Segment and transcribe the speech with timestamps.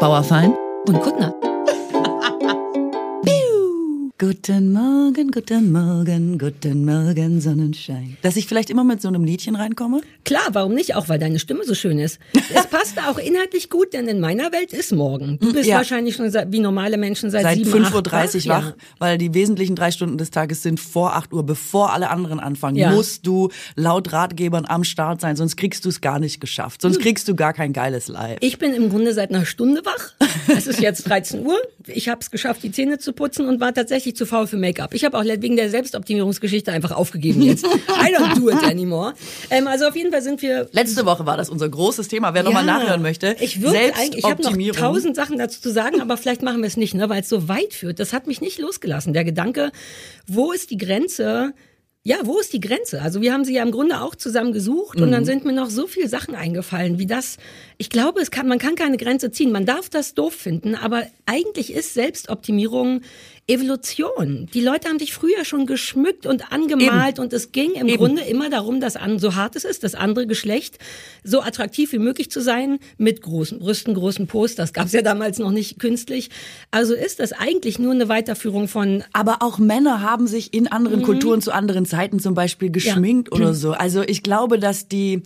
[0.00, 0.56] Bauerfein
[0.88, 1.39] und Kuttner.
[4.20, 8.18] Guten Morgen, guten Morgen, guten Morgen, Sonnenschein.
[8.20, 10.02] Dass ich vielleicht immer mit so einem Liedchen reinkomme?
[10.26, 10.94] Klar, warum nicht?
[10.94, 12.18] Auch weil deine Stimme so schön ist.
[12.54, 15.38] Es passt auch inhaltlich gut, denn in meiner Welt ist morgen.
[15.38, 15.76] Du bist Ja.
[15.76, 19.90] wahrscheinlich schon wie normale Menschen seit, Seit 7, 5.30 Uhr wach, weil die wesentlichen drei
[19.90, 22.76] Stunden des Tages sind vor 8 Uhr, bevor alle anderen anfangen.
[22.76, 22.90] Ja.
[22.90, 26.82] Musst du laut Ratgebern am Start sein, sonst kriegst du es gar nicht geschafft.
[26.82, 28.36] Sonst kriegst du gar kein geiles Live.
[28.40, 30.12] Ich bin im Grunde seit einer Stunde wach.
[30.56, 31.56] Es ist jetzt 13 Uhr.
[31.86, 34.94] Ich habe es geschafft, die Zähne zu putzen und war tatsächlich zu faul für Make-up.
[34.94, 37.64] Ich habe auch wegen der Selbstoptimierungsgeschichte einfach aufgegeben jetzt.
[37.64, 39.14] I don't do it anymore.
[39.50, 42.34] Ähm, also auf jeden Fall sind wir Letzte Woche war das unser großes Thema.
[42.34, 46.00] Wer nochmal nachhören möchte, Ich würde eigentlich, ich habe noch tausend Sachen dazu zu sagen,
[46.00, 47.98] aber vielleicht machen wir es nicht, ne, weil es so weit führt.
[48.00, 49.12] Das hat mich nicht losgelassen.
[49.12, 49.70] Der Gedanke,
[50.26, 51.52] wo ist die Grenze?
[52.02, 53.02] Ja, wo ist die Grenze?
[53.02, 55.12] Also wir haben sie ja im Grunde auch zusammen gesucht und Mhm.
[55.12, 57.36] dann sind mir noch so viele Sachen eingefallen, wie das.
[57.76, 59.52] Ich glaube, es kann, man kann keine Grenze ziehen.
[59.52, 63.02] Man darf das doof finden, aber eigentlich ist Selbstoptimierung
[63.50, 64.48] Evolution.
[64.54, 67.96] Die Leute haben dich früher schon geschmückt und angemalt und es ging im Eben.
[67.96, 70.78] Grunde immer darum, dass an, so hart es ist, das andere Geschlecht
[71.24, 75.02] so attraktiv wie möglich zu sein, mit großen Brüsten, großen Post, das gab es ja
[75.02, 76.30] damals noch nicht künstlich.
[76.70, 81.02] Also ist das eigentlich nur eine Weiterführung von Aber auch Männer haben sich in anderen
[81.02, 83.72] Kulturen zu anderen Zeiten zum Beispiel geschminkt oder so.
[83.72, 85.22] Also ich glaube, dass die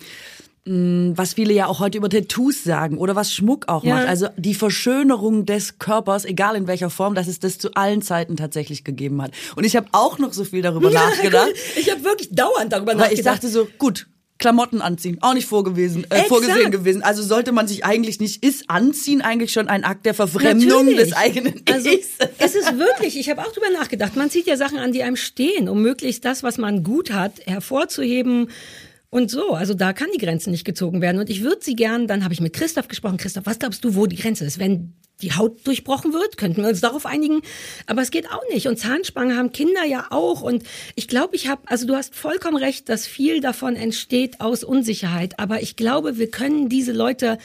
[0.67, 3.97] was viele ja auch heute über Tattoos sagen oder was Schmuck auch Ja.
[3.97, 4.09] macht.
[4.09, 8.37] Also die Verschönerung des Körpers, egal in welcher Form, dass es das zu allen Zeiten
[8.37, 9.33] tatsächlich gegeben hat.
[9.57, 12.97] Und ich habe auch noch so viel darüber nachgedacht, Ich habe wirklich dauernd darüber weil
[12.97, 13.19] nachgedacht.
[13.19, 14.07] ich dachte so, gut,
[14.39, 16.29] Klamotten anziehen, auch nicht vorgewesen, äh, Exakt.
[16.29, 17.03] vorgesehen gewesen.
[17.03, 20.97] Also sollte man sich eigentlich nicht, ist Anziehen eigentlich schon ein Akt der Verfremdung Natürlich.
[21.11, 22.09] des eigenen Also Ichs?
[22.39, 25.17] es ist wirklich, ich habe auch drüber nachgedacht, man zieht ja Sachen an, die einem
[25.17, 28.49] stehen, um möglichst das, was man gut hat, hervorzuheben.
[29.15, 31.21] Und so, also da kann die Grenze nicht gezogen werden.
[31.21, 33.17] Und ich würde sie gern, dann habe ich mit Christoph gesprochen.
[33.17, 34.59] Christoph, was glaubst du, wo die Grenze ist?
[34.59, 37.43] Wenn die Haut durchbrochen wird, könnten wir uns darauf einigen.
[37.87, 38.67] Aber es geht auch nicht.
[38.67, 40.43] Und Zahnspangen haben Kinder ja auch.
[40.43, 40.65] Und
[40.97, 45.39] ich glaube, ich habe, also du hast vollkommen recht, dass viel davon entsteht aus Unsicherheit.
[45.39, 47.39] Aber ich glaube, wir können diese Leute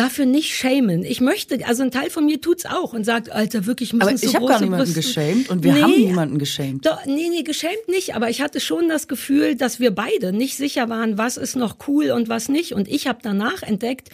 [0.00, 1.04] dafür nicht schämen.
[1.04, 4.16] Ich möchte, also ein Teil von mir tut's auch und sagt, Alter, wirklich müssen Aber
[4.16, 5.00] so ich habe gar niemanden Brüste.
[5.00, 6.86] geschämt und wir Nee, haben niemanden geschämt.
[6.86, 10.56] Doch, nee, nee, geschämt nicht, aber ich hatte schon das Gefühl, dass wir beide nicht
[10.56, 12.72] sicher waren, was ist noch cool und was nicht.
[12.72, 14.08] Und ich habe danach entdeckt,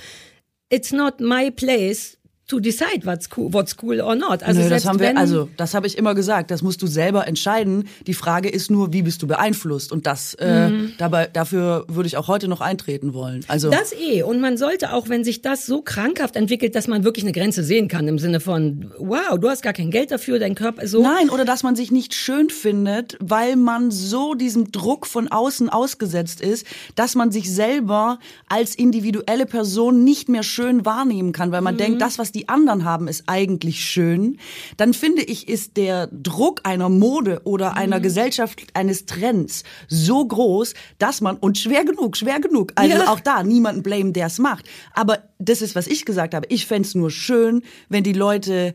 [0.70, 2.15] it's not my place
[2.48, 4.42] to decide what's cool, what's cool or not.
[4.44, 6.50] Also Nö, das haben wir, also das habe ich immer gesagt.
[6.50, 7.88] Das musst du selber entscheiden.
[8.06, 9.90] Die Frage ist nur, wie bist du beeinflusst?
[9.90, 13.44] Und das äh, dabei dafür würde ich auch heute noch eintreten wollen.
[13.48, 13.72] Also Mhm.
[13.72, 14.22] Das eh.
[14.22, 17.64] Und man sollte auch, wenn sich das so krankhaft entwickelt, dass man wirklich eine Grenze
[17.64, 20.92] sehen kann, im Sinne von, wow, du hast gar kein Geld dafür, dein Körper ist
[20.92, 21.02] so.
[21.02, 25.68] Nein, oder dass man sich nicht schön findet, weil man so diesem Druck von außen
[25.68, 26.64] ausgesetzt ist,
[26.94, 28.18] dass man sich selber
[28.48, 31.78] als individuelle Person nicht mehr schön wahrnehmen kann, weil man Mhm.
[31.78, 34.38] denkt, das, was die anderen haben, ist eigentlich schön.
[34.76, 37.76] Dann finde ich, ist der Druck einer Mode oder Mhm.
[37.78, 43.08] einer Gesellschaft, eines Trends so groß, dass man, und schwer genug, schwer genug, also Ja.
[43.08, 44.66] auch da niemanden blame, der es macht.
[44.94, 46.46] Aber das ist, was ich gesagt habe.
[46.50, 48.74] Ich fänd's nur schön, wenn die Leute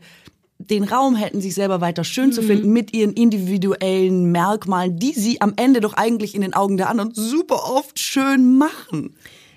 [0.58, 2.32] den Raum hätten, sich selber weiter schön Mhm.
[2.32, 6.76] zu finden mit ihren individuellen Merkmalen, die sie am Ende doch eigentlich in den Augen
[6.76, 9.14] der anderen super oft schön machen.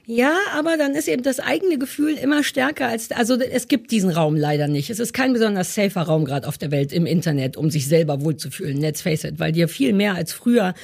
[0.08, 4.12] Ja, aber dann ist eben das eigene Gefühl immer stärker als, also es gibt diesen
[4.12, 4.92] Raum leider nicht.
[4.92, 8.22] Es ist kein besonders safer Raum gerade auf der Welt im Internet, um sich selber
[8.22, 8.80] wohlzufühlen.
[8.80, 10.76] Let's face it, weil dir viel mehr als früher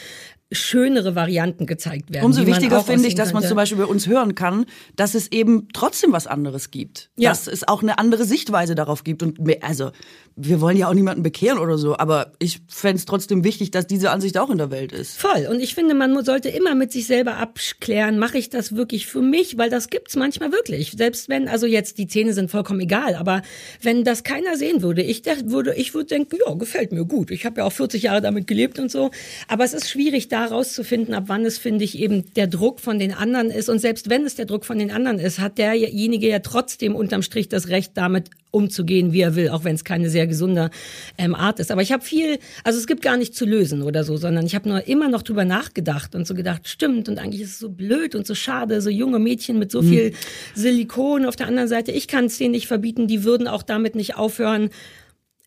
[0.51, 2.25] schönere Varianten gezeigt werden.
[2.25, 3.50] Umso man wichtiger finde ich, dass man könnte.
[3.50, 7.09] zum Beispiel bei uns hören kann, dass es eben trotzdem was anderes gibt.
[7.16, 7.29] Ja.
[7.29, 9.23] Dass es auch eine andere Sichtweise darauf gibt.
[9.23, 9.91] Und also,
[10.35, 13.88] wir wollen ja auch niemanden bekehren oder so, aber ich fände es trotzdem wichtig, dass
[13.88, 15.17] diese Ansicht auch in der Welt ist.
[15.17, 15.47] Voll.
[15.50, 19.22] Und ich finde, man sollte immer mit sich selber abklären, mache ich das wirklich für
[19.22, 19.57] mich?
[19.57, 20.91] Weil das gibt's manchmal wirklich.
[20.91, 23.41] Selbst wenn, also jetzt die Zähne sind vollkommen egal, aber
[23.81, 27.31] wenn das keiner sehen würde, ich würde, ich würde denken, ja, gefällt mir gut.
[27.31, 29.12] Ich habe ja auch 40 Jahre damit gelebt und so.
[29.47, 33.00] Aber es ist schwierig, da rauszufinden, ab wann es, finde ich, eben der Druck von
[33.00, 33.69] den anderen ist.
[33.69, 37.22] Und selbst wenn es der Druck von den anderen ist, hat derjenige ja trotzdem unterm
[37.22, 40.69] Strich das Recht, damit umzugehen, wie er will, auch wenn es keine sehr gesunde
[41.18, 41.71] ähm, Art ist.
[41.71, 44.56] Aber ich habe viel, also es gibt gar nicht zu lösen oder so, sondern ich
[44.56, 47.69] habe nur immer noch drüber nachgedacht und so gedacht, stimmt, und eigentlich ist es so
[47.69, 50.13] blöd und so schade, so junge Mädchen mit so viel
[50.54, 51.92] Silikon auf der anderen Seite.
[51.92, 54.69] Ich kann es denen nicht verbieten, die würden auch damit nicht aufhören.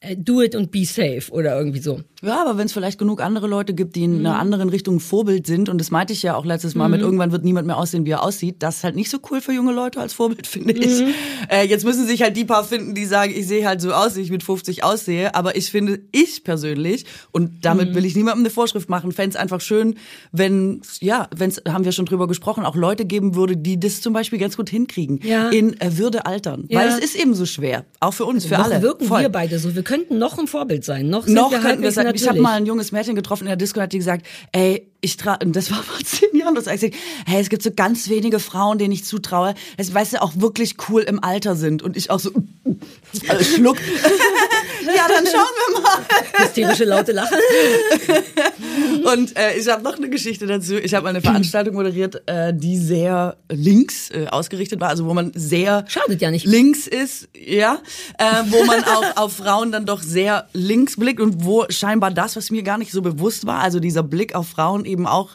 [0.08, 2.00] Äh, do it und be safe oder irgendwie so.
[2.22, 4.26] Ja, aber wenn es vielleicht genug andere Leute gibt, die in Mhm.
[4.26, 7.32] einer anderen Richtung Vorbild sind, und das meinte ich ja auch letztes Mal mit, irgendwann
[7.32, 9.72] wird niemand mehr aussehen, wie er aussieht, das ist halt nicht so cool für junge
[9.72, 11.02] Leute als Vorbild, finde ich.
[11.02, 11.08] Mhm.
[11.50, 14.16] Äh, jetzt müssen sich halt die paar finden, die sagen, ich sehe halt so aus,
[14.16, 17.94] wie ich mit 50 aussehe, aber ich finde, ich persönlich, und damit Mhm.
[17.96, 19.96] will ich niemandem eine Vorschrift machen, fände es einfach schön,
[20.32, 24.00] wenn, ja, wenn es, haben wir schon drüber gesprochen, auch Leute geben würde, die das
[24.00, 25.50] zum Beispiel ganz gut hinkriegen, Ja.
[25.50, 26.64] in äh, Würde altern.
[26.68, 26.80] Ja.
[26.80, 28.80] Weil es ist eben so schwer, auch für uns, für noch alle.
[28.82, 29.20] wirken Voll.
[29.20, 29.74] wir beide so.
[29.74, 31.08] Wir könnten noch ein Vorbild sein.
[31.08, 33.56] Noch Noch wir könnten wir sagen, ich habe mal ein junges Mädchen getroffen in der
[33.56, 36.90] Disco, hat die gesagt, ey, ich tra und das war vor zehn Jahren, das sie
[36.90, 36.94] gesagt,
[37.26, 40.76] hey, es gibt so ganz wenige Frauen, denen ich zutraue, dass, weißt du, auch wirklich
[40.88, 41.82] cool im Alter sind.
[41.82, 43.78] Und ich auch so, äh, Schluck.
[44.86, 46.44] ja, dann schauen wir mal.
[46.44, 47.34] Hysterische laute Lache.
[49.04, 50.74] Und äh, ich habe noch eine Geschichte dazu.
[50.74, 55.14] Ich habe mal eine Veranstaltung moderiert, äh, die sehr links äh, ausgerichtet war, also wo
[55.14, 56.46] man sehr Schadet ja nicht.
[56.46, 57.80] links ist, ja,
[58.18, 62.36] äh, wo man auch auf Frauen dann doch sehr links blickt und wo scheinbar das,
[62.36, 65.30] was mir gar nicht so bewusst war, also dieser Blick auf Frauen eben auch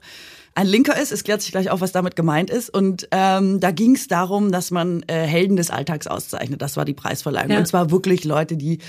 [0.60, 1.14] ein Linker ist.
[1.14, 2.70] Es klärt sich gleich auf, was damit gemeint ist.
[2.70, 6.62] Und ähm, da ging es darum, dass man äh, Helden des Alltags auszeichnet.
[6.62, 7.52] Das war die Preisverleihung.
[7.52, 7.60] Ja.
[7.60, 8.80] Und zwar wirklich Leute, die,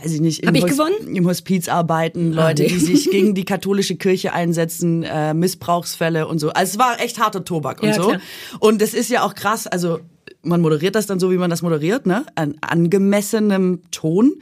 [0.00, 1.16] weiß ich nicht, im, ich gewonnen?
[1.16, 2.68] im Hospiz arbeiten, Leute, nee.
[2.68, 6.50] die sich gegen die katholische Kirche einsetzen, äh, Missbrauchsfälle und so.
[6.50, 8.08] Also es war echt harter Tobak und Ja, so.
[8.08, 8.20] klar.
[8.60, 9.98] Und es ist ja auch krass, also
[10.42, 12.24] man moderiert das dann so, wie man das moderiert, ne?
[12.36, 14.34] An angemessenem Ton.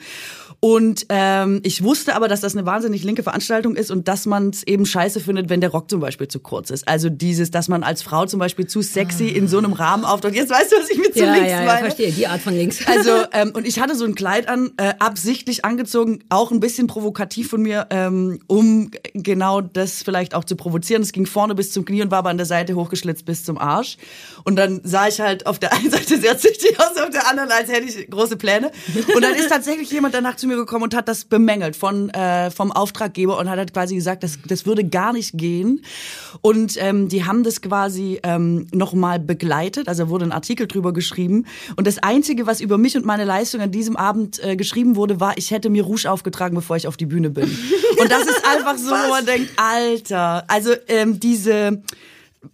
[0.64, 4.48] Und ähm, ich wusste aber, dass das eine wahnsinnig linke Veranstaltung ist und dass man
[4.48, 6.88] es eben scheiße findet, wenn der Rock zum Beispiel zu kurz ist.
[6.88, 10.34] Also dieses, dass man als Frau zum Beispiel zu sexy in so einem Rahmen auftritt.
[10.34, 11.80] Jetzt weißt du, was ich mit zu ja, links ja, ja, meine.
[11.80, 12.12] verstehe.
[12.12, 12.78] Die Art von links.
[12.86, 16.86] Also, ähm, und ich hatte so ein Kleid an, äh, absichtlich angezogen, auch ein bisschen
[16.86, 21.02] provokativ von mir, ähm, um genau das vielleicht auch zu provozieren.
[21.02, 23.58] Es ging vorne bis zum Knie und war aber an der Seite hochgeschlitzt bis zum
[23.58, 23.98] Arsch.
[24.44, 27.50] Und dann sah ich halt auf der einen Seite sehr züchtig aus, auf der anderen,
[27.50, 28.70] als hätte ich große Pläne.
[29.14, 32.50] Und dann ist tatsächlich jemand danach zu mir gekommen und hat das bemängelt von, äh,
[32.50, 35.82] vom Auftraggeber und hat halt quasi gesagt, das, das würde gar nicht gehen.
[36.40, 41.46] Und ähm, die haben das quasi ähm, nochmal begleitet, also wurde ein Artikel drüber geschrieben.
[41.76, 45.20] Und das Einzige, was über mich und meine Leistung an diesem Abend äh, geschrieben wurde,
[45.20, 47.44] war, ich hätte mir Rouge aufgetragen, bevor ich auf die Bühne bin.
[47.98, 51.82] Und das ist einfach so, wo man denkt, Alter, also ähm, diese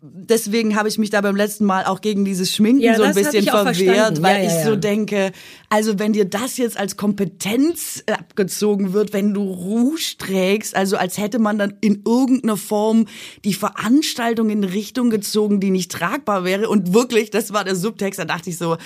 [0.00, 3.14] deswegen habe ich mich da beim letzten Mal auch gegen dieses Schminken Ja, so ein
[3.14, 5.32] bisschen verwehrt, weil Ja, ja, ich so denke,
[5.68, 11.18] also wenn dir das jetzt als Kompetenz abgezogen wird, wenn du Rouge trägst, also als
[11.18, 13.06] hätte man dann in irgendeiner Form
[13.44, 18.18] die Veranstaltung in Richtung gezogen, die nicht tragbar wäre und wirklich, das war der Subtext,
[18.18, 18.76] da dachte ich so,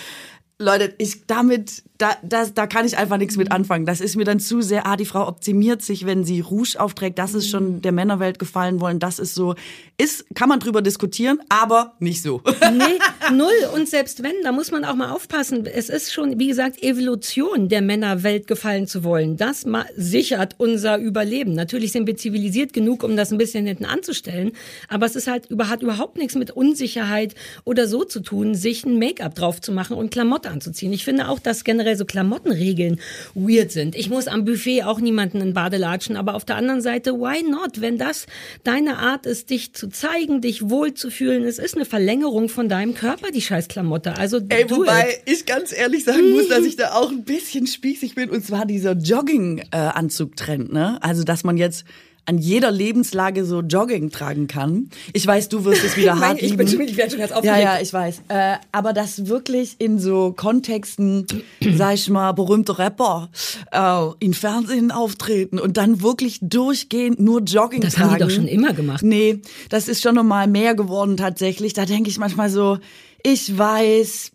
[0.59, 3.87] Leute, ich damit, da, das, da kann ich einfach nichts mit anfangen.
[3.87, 7.21] Das ist mir dann zu sehr, ah, die Frau optimiert sich, wenn sie Rouge aufträgt.
[7.21, 8.99] Das ist schon der Männerwelt gefallen wollen.
[8.99, 9.55] Das ist so,
[9.97, 12.43] ist, kann man drüber diskutieren, aber nicht so.
[12.75, 12.99] Nee,
[13.31, 13.53] null.
[13.75, 15.67] Und selbst wenn, da muss man auch mal aufpassen.
[15.67, 19.37] Es ist schon, wie gesagt, Evolution der Männerwelt gefallen zu wollen.
[19.37, 19.65] Das
[19.97, 21.53] sichert unser Überleben.
[21.53, 24.53] Natürlich sind wir zivilisiert genug, um das ein bisschen hinten anzustellen.
[24.89, 28.99] Aber es ist halt, hat überhaupt nichts mit Unsicherheit oder so zu tun, sich ein
[28.99, 30.93] Make-up drauf zu machen und Klamotte anzuziehen.
[30.93, 33.01] Ich finde auch, dass generell so Klamottenregeln
[33.35, 33.95] weird sind.
[33.95, 37.81] Ich muss am Buffet auch niemanden in Badelatschen, aber auf der anderen Seite, why not?
[37.81, 38.27] Wenn das
[38.63, 43.31] deine Art ist, dich zu zeigen, dich wohlzufühlen, es ist eine Verlängerung von deinem Körper,
[43.31, 44.17] die scheiß Klamotte.
[44.17, 45.33] Also Ey, wobei it.
[45.33, 48.31] ich ganz ehrlich sagen muss, dass ich da auch ein bisschen spießig bin.
[48.31, 50.99] Und zwar dieser Jogging-Anzug-Trend, ne?
[51.03, 51.85] Also, dass man jetzt
[52.27, 54.91] an jeder Lebenslage so Jogging tragen kann.
[55.13, 56.57] Ich weiß, du wirst es wieder hart ich lieben.
[56.59, 57.63] bin schon, ich werde schon ganz ja, aufgeregt.
[57.63, 58.23] ja, ich weiß.
[58.29, 61.27] Äh, aber das wirklich in so Kontexten,
[61.75, 63.31] sag ich mal, berühmte Rapper
[63.73, 68.11] äh, in Fernsehen auftreten und dann wirklich durchgehend nur Jogging Das tragen.
[68.11, 69.03] haben die doch schon immer gemacht.
[69.03, 71.73] Nee, das ist schon nochmal mehr geworden tatsächlich.
[71.73, 72.79] Da denke ich manchmal so,
[73.23, 74.33] ich weiß,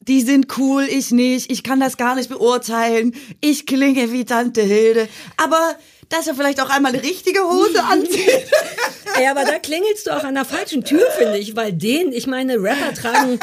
[0.00, 4.62] die sind cool, ich nicht, ich kann das gar nicht beurteilen, ich klinge wie Tante
[4.62, 5.76] Hilde, aber
[6.08, 8.46] dass er vielleicht auch einmal eine richtige Hose anzieht.
[9.18, 12.26] Ey, aber da klingelst du auch an der falschen Tür, finde ich, weil den, ich
[12.26, 13.38] meine, Rapper tragen,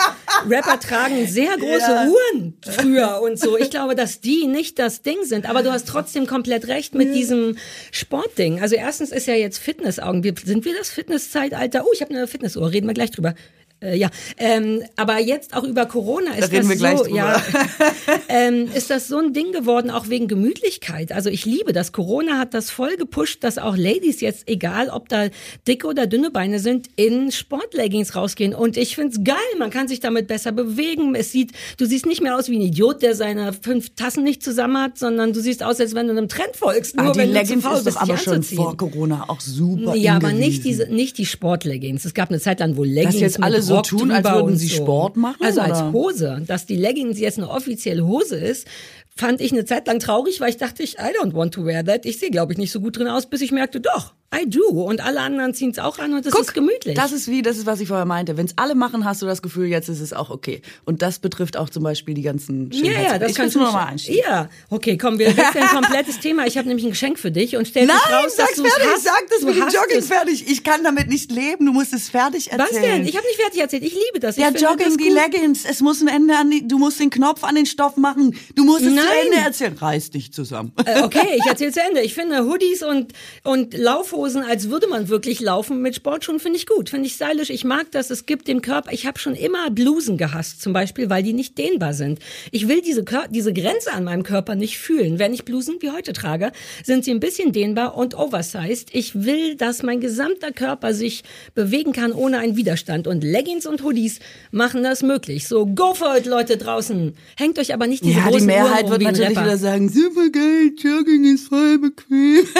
[0.49, 2.07] Rapper tragen sehr große Ja.
[2.07, 3.57] Uhren früher und so.
[3.57, 7.13] Ich glaube, dass die nicht das Ding sind, aber du hast trotzdem komplett recht mit
[7.13, 7.57] diesem
[7.91, 8.61] Sportding.
[8.61, 10.23] Also erstens ist ja jetzt Fitnessaugen.
[10.43, 11.83] Sind wir das Fitnesszeitalter?
[11.85, 13.35] Oh, ich habe eine Fitnessuhr, reden wir gleich drüber.
[13.81, 17.41] Äh, ja, ähm, aber jetzt auch über Corona ist reden das so, ja,
[18.27, 21.13] ähm, ist das so ein Ding geworden, auch wegen Gemütlichkeit.
[21.13, 21.93] Also ich liebe das.
[21.93, 25.29] Corona hat das voll gepusht, dass auch Ladies jetzt, egal ob da
[25.67, 28.53] dicke oder dünne Beine sind, in Sportleggings rausgehen.
[28.53, 29.37] Und ich find's geil.
[29.57, 31.15] Man kann sich damit besser bewegen.
[31.15, 34.43] Es sieht, du siehst nicht mehr aus wie ein Idiot, der seine fünf Tassen nicht
[34.43, 36.97] zusammen hat, sondern du siehst aus, als wenn du einem Trend folgst.
[36.97, 39.39] Nur Ah, die wenn du zu Leggings faul ist bist, aber schon vor Corona auch
[39.39, 42.03] super Ja, aber nicht diese, nicht die Sportleggings.
[42.03, 44.69] Es gab eine Zeit lang, wo Leggings jetzt alle so tun, als würden sie.
[44.69, 45.91] Sport machen, Also als oder?
[45.93, 48.67] Hose, dass die Leggings jetzt eine offizielle Hose ist,
[49.15, 51.83] fand ich eine Zeit lang traurig, weil ich dachte, ich, I don't want to wear
[51.85, 52.05] that.
[52.05, 54.67] Ich sehe, glaube ich, nicht so gut drin aus, bis ich merkte, doch, I do.
[54.83, 56.95] Und alle anderen ziehen es auch an und das Guck, ist gemütlich.
[56.95, 58.37] Das ist wie, das ist, was ich vorher meinte.
[58.37, 60.61] Wenn es alle machen, hast du das Gefühl, jetzt ist es auch okay.
[60.85, 63.67] Und das betrifft auch zum Beispiel die ganzen ja, ja, das ich kannst du nur
[63.69, 64.21] noch mal nicht- einschieben.
[64.27, 66.45] Ja, okay, komm, wir wechseln ein komplettes Thema.
[66.45, 68.87] Ich habe nämlich ein Geschenk für dich und stell Nein, dich raus, dass du fertig,
[68.93, 69.03] hast.
[69.03, 70.07] sag das mit dem Jogging es.
[70.07, 70.45] fertig.
[70.47, 72.97] Ich kann damit nicht leben, du musst es fertig Was erzählen.
[72.99, 73.07] denn?
[73.07, 73.83] Ich habe nicht fertig erzählt.
[73.83, 74.37] Ich liebe das.
[74.37, 75.09] Ja, Jogging, die.
[75.09, 78.35] Leggings, es muss ein Ende an die, du musst den Knopf an den Stoff machen.
[78.55, 79.03] Du musst es Nein.
[79.05, 79.73] zu Ende erzählen.
[79.75, 80.71] Reiß dich zusammen.
[80.85, 82.01] Äh, Okay, ich erzähle zu Ende.
[82.01, 86.65] Ich finde Hoodies und, und Laufhosen, als würde man wirklich laufen mit Sportschuhen, finde ich
[86.65, 86.89] gut.
[86.89, 87.49] Finde ich stylisch.
[87.49, 88.09] Ich mag das.
[88.09, 91.57] Es gibt dem Körper, ich habe schon immer Blusen gehasst, zum Beispiel, weil die nicht
[91.57, 92.19] dehnbar sind.
[92.51, 95.19] Ich will diese, Kör diese Grenze an meinem Körper nicht fühlen.
[95.19, 96.51] Wenn ich Blusen wie heute trage,
[96.83, 98.89] sind sie ein bisschen dehnbar und oversized.
[98.93, 101.23] Ich will, dass mein gesamter Körper sich
[101.55, 103.07] bewegen kann ohne einen Widerstand.
[103.07, 104.19] Und Leggings und Hoodies
[104.51, 105.47] machen das möglich.
[105.47, 107.15] So, go for it, Leute draußen.
[107.37, 109.43] Hängt euch aber nicht diese Ja, großen die Mehrheit Ohren um wird natürlich Rapper.
[109.45, 112.45] wieder sagen, super geil, Jogging ist voll bequem.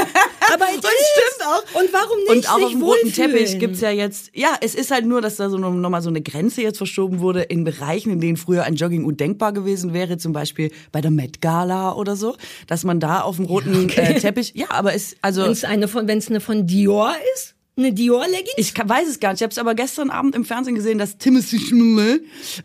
[0.52, 1.82] Aber es stimmt auch.
[1.82, 3.14] Und warum nicht Und auch auf dem roten?
[3.14, 6.22] Teppich gibt's ja jetzt, ja, es ist halt nur, dass da so nochmal so eine
[6.22, 10.34] Grenze jetzt verschoben wurde in Bereichen, in denen früher ein Jogging undenkbar gewesen wäre, zum
[10.34, 12.36] Beispiel bei der Met Gala oder so,
[12.68, 15.88] dass man da auf dem roten äh, Teppich, ja, aber es, also Wenn es eine
[15.88, 18.54] von, wenn es eine von Dior ist, eine Dior Leggings.
[18.58, 19.40] ich kann, weiß es gar nicht.
[19.42, 22.22] Ich habe es aber gestern Abend im Fernsehen gesehen, dass Timothy Chalamet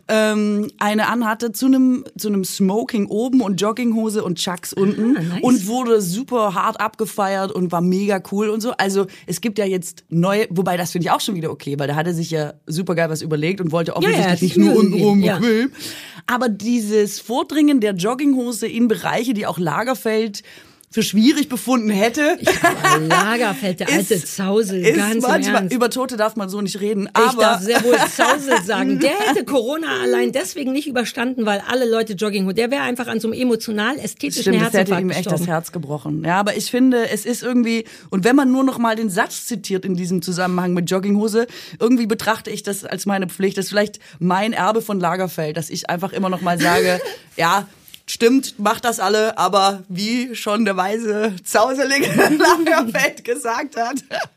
[0.07, 5.21] ähm, eine anhatte zu einem zu einem Smoking oben und Jogginghose und Chucks unten Ah,
[5.21, 5.43] nice.
[5.43, 8.71] und wurde super hart abgefeiert und war mega cool und so.
[8.77, 11.87] Also es gibt ja jetzt neue, wobei das finde ich auch schon wieder okay, weil
[11.87, 14.57] da hat er sich ja super geil was überlegt und wollte ja, offensichtlich hat sich
[14.57, 15.37] nicht nur untenrum ja.
[15.39, 15.71] bequem.
[16.27, 20.41] Aber dieses Vordringen der Jogginghose in Bereiche, die auch Lagerfeld
[20.95, 22.37] für schwierig befunden hätte.
[22.63, 25.75] Aber Lagerfeld, der alte Ist- Zausel, ist ganz manchmal, Ernst.
[25.75, 29.01] über Tote darf man so nicht reden, ich aber darf sehr wohl Zausel sagen.
[29.01, 33.19] Der hätte Corona allein deswegen nicht überstanden, weil alle Leute Jogging Der wäre einfach an
[33.19, 35.45] so einem emotional ästhetischen Stimmt, das hätte Herzinfarkt ihm echt das gestorben.
[35.51, 36.23] Herz gebrochen.
[36.23, 39.45] Ja, aber ich finde, es ist irgendwie, und wenn man nur noch mal den Satz
[39.47, 41.45] zitiert in diesem Zusammenhang mit Jogginghose,
[41.77, 43.57] irgendwie betrachte ich das als meine Pflicht.
[43.57, 47.01] Das ist vielleicht mein Erbe von Lagerfeld, dass ich einfach immer noch mal sage,
[47.35, 47.67] ja,
[48.07, 52.05] Stimmt, macht das alle, aber wie schon der weise Zauselige
[52.37, 53.95] Lagerfeld gesagt hat,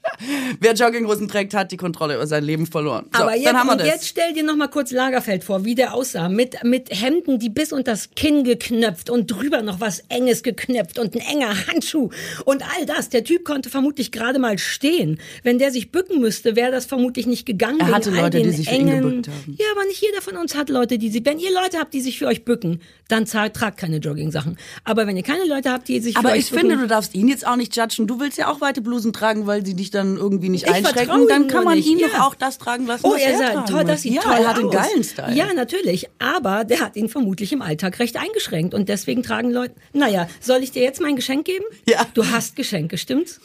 [0.61, 3.11] wer Jogginghosen trägt, hat die Kontrolle über sein Leben verloren.
[3.15, 6.31] So, Aber jetzt, jetzt stell dir noch mal kurz Lagerfeld vor, wie der aussah.
[6.31, 10.99] Mit, mit Hemden, die bis unter das Kinn geknöpft und drüber noch was Enges geknöpft
[10.99, 12.09] und ein enger Handschuh
[12.47, 13.11] und all das.
[13.11, 15.21] Der Typ konnte vermutlich gerade mal stehen.
[15.43, 17.81] Wenn der sich bücken müsste, wäre das vermutlich nicht gegangen.
[17.81, 19.57] Er hatte Leute, die sich für ihn engen, gebückt haben.
[19.59, 22.01] Ja, aber nicht jeder von uns hat Leute, die sich, wenn ihr Leute habt, die
[22.01, 24.57] sich für euch bücken, dann zahlt, tragt keine Jogging-Sachen.
[24.85, 27.47] Aber wenn ihr keine Leute habt, die sich Aber ich finde, du darfst ihn jetzt
[27.47, 28.07] auch nicht judgen.
[28.07, 31.27] Du willst ja auch weite Blusen tragen, weil sie dich dann irgendwie nicht Ich einschränken.
[31.29, 32.09] Dann kann man ihn ja.
[32.09, 34.23] doch auch das tragen lassen, Oh, was er er sagt, tragen toll, das sieht ja,
[34.23, 34.63] toll er hat aus.
[34.63, 35.35] einen geilen Style.
[35.35, 36.09] Ja, natürlich.
[36.19, 38.75] Aber der hat ihn vermutlich im Alltag recht eingeschränkt.
[38.75, 39.75] Und deswegen tragen Leute.
[39.93, 41.65] Naja, soll ich dir jetzt mein Geschenk geben?
[41.89, 42.07] Ja.
[42.15, 43.41] Du hast Geschenke, stimmt's?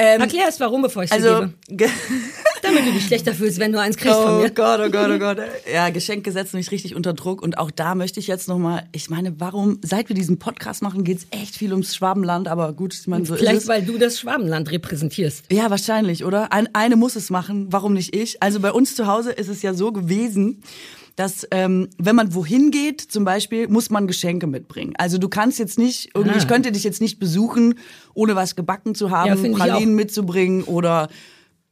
[0.00, 1.90] Ähm, Erklär es warum, bevor ich es also, gebe.
[2.62, 4.50] Damit du dich schlechter fühlst, wenn du eins kriegst von Oh mir.
[4.50, 5.38] Gott, oh Gott, oh Gott.
[5.72, 7.42] Ja, Geschenke setzen mich richtig unter Druck.
[7.42, 11.02] Und auch da möchte ich jetzt nochmal, ich meine, warum, seit wir diesen Podcast machen,
[11.02, 12.46] geht's echt viel ums Schwabenland.
[12.46, 13.68] Aber gut, ich meine, so ist Vielleicht, es.
[13.68, 15.46] weil du das Schwabenland repräsentierst.
[15.50, 16.52] Ja, wahrscheinlich, oder?
[16.52, 18.40] Ein, eine muss es machen, warum nicht ich?
[18.40, 20.62] Also bei uns zu Hause ist es ja so gewesen,
[21.18, 24.94] dass ähm, wenn man wohin geht, zum Beispiel, muss man Geschenke mitbringen.
[24.98, 26.38] Also du kannst jetzt nicht, irgendwie, Ah.
[26.38, 27.74] ich könnte dich jetzt nicht besuchen,
[28.14, 31.08] ohne was gebacken zu Ja, haben, ich Pralinen mitzubringen oder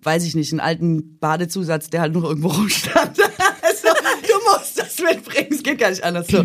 [0.02, 3.20] weiß ich nicht, einen alten Badezusatz, der halt noch irgendwo rumstand.
[3.62, 3.88] also,
[4.22, 6.26] du musst das mitbringen, es geht gar nicht anders.
[6.26, 6.44] So.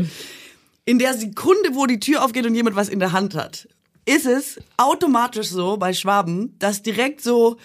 [0.85, 3.67] In der Sekunde, wo die Tür aufgeht und jemand was in der Hand hat,
[4.05, 7.57] ist es automatisch so bei Schwaben, dass direkt so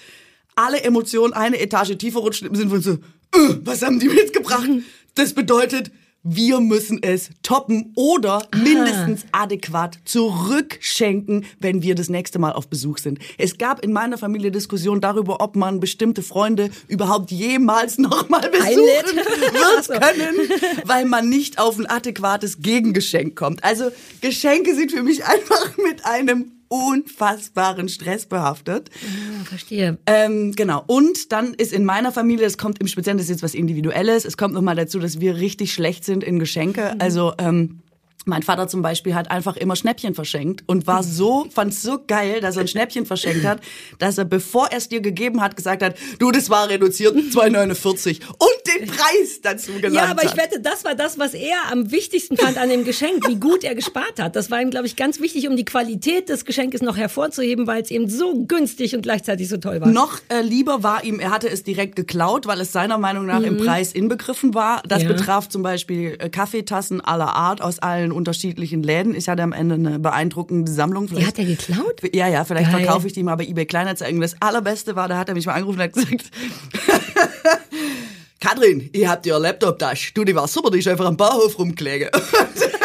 [0.54, 4.68] alle Emotionen eine Etage tiefer rutschen im Sinne von so, äh, was haben die mitgebracht?
[5.16, 5.90] Das bedeutet,
[6.22, 12.98] wir müssen es toppen oder mindestens adäquat zurückschenken, wenn wir das nächste Mal auf Besuch
[12.98, 13.18] sind.
[13.38, 19.16] Es gab in meiner Familie Diskussionen darüber, ob man bestimmte Freunde überhaupt jemals nochmal besuchen
[19.16, 20.36] wird können,
[20.84, 23.64] weil man nicht auf ein adäquates Gegengeschenk kommt.
[23.64, 28.90] Also Geschenke sind für mich einfach mit einem unfassbaren Stress behaftet.
[29.02, 29.98] Ja, verstehe.
[30.06, 30.82] Ähm, genau.
[30.86, 34.24] Und dann ist in meiner Familie, das kommt im Speziellen, das ist jetzt was Individuelles,
[34.24, 36.96] es kommt nochmal dazu, dass wir richtig schlecht sind in Geschenke.
[37.00, 37.80] Also ähm,
[38.24, 42.00] mein Vater zum Beispiel hat einfach immer Schnäppchen verschenkt und war so, fand es so
[42.06, 43.60] geil, dass er ein Schnäppchen verschenkt hat,
[44.00, 48.20] dass er, bevor er es dir gegeben hat, gesagt hat, du, das war reduziert, 2,49
[48.30, 51.90] und den Preis dazu genannt Ja, aber ich wette, das war das, was er am
[51.92, 54.34] wichtigsten fand an dem Geschenk, wie gut er gespart hat.
[54.36, 57.82] Das war ihm, glaube ich, ganz wichtig, um die Qualität des Geschenkes noch hervorzuheben, weil
[57.82, 59.88] es eben so günstig und gleichzeitig so toll war.
[59.88, 63.42] Noch äh, lieber war ihm, er hatte es direkt geklaut, weil es seiner Meinung nach
[63.42, 64.82] im Preis inbegriffen war.
[64.86, 65.10] Das Mhm.
[65.10, 65.14] Ja.
[65.14, 69.14] betraf zum Beispiel äh, Kaffeetassen aller Art aus allen unterschiedlichen Läden.
[69.14, 71.06] Ich hatte am Ende eine beeindruckende Sammlung.
[71.06, 72.00] Die hat er geklaut?
[72.14, 72.82] Ja, ja, vielleicht Geil.
[72.82, 74.20] verkaufe ich die mal bei eBay Kleinanzeigen.
[74.20, 76.30] Das allerbeste war, da hat er mich mal angerufen und hat gesagt,
[78.40, 80.12] Katrin, ich hab dir Laptop-Tasche.
[80.14, 82.10] Du, die war super, die ist einfach am Bauhof rumgelegen.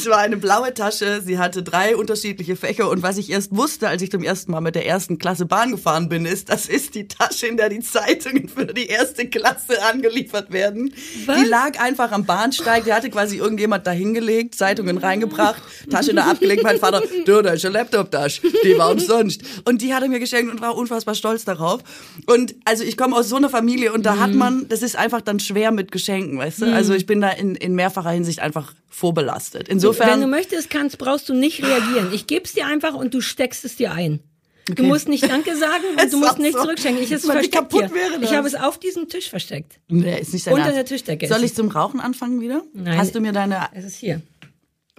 [0.00, 3.86] Es war eine blaue Tasche, sie hatte drei unterschiedliche Fächer und was ich erst wusste,
[3.86, 6.94] als ich zum ersten Mal mit der ersten Klasse Bahn gefahren bin, ist, das ist
[6.94, 10.94] die Tasche, in der die Zeitungen für die erste Klasse angeliefert werden.
[11.26, 11.38] Was?
[11.38, 16.30] Die lag einfach am Bahnsteig, die hatte quasi irgendjemand da hingelegt, Zeitungen reingebracht, Tasche da
[16.30, 19.42] abgelegt, mein Vater, du, da ist eine Laptop-Tasche, die war umsonst.
[19.66, 21.82] Und die hat er mir geschenkt und war unfassbar stolz darauf.
[22.24, 25.20] Und also ich komme aus so einer Familie und da hat man, das ist einfach
[25.20, 26.72] dann schwer mit Geschenken, weißt du?
[26.72, 29.68] Also ich bin da in, in mehrfacher Hinsicht einfach vorbelastet.
[29.68, 29.89] Insofern.
[29.98, 32.10] Wenn du möchtest, kannst, brauchst du nicht reagieren.
[32.12, 34.20] Ich geb's dir einfach und du steckst es dir ein.
[34.66, 34.82] Du Okay.
[34.82, 36.62] musst nicht Danke sagen und du musst auch nichts so.
[36.64, 37.02] zurückschenken.
[37.02, 37.90] Ich es versteckt hier.
[38.20, 39.80] Ich habe es auf diesem Tisch versteckt.
[39.88, 41.44] Nee, ist nicht dein Unter der Tischdecke Soll es.
[41.44, 42.62] ich zum Rauchen anfangen wieder?
[42.72, 42.96] Nein.
[42.98, 43.68] Hast du mir deine.
[43.74, 44.22] Es ist hier.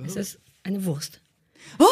[0.05, 1.21] Es ist eine Wurst.
[1.79, 1.85] Oh!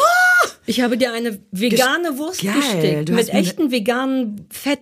[0.66, 4.80] Ich habe dir eine vegane Wurst Geil, gestickt du mit echten veganen Fett.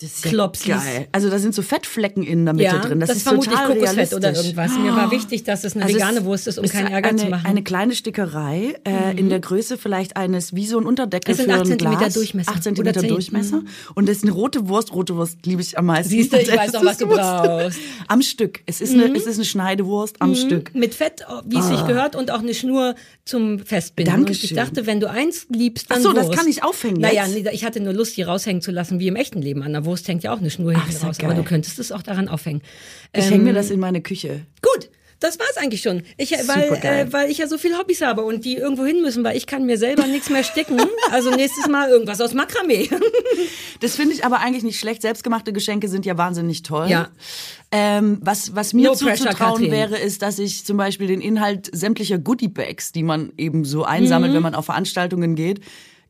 [0.00, 0.66] Das ist Klopsis.
[0.66, 1.08] geil.
[1.12, 3.00] Also da sind so Fettflecken in der Mitte Ja, drin.
[3.00, 4.70] Das, das ist vermute ich total Kokosfett oder irgendwas.
[4.78, 7.10] Mir war wichtig, dass es eine Also vegane es Wurst ist, um ist keinen Ärger
[7.10, 7.42] eine, zu machen.
[7.42, 7.46] Mhm.
[7.50, 11.64] Eine kleine Stickerei äh, in der Größe vielleicht eines, wie so ein Unterdeckel für ein
[11.66, 12.14] Zentimeter Glas.
[12.14, 12.50] Durchmesser.
[12.52, 13.10] 8 Zentimeter Oder zehn.
[13.10, 13.62] Durchmesser.
[13.94, 14.94] Und das ist eine rote Wurst.
[14.94, 16.10] Rote Wurst liebe ich am meisten.
[16.10, 17.78] Siehst du, ich weiß auch, was du brauchst.
[18.08, 18.60] Am Stück.
[18.66, 20.74] Es ist, eine, es ist eine Schneidewurst am Stück.
[20.74, 21.76] Mit Fett, wie es Ah.
[21.76, 22.94] sich gehört, und auch eine Schnur
[23.30, 24.12] zum Festbinden.
[24.14, 24.42] Dankeschön.
[24.42, 26.38] Und ich dachte, wenn du eins liebst, dann Ach so, das Wurst.
[26.38, 29.16] kann ich aufhängen Naja, nee, ich hatte nur Lust, die raushängen zu lassen, wie im
[29.16, 29.62] echten Leben.
[29.62, 31.18] An der Wurst hängt ja auch eine Schnur hinten raus.
[31.18, 31.30] geil.
[31.30, 32.60] Aber du könntest es auch daran aufhängen.
[33.12, 34.40] Ich Ähm, hänge mir das in meine Küche.
[34.62, 34.90] Gut.
[35.20, 36.02] Das war's eigentlich schon.
[36.16, 39.22] Ich, weil, äh, weil ich ja so viele Hobbys habe und die irgendwo hin müssen,
[39.22, 40.80] weil ich kann mir selber nichts mehr sticken.
[41.10, 42.88] Also nächstes Mal irgendwas aus Makramee.
[43.80, 45.00] Das finde ich aber eigentlich nicht schlecht.
[45.00, 46.88] Selbstgemachte Geschenke sind ja wahnsinnig toll.
[46.90, 47.08] Ja.
[47.72, 52.18] Ähm, was, was mir No zuzutrauen wäre, ist, dass ich zum Beispiel den Inhalt sämtlicher
[52.18, 54.36] Goodiebags, die man eben so einsammelt, Mhm.
[54.36, 55.60] wenn man auf Veranstaltungen geht,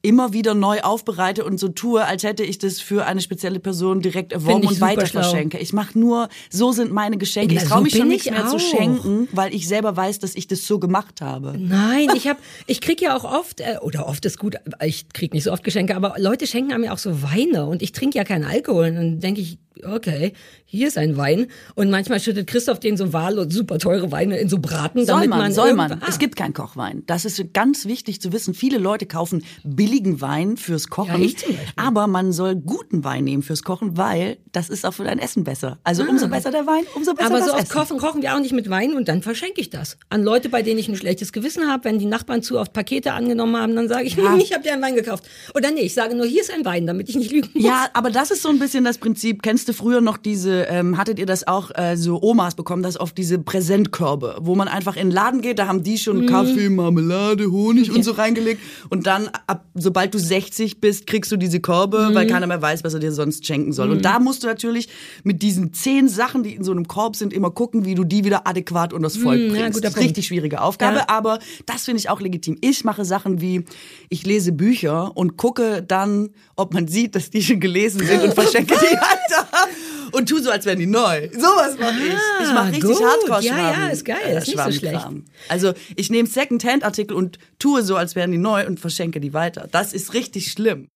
[0.03, 4.01] immer wieder neu aufbereite und so tue, als hätte ich das für eine spezielle Person
[4.01, 5.59] direkt erworben und weiter verschenke.
[5.59, 7.55] Ich mache nur, so sind meine Geschenke.
[7.55, 8.61] Ich traue so mich schon ich mehr zu auch.
[8.61, 11.55] schenken, weil ich selber weiß, dass ich das so gemacht habe.
[11.59, 15.35] Nein, ich hab, ich krieg ja auch oft, äh, oder oft ist gut, ich krieg
[15.35, 18.25] nicht so oft Geschenke, aber Leute schenken mir auch so Weine und ich trinke ja
[18.25, 18.87] keinen Alkohol.
[18.87, 20.33] Und dann denke ich, okay,
[20.65, 21.47] hier ist ein Wein.
[21.75, 25.31] Und manchmal schüttet Christoph den so wahllos super teure Weine in so Braten, Soll damit
[25.31, 25.91] man, man soll man.
[25.91, 26.19] irgendwann- Es Ah.
[26.19, 27.03] gibt keinen Kochwein.
[27.07, 28.55] Das ist ganz wichtig zu wissen.
[28.55, 31.23] Viele Leute kaufen billigen Wein fürs Kochen.
[31.23, 31.29] Ja,
[31.77, 35.45] aber man soll guten Wein nehmen fürs Kochen, weil das ist auch für dein Essen
[35.45, 35.79] besser.
[35.85, 37.31] Also umso besser der Wein, umso besser Ah.
[37.31, 37.73] Aber das so oft Essen.
[37.75, 39.97] kochen, kochen wir auch nicht mit Wein und dann verschenke ich das.
[40.09, 43.13] An Leute, bei denen ich ein schlechtes Gewissen habe, wenn die Nachbarn zu oft Pakete
[43.13, 44.37] angenommen haben, dann sage ich, Ja.
[44.39, 45.25] ich habe dir einen Wein gekauft.
[45.55, 47.65] Oder nee, ich sage nur, hier ist ein Wein, damit ich nicht lügen muss.
[47.65, 49.43] Ja, aber das ist so ein bisschen das Prinzip.
[49.43, 52.99] Kennst du früher noch diese, ähm, hattet ihr das auch äh, so Omas bekommen, das
[52.99, 55.97] oft diese Präsentkörbe, wo man einfach in den Laden geht, da haben die Mhm.
[55.97, 58.61] schon Kaffee, Marmelade, Honig und so reingelegt.
[58.89, 62.15] Und dann, ab, sobald du 60 bist, kriegst du diese Körbe, Mhm.
[62.15, 63.91] weil keiner mehr weiß, was er dir sonst schenken soll.
[63.91, 64.89] Und da musst du natürlich
[65.25, 68.25] mit diesen zehn Sachen, die in so einem Korb sind, immer gucken, wie du die
[68.25, 69.73] wieder adäquat unters Volk Mhm, ja, bringst.
[69.75, 71.05] guter das ist richtig schwierige Aufgabe, Ja.
[71.09, 72.59] aber das finde ich auch legitim.
[72.61, 73.65] Ich mache Sachen wie,
[74.09, 78.35] ich lese Bücher und gucke dann, ob man sieht, dass die schon gelesen sind und
[78.35, 79.49] verschenke die weiter.
[80.13, 81.29] Und tu so, als wären die neu.
[81.33, 82.15] Sowas mache ich.
[82.47, 84.19] Ich mache richtig hardcore Ja, ja, ist geil.
[84.25, 85.25] Äh, Ist nicht so Schwammkram.
[85.49, 89.69] Also ich nehme Second-Hand-Artikel und tue so, als wären die neu und verschenke die weiter.
[89.71, 90.89] Das ist richtig schlimm.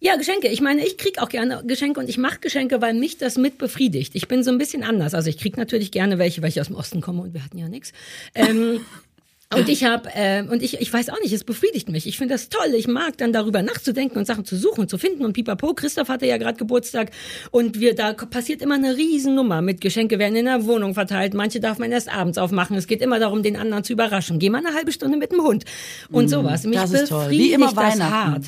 [0.00, 0.48] Ja, Geschenke.
[0.48, 3.58] Ich meine, ich krieg auch gerne Geschenke und ich mache Geschenke, weil mich das mit
[3.58, 4.14] befriedigt.
[4.14, 5.12] Ich bin so ein bisschen anders.
[5.12, 7.58] Also ich krieg natürlich gerne welche, weil ich aus dem Osten komme und wir hatten
[7.58, 7.92] ja nichts.
[8.34, 8.84] Ähm,
[9.54, 12.06] und ich habe äh, und ich ich weiß auch nicht, es befriedigt mich.
[12.06, 12.74] Ich finde das toll.
[12.74, 15.72] Ich mag dann darüber nachzudenken und Sachen zu suchen und zu finden und pipapo.
[15.74, 17.10] Christoph hatte ja gerade Geburtstag
[17.50, 21.32] und wir da passiert immer eine Riesennummer mit Geschenke werden in der Wohnung verteilt.
[21.32, 22.76] Manche darf man erst abends aufmachen.
[22.76, 24.38] Es geht immer darum, den anderen zu überraschen.
[24.38, 25.64] Geh mal eine halbe Stunde mit dem Hund
[26.10, 26.64] und sowas.
[26.64, 27.30] Mich Mm, das ist toll.
[27.30, 28.12] Wie immer das Weihnachten.
[28.14, 28.44] hart.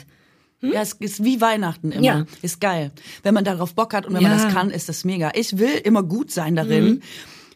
[0.62, 2.04] Ja, es ist wie Weihnachten immer.
[2.04, 2.26] Ja.
[2.42, 2.90] Ist geil.
[3.22, 4.28] Wenn man darauf Bock hat und wenn Ja.
[4.28, 5.32] man das kann, ist das mega.
[5.34, 7.00] Ich will immer gut sein darin.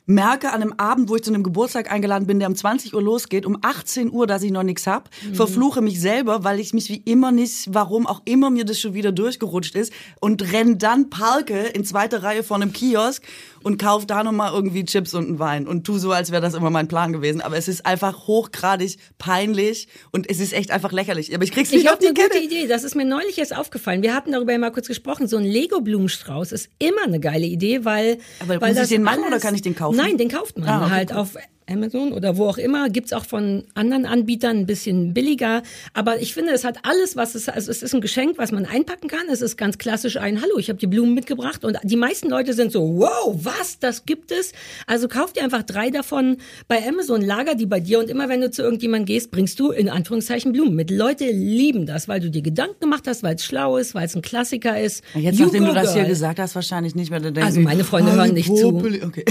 [0.06, 3.02] Merke an einem Abend, wo ich zu einem Geburtstag eingeladen bin, der um 20 Uhr
[3.02, 6.90] losgeht, um 18 Uhr, dass ich noch nichts hab, verfluche mich selber, weil ich mich
[6.90, 11.08] wie immer nicht, warum auch immer mir das schon wieder durchgerutscht ist und renn dann
[11.08, 13.22] parke in zweiter Reihe vor einem Kiosk
[13.64, 16.54] und kauf da nochmal irgendwie Chips und einen Wein und tu so, als wäre das
[16.54, 17.40] immer mein Plan gewesen.
[17.40, 21.34] Aber es ist einfach hochgradig peinlich und es ist echt einfach lächerlich.
[21.34, 22.38] Aber ich krieg's nicht Ich auf habe die eine gute.
[22.38, 22.66] Idee.
[22.66, 24.02] Das ist mir neulich erst aufgefallen.
[24.02, 25.26] Wir hatten darüber ja mal kurz gesprochen.
[25.26, 28.18] So ein Lego-Blumenstrauß ist immer eine geile Idee, weil.
[28.40, 29.96] Aber weil muss ich den machen oder kann ich den kaufen?
[29.96, 31.16] Nein, den kauft man Ah, okay, halt cool.
[31.18, 31.36] auf
[31.70, 35.62] Amazon oder wo auch immer, gibt's auch von anderen Anbietern ein bisschen billiger.
[35.94, 38.66] Aber ich finde, es hat alles, was es, also es ist ein Geschenk, was man
[38.66, 39.26] einpacken kann.
[39.30, 41.64] Es ist ganz klassisch ein Hallo, ich habe die Blumen mitgebracht.
[41.64, 44.52] Und die meisten Leute sind so, wow, was, das gibt es.
[44.86, 46.36] Also kauf dir einfach drei davon
[46.68, 49.70] bei Amazon, lager die bei dir und immer wenn du zu irgendjemandem gehst, bringst du
[49.70, 50.90] in Anführungszeichen Blumen mit.
[50.90, 54.14] Leute lieben das, weil du dir Gedanken gemacht hast, weil es schlau ist, weil es
[54.14, 55.02] ein Klassiker ist.
[55.14, 57.84] Jetzt, You nachdem du das hier gesagt hast, wahrscheinlich nicht, weil du denkst, Also meine
[57.84, 58.68] Freunde hören nicht zu.
[58.70, 59.24] Popeli- Okay.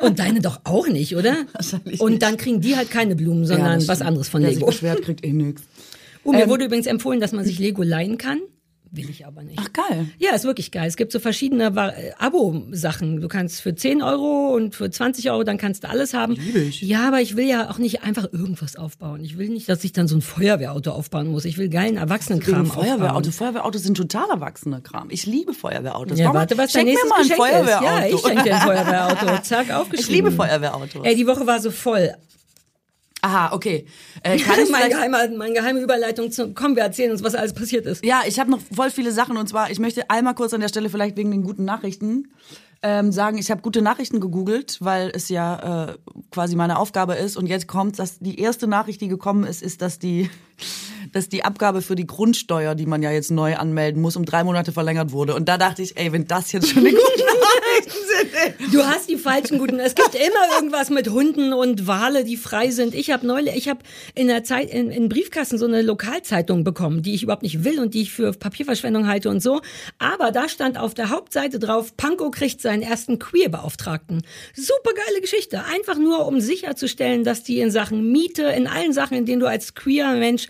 [0.00, 1.45] Und deine doch auch nicht, oder?
[1.52, 2.22] Wahrscheinlich Und nicht.
[2.22, 4.66] dann kriegen die halt keine Blumen, Ja, sondern das was anderes von Wer sich Lego.
[4.66, 5.62] beschwert, kriegt eh nix.
[6.24, 8.40] Oh, mir Ähm, wurde übrigens empfohlen, dass man sich Lego leihen kann.
[8.92, 9.58] Will ich aber nicht.
[9.60, 10.06] Ach, geil.
[10.18, 10.86] Ja, ist wirklich geil.
[10.86, 11.64] Es gibt so verschiedene
[11.96, 13.20] äh, Abo-Sachen.
[13.20, 16.34] Du kannst für 10 Euro und für 20 Euro, dann kannst du alles haben.
[16.34, 16.80] Liebe ich.
[16.82, 19.22] Ja, aber ich will ja auch nicht einfach irgendwas aufbauen.
[19.24, 21.44] Ich will nicht, dass ich dann so ein Feuerwehrauto aufbauen muss.
[21.44, 23.16] Ich will geilen Erwachsenenkram Wegen Feuerwehrauto.
[23.18, 23.32] aufbauen.
[23.32, 25.08] Feuerwehrautos sind total erwachsener Kram.
[25.10, 26.18] Ich liebe Feuerwehrautos.
[26.18, 27.84] Ja, Warum- warte, was dein Schenk mir nächstes mal ein Geschenk Feuerwehrauto.
[27.84, 28.12] ist.
[28.12, 29.42] Ja, ich schenke dir ein Feuerwehrauto.
[29.42, 29.98] Zack, aufgeschrieben.
[29.98, 31.00] Ich liebe Feuerwehrautos.
[31.04, 32.14] Ey, die Woche war so voll.
[33.26, 33.86] Aha, okay.
[34.22, 37.34] Äh, kann ich meine, vielleicht geheime, meine geheime Überleitung zu, komm, wir erzählen uns, was
[37.34, 38.04] alles passiert ist.
[38.04, 40.68] Ja, ich habe noch voll viele Sachen und zwar, ich möchte einmal kurz an der
[40.68, 42.28] Stelle vielleicht wegen den guten Nachrichten
[42.82, 45.94] ähm, sagen, ich habe gute Nachrichten gegoogelt, weil es ja äh,
[46.30, 49.82] quasi meine Aufgabe ist und jetzt kommt, dass die erste Nachricht, die gekommen ist, ist,
[49.82, 50.30] dass die
[51.12, 54.44] dass die Abgabe für die Grundsteuer, die man ja jetzt neu anmelden muss, um drei
[54.44, 55.34] Monate verlängert wurde.
[55.34, 58.70] Und da dachte ich, ey, wenn das jetzt schon eine gute Nachrichten sind, ey.
[58.72, 59.78] Du hast die falschen guten.
[59.78, 62.94] Es gibt immer irgendwas mit Hunden und Wale, die frei sind.
[62.94, 63.80] Ich habe neulich, ich habe
[64.14, 67.80] in der Zeit in, in Briefkasten so eine Lokalzeitung bekommen, die ich überhaupt nicht will
[67.80, 69.60] und die ich für Papierverschwendung halte und so.
[69.98, 74.22] Aber da stand auf der Hauptseite drauf, Pankow kriegt seinen ersten Queer-Beauftragten.
[74.54, 75.64] Super geile Geschichte.
[75.64, 79.46] Einfach nur, um sicherzustellen, dass die in Sachen Miete, in allen Sachen, in denen du
[79.46, 80.48] als queer Mensch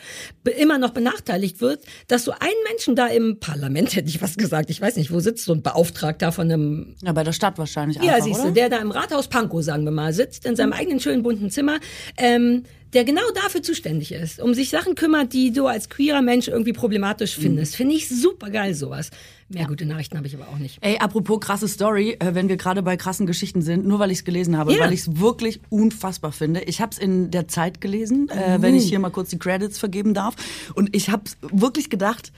[0.51, 4.71] immer noch benachteiligt wird, dass du einen Menschen da im Parlament, hätte ich was gesagt,
[4.71, 8.03] ich weiß nicht, wo sitzt so ein Beauftragter von einem Ja, bei der Stadt wahrscheinlich
[8.03, 10.73] ja, einfach, siehst du, der da im Rathaus Pankow, sagen wir mal, sitzt in seinem
[10.73, 11.79] eigenen schönen bunten Zimmer,
[12.17, 16.49] ähm, der genau dafür zuständig ist, um sich Sachen kümmert, die du als queerer Mensch
[16.49, 17.77] irgendwie problematisch findest.
[17.77, 19.11] Finde ich super geil, sowas.
[19.49, 20.79] Mehr gute Nachrichten habe ich aber auch nicht.
[20.81, 24.19] Ey, apropos krasse Story, äh, wenn wir gerade bei krassen Geschichten sind, nur weil ich
[24.19, 24.81] es gelesen habe, Ja.
[24.81, 26.63] weil ich es wirklich unfassbar finde.
[26.63, 29.79] Ich habe es in der Zeit gelesen, äh, wenn ich hier mal kurz die Credits
[29.79, 30.35] vergeben darf.
[30.75, 31.23] Und ich habe
[31.53, 32.33] wirklich gedacht,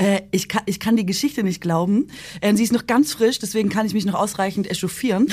[0.00, 2.06] äh, ich, kann, ich kann die Geschichte nicht glauben.
[2.40, 5.28] Äh, sie ist noch ganz frisch, deswegen kann ich mich noch ausreichend echauffieren.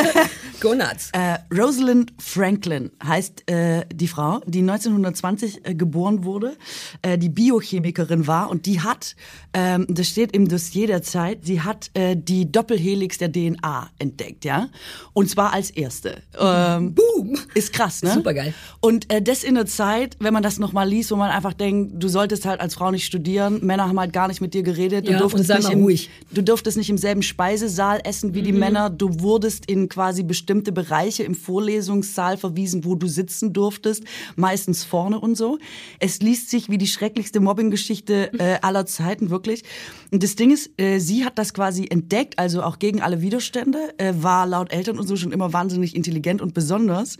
[0.60, 1.10] Go nuts.
[1.12, 6.56] Äh, Rosalind Franklin heißt äh, die Frau, die 1920 äh, geboren wurde,
[7.02, 9.16] äh, die Biochemikerin war und die hat,
[9.52, 14.68] ähm, das steht im Dossier der Zeit, sie hat die Doppelhelix der DNA entdeckt, ja,
[15.12, 16.22] und zwar als erste.
[16.38, 17.38] Ähm, Boom.
[17.54, 18.12] Ist krass, ne?
[18.12, 18.54] Supergeil.
[18.80, 22.08] Und das in der Zeit, wenn man das nochmal liest, wo man einfach denkt, du
[22.08, 25.12] solltest halt als Frau nicht studieren, Männer haben halt gar nicht mit dir geredet, du
[25.12, 26.10] Ja, durftest nicht im, ruhig.
[26.32, 30.72] du durftest nicht im selben Speisesaal essen wie die Männer, du wurdest in quasi bestimmte
[30.72, 34.04] Bereiche im Vorlesungssaal verwiesen, wo du sitzen durftest,
[34.36, 35.58] meistens vorne und so.
[35.98, 39.62] Es liest sich wie die schrecklichste Mobbinggeschichte äh, aller Zeiten, wirklich.
[40.10, 43.78] Und das Ding ist, äh, sie hat das quasi entdeckt, also auch gegen alle Widerstände,
[43.98, 47.16] äh, war laut Eltern und so schon immer wahnsinnig intelligent und besonders.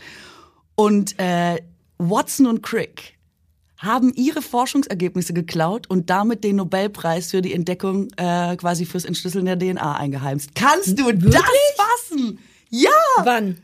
[0.74, 1.56] Und äh,
[1.98, 3.13] Watson und Crick
[3.78, 9.46] haben ihre Forschungsergebnisse geklaut und damit den Nobelpreis für die Entdeckung äh, quasi fürs Entschlüsseln
[9.46, 10.54] der DNA eingeheimst.
[10.54, 11.42] Kannst du das
[11.76, 12.38] fassen?
[12.70, 12.90] Ja!
[13.22, 13.58] Wann?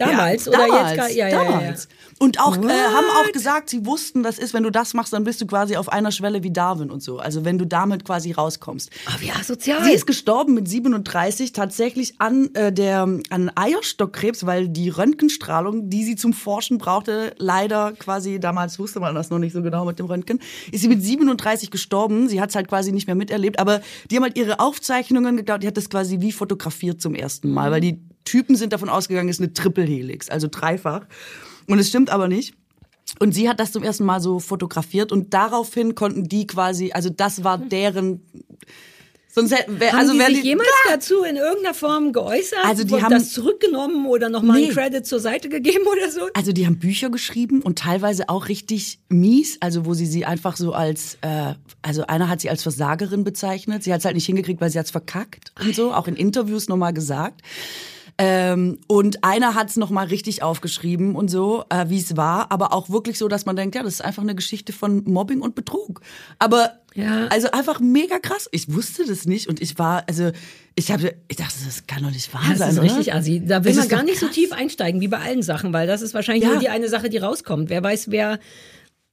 [0.00, 1.16] Damals ja, oder damals, jetzt?
[1.16, 1.50] Ja, ja, ja, ja.
[1.50, 1.88] damals.
[2.18, 5.24] Und auch äh, haben auch gesagt, sie wussten, das ist, wenn du das machst, dann
[5.24, 7.18] bist du quasi auf einer Schwelle wie Darwin und so.
[7.18, 8.90] Also wenn du damit quasi rauskommst.
[9.06, 9.84] Ah, wie asozial.
[9.84, 16.04] Sie ist gestorben mit 37 tatsächlich an äh, der an Eierstockkrebs, weil die Röntgenstrahlung, die
[16.04, 19.98] sie zum Forschen brauchte, leider quasi damals wusste man das noch nicht so genau mit
[19.98, 20.40] dem Röntgen,
[20.72, 22.28] ist sie mit 37 gestorben.
[22.28, 25.62] Sie hat es halt quasi nicht mehr miterlebt, aber die haben halt ihre Aufzeichnungen geglaubt,
[25.62, 29.28] die hat das quasi wie fotografiert zum ersten Mal, weil die Typen sind davon ausgegangen,
[29.28, 31.06] es ist eine Triple Helix, also dreifach.
[31.66, 32.54] Und es stimmt aber nicht.
[33.18, 37.10] Und sie hat das zum ersten Mal so fotografiert und daraufhin konnten die quasi, also
[37.10, 38.22] das war deren
[39.32, 42.64] Sonst hätten, wär, Haben also die sich jemals dazu in irgendeiner Form geäußert?
[42.64, 44.64] Also die haben- das zurückgenommen oder nochmal Nee.
[44.66, 46.22] einen Credit zur Seite gegeben oder so?
[46.34, 50.56] Also die haben Bücher geschrieben und teilweise auch richtig mies, also wo sie sie einfach
[50.56, 54.26] so als, äh, also einer hat sie als Versagerin bezeichnet, sie hat es halt nicht
[54.26, 57.40] hingekriegt, weil sie hat's verkackt und so, auch in Interviews nochmal gesagt.
[58.22, 62.74] Ähm, und einer hat's noch mal richtig aufgeschrieben und so, äh, wie es war, aber
[62.74, 65.54] auch wirklich so, dass man denkt, ja, das ist einfach eine Geschichte von Mobbing und
[65.54, 66.02] Betrug.
[66.38, 67.28] Aber Ja.
[67.28, 68.46] also einfach mega krass.
[68.52, 70.32] Ich wusste das nicht und ich war, also
[70.74, 72.70] ich habe, ich dachte, das kann doch nicht wahr Das sein.
[72.72, 72.84] ist oder?
[72.88, 73.42] richtig assi.
[73.44, 74.34] Da will Das man gar nicht so krass.
[74.34, 76.50] tief einsteigen wie bei allen Sachen, weil das ist wahrscheinlich Ja.
[76.50, 77.70] nur die eine Sache, die rauskommt.
[77.70, 78.38] Wer weiß, wer,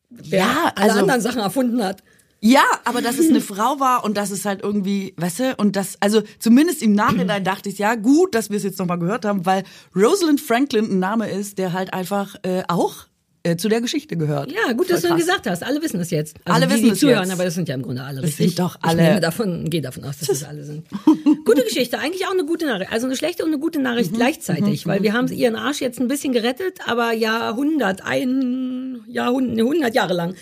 [0.09, 2.03] wer Ja, alle also- anderen Sachen erfunden hat.
[2.39, 5.75] Ja, aber dass es eine Frau war und dass es halt irgendwie, weißt du, und
[5.75, 9.25] das, also zumindest im Nachhinein dachte ich, ja, gut, dass wir es jetzt nochmal gehört
[9.25, 9.63] haben, weil
[9.95, 13.07] Rosalind Franklin ein Name ist, der halt einfach äh, auch
[13.41, 14.51] äh, zu der Geschichte gehört.
[14.51, 15.17] Ja, gut, Voll dass du krass.
[15.19, 15.63] gesagt hast.
[15.63, 16.35] Alle wissen es jetzt.
[16.45, 17.31] Also Alle die, wissen die es zuhören, jetzt.
[17.33, 18.49] aber das sind ja im Grunde alle Das richtig.
[18.49, 20.85] sind doch Ich alle- nehme davon, gehe davon aus, dass das alle sind.
[21.45, 22.91] gute Geschichte, eigentlich auch eine gute Nachricht.
[22.91, 25.99] Also eine schlechte und eine gute Nachricht Mhm, gleichzeitig, weil wir haben ihren Arsch jetzt
[25.99, 30.35] ein bisschen gerettet, aber Jahrhundert, ein Jahrhundert, 100 Jahre lang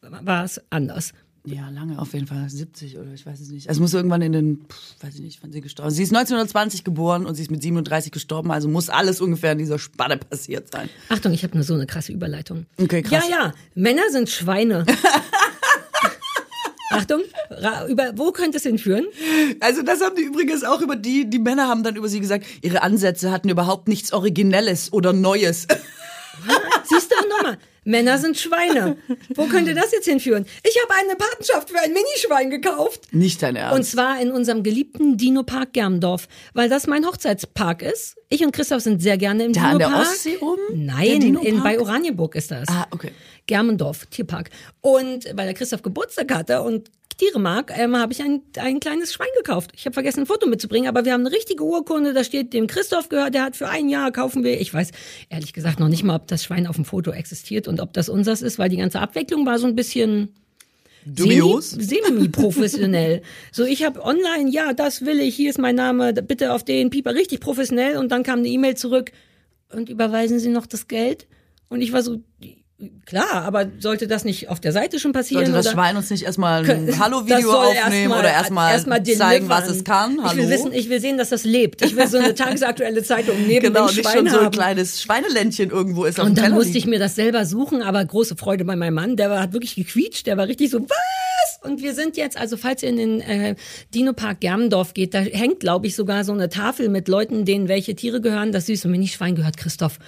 [0.00, 1.12] war es anders.
[1.44, 3.68] Ja, lange auf jeden Fall, 70 oder ich weiß es nicht.
[3.68, 5.96] Also es muss irgendwann in den, pff, weiß ich nicht, wann sie gestorben ist.
[5.96, 9.58] Sie ist 1920 geboren und sie ist mit 37 gestorben, also muss alles ungefähr in
[9.58, 10.88] dieser Spanne passiert sein.
[11.08, 12.66] Achtung, ich habe nur so eine krasse Überleitung.
[12.80, 13.24] Okay, krass.
[13.28, 14.86] Ja, ja, Männer sind Schweine.
[16.90, 17.22] Achtung,
[17.88, 19.06] über, wo könnte es hinführen?
[19.60, 22.44] Also das haben die übrigens auch über die, die Männer haben dann über sie gesagt,
[22.60, 25.66] ihre Ansätze hatten überhaupt nichts Originelles oder Neues.
[26.84, 28.96] Siehst du nochmal, Männer sind Schweine.
[29.34, 30.46] Wo könnte das jetzt hinführen?
[30.62, 33.12] Ich habe eine Patenschaft für ein Minischwein gekauft.
[33.12, 33.76] Nicht dein Ernst.
[33.76, 38.16] Und zwar in unserem geliebten Dino-Park Germendorf, weil das mein Hochzeitspark ist.
[38.28, 40.02] Ich und Christoph sind sehr gerne im Da an Dino-Park.
[40.04, 40.60] der Ostsee oben?
[40.86, 42.68] Nein, in, bei Oranienburg ist das.
[42.68, 43.10] ah, okay.
[43.46, 44.50] Germendorf, Tierpark.
[44.80, 49.12] Und weil der Christoph Geburtstag hatte und Tiere mag, ähm, habe ich ein, ein kleines
[49.12, 49.72] Schwein gekauft.
[49.76, 52.66] Ich habe vergessen, ein Foto mitzubringen, aber wir haben eine richtige Urkunde, da steht, dem
[52.66, 54.60] Christoph gehört, der hat für ein Jahr, kaufen wir.
[54.60, 54.90] Ich weiß
[55.28, 58.08] ehrlich gesagt noch nicht mal, ob das Schwein auf dem Foto existiert und ob das
[58.08, 60.34] unseres ist, weil die ganze Abwicklung war so ein bisschen
[61.04, 61.70] Dubios?
[61.70, 63.22] Semi-professionell.
[63.52, 66.90] so, ich habe online, ja, das will ich, hier ist mein Name, bitte auf den
[66.90, 67.96] Pieper, richtig professionell.
[67.96, 69.12] Und dann kam eine E-Mail zurück
[69.70, 71.26] und überweisen Sie noch das Geld?
[71.68, 72.20] Und ich war so,
[73.06, 75.44] klar, aber sollte das nicht auf der Seite schon passieren?
[75.44, 75.74] Sollte das oder?
[75.74, 80.22] Schwein uns nicht erstmal ein Hallo-Video aufnehmen erstmal- oder erstmal erstmal zeigen, was es kann?
[80.22, 80.32] Hallo?
[80.32, 81.82] Ich will wissen, ich will sehen, dass das lebt.
[81.82, 84.52] Ich will so eine tagesaktuelle Zeitung neben genau, dem nicht Schwein schon so ein haben.
[84.52, 88.36] kleines Schweineländchen irgendwo ist Und dann Teller musste ich mir das selber suchen, aber große
[88.36, 89.16] Freude bei meinem Mann.
[89.16, 91.58] Der war, hat wirklich gequietscht, der war richtig so, was?
[91.62, 93.54] Und wir sind jetzt, also falls ihr in den äh,
[93.94, 97.94] Dino-Park Germendorf geht, da hängt, glaube ich, sogar so eine Tafel mit Leuten, denen welche
[97.94, 98.52] Tiere gehören.
[98.52, 99.98] Das süße Mini-Schwein gehört Christoph.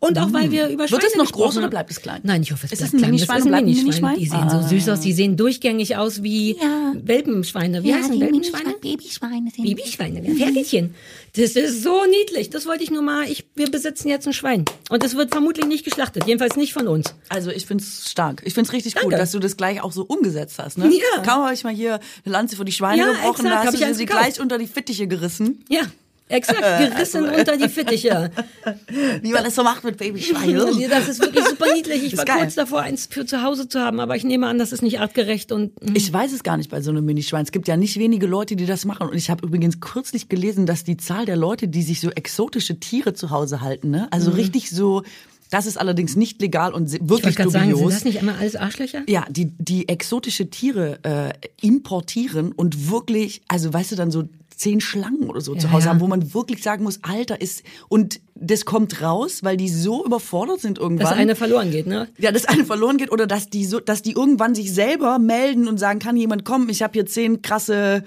[0.00, 1.02] Und auch weil wir über Schweine Hm.
[1.02, 2.20] Wird es noch groß oder bleibt es klein?
[2.24, 3.10] Nein, ich hoffe, es Ist bleibt klein.
[3.10, 3.84] Minischwein das ist ein Minischwein.
[3.84, 4.18] Minischwein?
[4.18, 5.00] Die sehen so süß aus.
[5.00, 6.94] Die sehen durchgängig aus wie Ja.
[7.02, 7.84] Welpenschweine.
[7.84, 8.74] Wie ja, heißen die Welpenschweine?
[8.80, 9.64] Babyschweine sind.
[9.64, 10.94] Babyschweine, Pferdchen.
[11.36, 12.50] Das ist so niedlich.
[12.50, 13.24] Das wollte ich nur mal.
[13.30, 14.64] Ich, wir besitzen jetzt ein Schwein.
[14.88, 16.26] Und es wird vermutlich nicht geschlachtet.
[16.26, 17.14] Jedenfalls nicht von uns.
[17.28, 18.42] Also ich find's stark.
[18.46, 19.10] Ich find's richtig Danke.
[19.10, 20.78] gut, dass du das gleich auch so umgesetzt hast.
[20.78, 20.90] Ne?
[20.90, 21.22] Ja.
[21.22, 23.66] Kaum habe ich mal hier eine Lanze für die Schweine Ja, gebrochen, exakt, da hab
[23.66, 25.62] hast ich du sie gleich unter die Fittiche gerissen.
[25.68, 25.82] Ja,
[26.30, 26.60] exakt.
[26.94, 28.30] Gerissen unter die Fittiche.
[29.22, 30.60] Wie man das so macht mit Babyschweinen.
[30.60, 32.02] Also, Das ist wirklich super niedlich.
[32.04, 32.38] Ich Ist war geil.
[32.40, 35.00] kurz davor, eins für zu Hause zu haben, aber ich nehme an, das ist nicht
[35.00, 35.94] artgerecht und mm.
[35.94, 37.44] Ich weiß es gar nicht bei so einem Minischwein.
[37.44, 39.08] Es gibt ja nicht wenige Leute, die das machen.
[39.08, 42.78] Und ich habe übrigens kürzlich gelesen, dass die Zahl der Leute, die sich so exotische
[42.80, 44.08] Tiere zu Hause halten, ne?
[44.10, 45.02] also richtig so,
[45.50, 46.94] das ist allerdings nicht legal und Mhm.
[46.94, 47.94] ich wirklich wollte gerade sagen, sind dubios.
[47.94, 49.02] das nicht immer alles Arschlöcher?
[49.08, 51.32] Ja, die, die exotische Tiere äh,
[51.66, 54.24] importieren und wirklich, also weißt du, dann so
[54.60, 55.90] zehn Schlangen oder so zu Hause ja.
[55.90, 60.04] haben, wo man wirklich sagen muss, Alter, ist, und das kommt raus, weil die so
[60.04, 61.06] überfordert sind irgendwann.
[61.06, 62.08] Dass eine verloren geht, ne?
[62.18, 65.66] ja, dass eine verloren geht oder dass die so, dass die irgendwann sich selber melden
[65.66, 66.68] und sagen, kann jemand kommen?
[66.68, 68.04] Ich habe hier zehn krasse,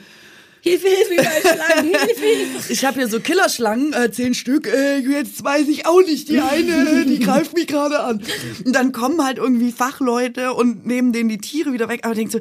[0.61, 2.71] Hilfe, Hilfe, überall Schlangen, Hilfe, Hilfe.
[2.73, 4.67] ich habe hier so Killerschlangen, äh, zehn Stück.
[4.67, 8.21] Äh, jetzt weiß ich auch nicht, die eine, die greift mich gerade an.
[8.63, 12.01] Und dann kommen halt irgendwie Fachleute und nehmen denen die Tiere wieder weg.
[12.03, 12.39] Aber denkst so,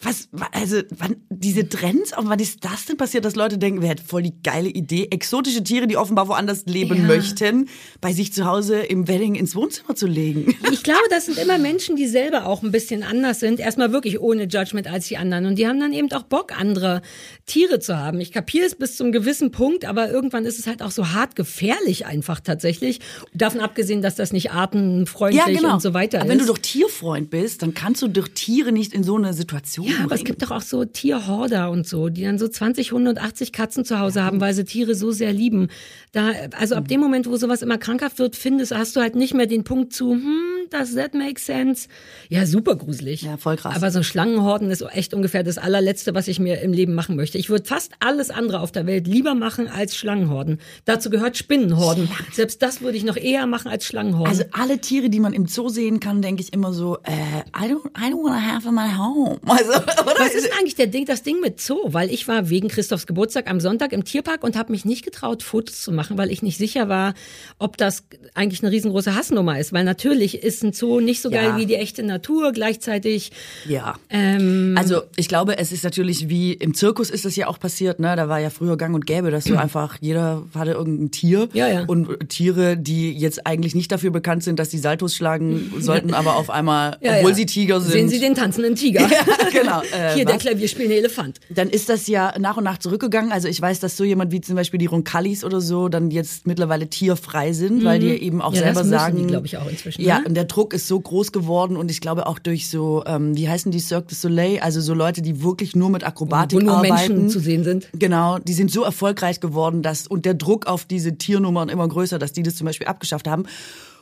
[0.00, 3.82] was, wa- also, wann, diese Trends, aber wann ist das denn passiert, dass Leute denken,
[3.82, 7.02] wer hat voll die geile Idee, exotische Tiere, die offenbar woanders leben Ja.
[7.06, 7.68] möchten,
[8.00, 10.54] bei sich zu Hause im Wedding ins Wohnzimmer zu legen?
[10.72, 13.58] Ich glaube, das sind immer Menschen, die selber auch ein bisschen anders sind.
[13.58, 15.46] Erstmal wirklich ohne Judgment als die anderen.
[15.46, 17.02] Und die haben dann eben auch Bock, andere
[17.46, 18.20] Tiere zu haben.
[18.20, 21.34] Ich kapiere es bis zum gewissen Punkt, aber irgendwann ist es halt auch so hart
[21.36, 23.00] gefährlich einfach tatsächlich.
[23.34, 26.24] Davon abgesehen, dass das nicht artenfreundlich und so weiter genau.
[26.24, 26.38] Aber ist.
[26.40, 29.87] wenn du doch Tierfreund bist, dann kannst du doch Tiere nicht in so eine Situation
[29.88, 33.10] ja, aber es gibt doch auch so Tierhorder und so, die dann so 20 Hunde
[33.10, 35.68] und 80 Katzen zu Hause haben, weil sie Tiere so sehr lieben.
[36.12, 39.34] Da, also ab dem Moment, wo sowas immer krankhaft wird, findest, hast du halt nicht
[39.34, 41.88] mehr den Punkt zu, hm, does that make sense?
[42.28, 43.22] Ja, super gruselig.
[43.22, 43.76] Ja, voll krass.
[43.76, 47.38] Aber so Schlangenhorden ist echt ungefähr das allerletzte, was ich mir im Leben machen möchte.
[47.38, 50.58] Ich würde fast alles andere auf der Welt lieber machen als Schlangenhorden.
[50.84, 52.08] Dazu gehört Spinnenhorden.
[52.32, 54.28] Selbst das würde ich noch eher machen als Schlangenhorden.
[54.28, 57.70] Also alle Tiere, die man im Zoo sehen kann, denke ich immer so, äh, I
[57.70, 59.38] don't, I don't wanna have in my home.
[59.46, 59.77] Also?
[60.18, 61.78] Was ist denn eigentlich der Ding, das Ding mit Zoo?
[61.86, 65.42] Weil ich war wegen Christophs Geburtstag am Sonntag im Tierpark und habe mich nicht getraut,
[65.42, 67.14] Fotos zu machen, weil ich nicht sicher war,
[67.58, 69.72] ob das eigentlich eine riesengroße Hassnummer ist.
[69.72, 71.56] Weil natürlich ist ein Zoo nicht so geil Ja.
[71.56, 72.52] wie die echte Natur.
[72.52, 73.30] Gleichzeitig,
[73.66, 73.94] Ja.
[74.10, 78.00] ähm, Also ich glaube, es ist natürlich wie im Zirkus ist das ja auch passiert,
[78.00, 78.14] ne?
[78.16, 81.68] Da war ja früher gang und gäbe, dass du einfach, jeder hatte irgendein Tier Ja,
[81.68, 81.84] ja.
[81.86, 86.36] und Tiere, die jetzt eigentlich nicht dafür bekannt sind, dass sie Saltos schlagen sollten, aber
[86.36, 87.92] auf einmal, obwohl sie Tiger sind.
[87.92, 89.08] Sehen Sie den tanzenden Tiger?
[89.52, 89.82] Ja, genau.
[89.98, 90.42] Äh, Hier der was?
[90.42, 91.40] klavierspielende Elefant.
[91.50, 93.32] dann ist das ja nach und nach zurückgegangen.
[93.32, 96.46] Also ich weiß, dass so jemand wie zum Beispiel die Roncalis oder so dann jetzt
[96.46, 98.56] mittlerweile tierfrei sind, weil die eben auch Mhm.
[98.56, 99.28] Ja, das selber müssen sagen.
[99.28, 100.24] die, ich, auch inzwischen, Ja, ne?
[100.28, 103.48] und der Druck ist so groß geworden und ich glaube auch durch so, ähm, wie
[103.48, 106.76] heißen die Cirque du Soleil, also so Leute, die wirklich nur mit Akrobatik Wo nur
[106.76, 106.94] arbeiten.
[107.14, 107.88] Menschen zu sehen sind.
[107.92, 112.18] Genau, die sind so erfolgreich geworden, dass und der Druck auf diese Tiernummern immer größer,
[112.18, 113.44] dass die das zum Beispiel abgeschafft haben.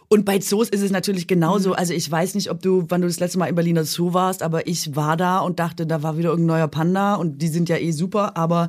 [0.09, 1.71] Und bei Zoos ist es natürlich genauso.
[1.71, 1.77] Mhm.
[1.77, 4.43] Also ich weiß nicht, ob du, wann du das letzte Mal im Berliner Zoo warst,
[4.43, 7.69] aber ich war da und dachte, da war wieder irgendein neuer Panda und die sind
[7.69, 8.37] ja eh super.
[8.37, 8.69] Aber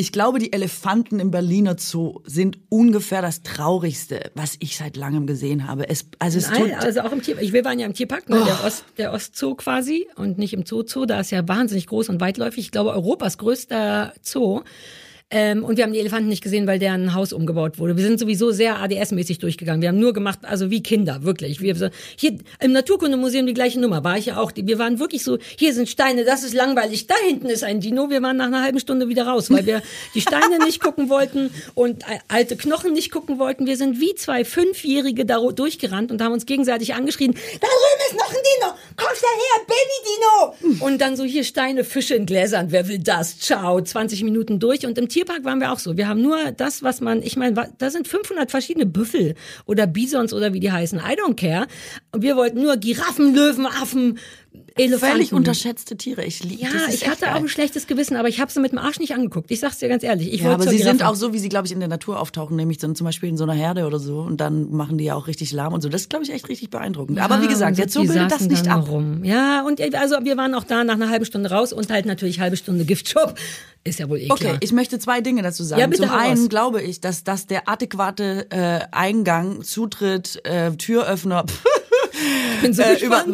[0.00, 5.26] ich glaube, die Elefanten im Berliner Zoo sind ungefähr das Traurigste, was ich seit langem
[5.26, 5.88] gesehen habe.
[5.88, 8.28] Es, also es tut, Nein, also auch im Tier, ich, wir waren ja im Tierpark,
[8.28, 12.10] ne, der, Ost, der Ostzoo quasi und nicht im Zoo-Zoo, da ist ja wahnsinnig groß
[12.10, 12.66] und weitläufig.
[12.66, 14.62] Ich glaube, Europas größter Zoo.
[15.30, 17.98] Ähm, und wir haben die Elefanten nicht gesehen, weil deren Haus umgebaut wurde.
[17.98, 19.82] Wir sind sowieso sehr ADS-mäßig durchgegangen.
[19.82, 21.60] Wir haben nur gemacht, also wie Kinder, wirklich.
[21.60, 24.52] Wir, so, hier im Naturkundemuseum die gleiche Nummer, war ich ja auch.
[24.54, 28.08] Wir waren wirklich so, hier sind Steine, das ist langweilig, da hinten ist ein Dino.
[28.08, 29.82] Wir waren nach einer halben Stunde wieder raus, weil wir
[30.14, 33.66] die Steine nicht gucken wollten und äh, alte Knochen nicht gucken wollten.
[33.66, 38.16] Wir sind wie zwei Fünfjährige da durchgerannt und haben uns gegenseitig angeschrien, da drüben ist
[38.16, 40.86] noch ein Dino, komm schnell her, Baby-Dino.
[40.86, 43.38] Und dann so hier Steine, Fische in Gläsern, wer will das?
[43.38, 44.86] Ciao, 20 Minuten durch.
[44.86, 45.96] Und im Tierpark waren wir auch so.
[45.96, 49.34] Wir haben nur das, was man, ich meine, da sind 500 verschiedene Büffel
[49.66, 51.00] oder Bisons oder wie die heißen.
[51.00, 51.66] I don't care.
[52.12, 54.20] Und wir wollten nur Giraffen, Löwen, Affen,
[54.78, 55.12] Elefanten.
[55.14, 56.24] völlig unterschätzte Tiere.
[56.24, 57.34] Ich liebe Ja, das ich hatte geil.
[57.34, 59.50] auch ein schlechtes Gewissen, aber ich habe sie mit dem Arsch nicht angeguckt.
[59.50, 60.32] Ich sag's dir ganz ehrlich.
[60.32, 61.08] Ich Ja, aber sie sind Giraffe.
[61.12, 63.36] auch so, wie sie, glaube ich, in der Natur auftauchen, nämlich dann zum Beispiel in
[63.36, 64.20] so einer Herde oder so.
[64.20, 65.88] Und dann machen die ja auch richtig Lärm und so.
[65.88, 67.18] Das ist, glaube ich, echt richtig beeindruckend.
[67.18, 68.88] aber wie Ja, gesagt, Zoo die bildet das nicht ab.
[68.88, 69.24] Rum.
[69.24, 72.06] Ja, und äh, also wir waren auch da nach einer halben Stunde raus und halt
[72.06, 73.34] natürlich halbe Stunde Giftshop.
[73.84, 74.56] Ist ja wohl eh Okay, klar.
[74.60, 75.80] ich möchte zwei Dinge dazu sagen.
[75.80, 76.48] Ja, bitte Zum einen raus.
[76.48, 81.44] glaube ich, dass das der adäquate äh, Eingang, Zutritt, äh, Türöffner
[82.56, 83.24] Ich bin so äh, über,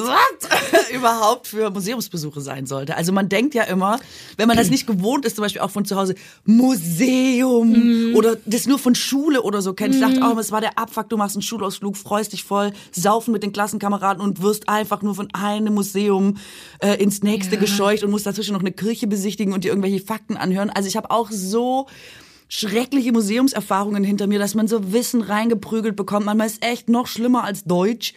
[0.94, 2.96] überhaupt für Museumsbesuche sein sollte.
[2.96, 3.98] Also man denkt ja immer,
[4.36, 8.16] wenn man das nicht gewohnt ist, zum Beispiel auch von zu Hause, Museum Mhm.
[8.16, 9.94] oder das nur von Schule oder so kennt.
[9.94, 13.32] Ich dachte, oh, es war der Abfuck, du machst einen Schulausflug, freust dich voll, saufen
[13.32, 16.36] mit den Klassenkameraden und wirst einfach nur von einem Museum
[16.80, 20.36] äh, ins nächste gescheucht und musst dazwischen noch eine Kirche besichtigen und dir irgendwelche Fakten
[20.36, 20.70] anhören.
[20.70, 21.86] Also ich habe auch so
[22.48, 26.26] schreckliche Museumserfahrungen hinter mir, dass man so Wissen reingeprügelt bekommt.
[26.26, 28.14] Manchmal ist echt noch schlimmer als Deutsch.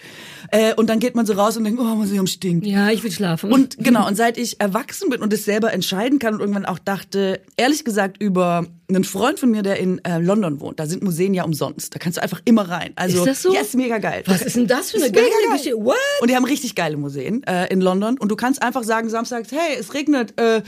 [0.51, 2.65] Äh, und dann geht man so raus und denkt, oh, Museum stinkt.
[2.65, 3.51] Ja, ich will schlafen.
[3.51, 6.79] Und genau, und seit ich erwachsen bin und es selber entscheiden kann und irgendwann auch
[6.79, 11.03] dachte, ehrlich gesagt, über einen Freund von mir, der in äh, London wohnt, da sind
[11.03, 11.93] Museen ja umsonst.
[11.93, 12.93] Da kannst du einfach immer rein.
[12.95, 13.53] Also, Ist das so?
[13.53, 14.23] Ja, ist mega geil.
[14.27, 15.33] Was ist denn das für eine geile geil.
[15.57, 15.75] Geschichte?
[15.77, 15.95] What?
[16.21, 18.17] Und die haben richtig geile Museen äh, in London.
[18.17, 20.61] Und du kannst einfach sagen, samstags, hey, es regnet, äh,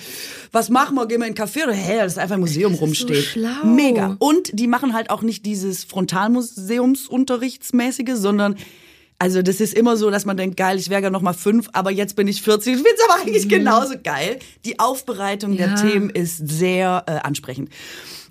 [0.52, 1.08] was machen wir?
[1.08, 1.64] Gehen wir in einen Café?
[1.64, 3.24] Oder hey, das ist einfach ein Museum Das ist so rumsteht.
[3.24, 3.64] schlau.
[3.66, 4.18] Mega.
[4.20, 8.58] Und die machen halt auch nicht dieses Frontalmuseumsunterrichtsmäßige, sondern
[9.20, 11.68] also das ist immer so, dass man denkt, geil, ich wäre ja noch mal fünf,
[11.74, 12.76] aber jetzt bin ich 40.
[12.78, 14.40] Ich find's aber eigentlich genauso geil.
[14.66, 15.76] Die Aufbereitung der Mhm.
[15.76, 15.82] Ja.
[15.82, 17.70] Themen ist sehr äh, ansprechend.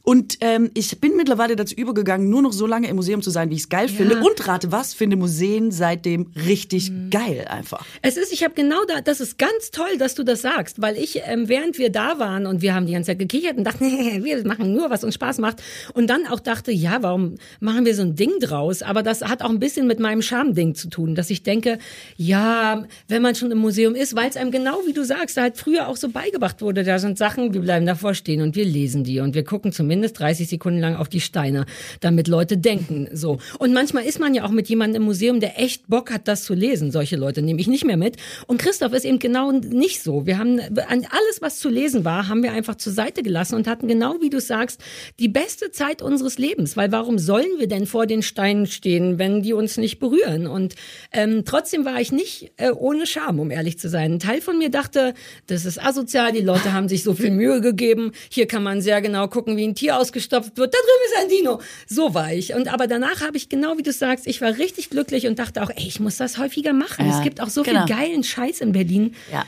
[0.08, 3.50] Und ähm, ich bin mittlerweile dazu übergegangen, nur noch so lange im Museum zu sein,
[3.50, 4.16] wie ich es geil finde.
[4.22, 7.10] Und rate was, finde Museen seitdem richtig Mhm.
[7.10, 7.84] geil einfach.
[8.00, 10.96] Es ist, ich habe genau da, das ist ganz toll, dass du das sagst, weil
[10.96, 13.84] ich, ähm, während wir da waren und wir haben die ganze Zeit gekichert und dachten,
[13.86, 17.84] nee, wir machen nur, was uns Spaß macht und dann auch dachte, ja, warum machen
[17.84, 18.80] wir so ein Ding draus?
[18.80, 21.76] Aber das hat auch ein bisschen mit meinem Charme-Ding zu tun, dass ich denke,
[22.16, 25.42] ja, wenn man schon im Museum ist, weil es einem genau wie du sagst, da
[25.42, 28.64] halt früher auch so beigebracht wurde, da sind Sachen, wir bleiben davor stehen und wir
[28.64, 31.66] lesen die und wir gucken zumindest 30 Sekunden lang auf die Steine,
[32.00, 33.38] damit Leute denken, so.
[33.58, 36.44] Und manchmal ist man ja auch mit jemandem im Museum, der echt Bock hat, das
[36.44, 36.90] zu lesen.
[36.90, 38.16] Solche Leute nehme ich nicht mehr mit.
[38.46, 40.26] Und Christoph ist eben genau nicht so.
[40.26, 43.66] Wir haben an alles, was zu lesen war, haben wir einfach zur Seite gelassen und
[43.66, 44.80] hatten genau, wie du sagst,
[45.18, 46.76] die beste Zeit unseres Lebens.
[46.76, 50.46] Weil warum sollen wir denn vor den Steinen stehen, wenn die uns nicht berühren?
[50.46, 50.74] Und
[51.12, 54.14] ähm, trotzdem war ich nicht äh, ohne Scham, um ehrlich zu sein.
[54.14, 55.14] Ein Teil von mir dachte,
[55.46, 58.12] das ist asozial, die Leute haben sich so viel Mühe gegeben.
[58.30, 60.74] Hier kann man sehr genau gucken, wie ein Tier ausgestopft wird.
[60.74, 61.60] Da drüben ist ein Dino.
[61.86, 62.54] So war ich.
[62.54, 65.62] Und aber danach habe ich genau wie du sagst, ich war richtig glücklich und dachte
[65.62, 67.06] auch, ey, ich muss das häufiger machen.
[67.06, 67.86] Ja, es gibt auch so genau.
[67.86, 69.14] viel geilen Scheiß in Berlin.
[69.32, 69.44] Ja.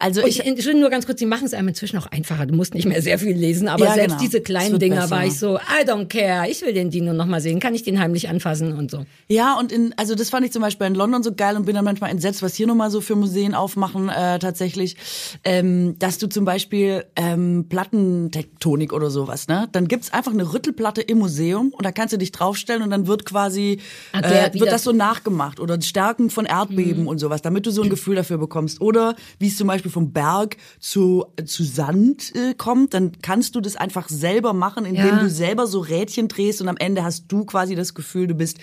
[0.00, 2.46] Also ich, Entschuldigung, nur ganz kurz, sie machen es einem inzwischen auch einfacher.
[2.46, 4.22] Du musst nicht mehr sehr viel lesen, aber Ja, selbst genau.
[4.22, 5.10] diese Es kleinen Dinger besser.
[5.10, 7.82] war ich so, I don't care, ich will den Dino noch mal sehen, kann ich
[7.82, 9.04] den heimlich anfassen und so.
[9.28, 11.74] Ja, und in, also das fand ich zum Beispiel in London so geil und bin
[11.76, 14.96] dann manchmal entsetzt, was hier nochmal so für Museen aufmachen, äh, tatsächlich,
[15.44, 19.68] ähm, dass du zum Beispiel ähm, Plattentektonik oder sowas, ne?
[19.72, 23.06] Dann gibt's einfach eine Rüttelplatte im Museum und da kannst du dich draufstellen und dann
[23.06, 23.78] wird quasi,
[24.12, 27.82] Erklärt, äh, wird das- so nachgemacht oder Stärken von Erdbeben und sowas, damit du so
[27.82, 28.80] ein Gefühl dafür bekommst.
[28.80, 33.60] Oder wie es zum Beispiel vom Berg zu, zu Sand äh, kommt, dann kannst du
[33.60, 35.18] das einfach selber machen, indem Ja.
[35.20, 38.58] du selber so Rädchen drehst und am Ende hast du quasi das Gefühl, du bist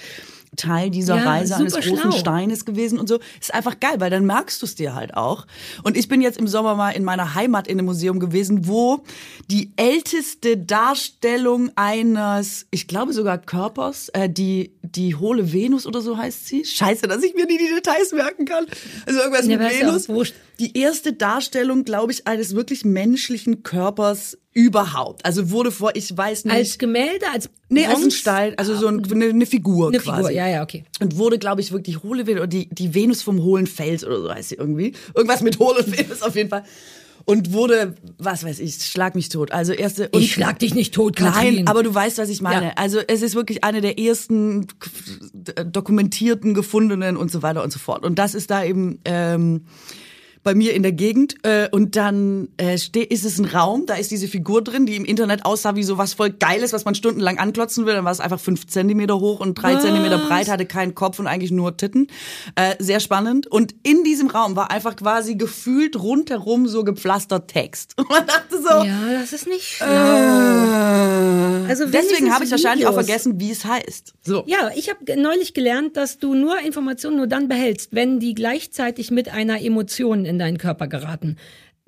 [0.55, 2.11] Teil dieser Ja, Reise eines großen schlau.
[2.11, 3.19] Steines gewesen und so.
[3.39, 5.45] Ist einfach geil, weil dann merkst du es dir halt auch.
[5.83, 9.03] Und ich bin jetzt im Sommer mal in meiner Heimat in einem Museum gewesen, wo
[9.51, 16.17] die älteste Darstellung eines, ich glaube sogar Körpers, äh, die die hohle Venus oder so
[16.17, 16.63] heißt sie.
[16.63, 18.65] Scheiße, dass ich mir nie die Details merken kann.
[19.05, 20.33] Also irgendwas Ja, mit Venus.
[20.59, 25.23] Die erste Darstellung, glaube ich, eines wirklich menschlichen Körpers überhaupt.
[25.23, 26.53] Also wurde vor, ich weiß nicht.
[26.53, 28.11] Als Gemälde, als Nee, als ein?
[28.11, 30.17] Stein, also so ein, eine, eine Figur Eine quasi.
[30.17, 30.83] Figur, ja, ja, okay.
[30.99, 34.19] Und wurde, glaube ich, wirklich hohle Venus, oder die, die Venus vom hohlen Fels oder
[34.19, 34.93] so heißt sie irgendwie.
[35.13, 36.63] Irgendwas mit hohle Venus auf jeden Fall.
[37.25, 39.51] Und wurde, was weiß ich, schlag mich tot.
[39.51, 40.09] Also erste.
[40.13, 41.55] Ich schlag dich nicht tot, Katrin.
[41.55, 42.67] Nein, aber du weißt, was ich meine.
[42.67, 42.73] Ja.
[42.77, 44.65] Also es ist wirklich eine der ersten
[45.65, 48.05] dokumentierten, gefundenen und so weiter und so fort.
[48.05, 49.65] Und das ist da eben ähm,
[50.47, 51.35] bei mir in der Gegend.
[51.43, 55.03] Äh, und dann äh, ist es ein Raum, da ist diese Figur drin, die im
[55.03, 57.93] Internet aussah wie so was voll Geiles, was man stundenlang anklotzen will.
[57.95, 59.81] Dann war es einfach fünf Zentimeter hoch und drei Was?
[59.83, 62.07] Zentimeter breit, hatte keinen Kopf und eigentlich nur Titten.
[62.55, 63.47] Äh, sehr spannend.
[63.47, 67.95] Und in diesem Raum war einfach quasi gefühlt rundherum so gepflastert Text.
[67.97, 69.85] Und man dachte so, Ja, das ist nicht schlau.
[69.85, 73.05] äh, Also Deswegen habe ich wahrscheinlich auch Videos.
[73.05, 74.13] vergessen, wie es heißt.
[74.23, 74.43] So.
[74.47, 79.11] Ja, ich habe neulich gelernt, dass du nur Informationen nur dann behältst, wenn die gleichzeitig
[79.11, 81.37] mit einer Emotion in deinen Körper geraten.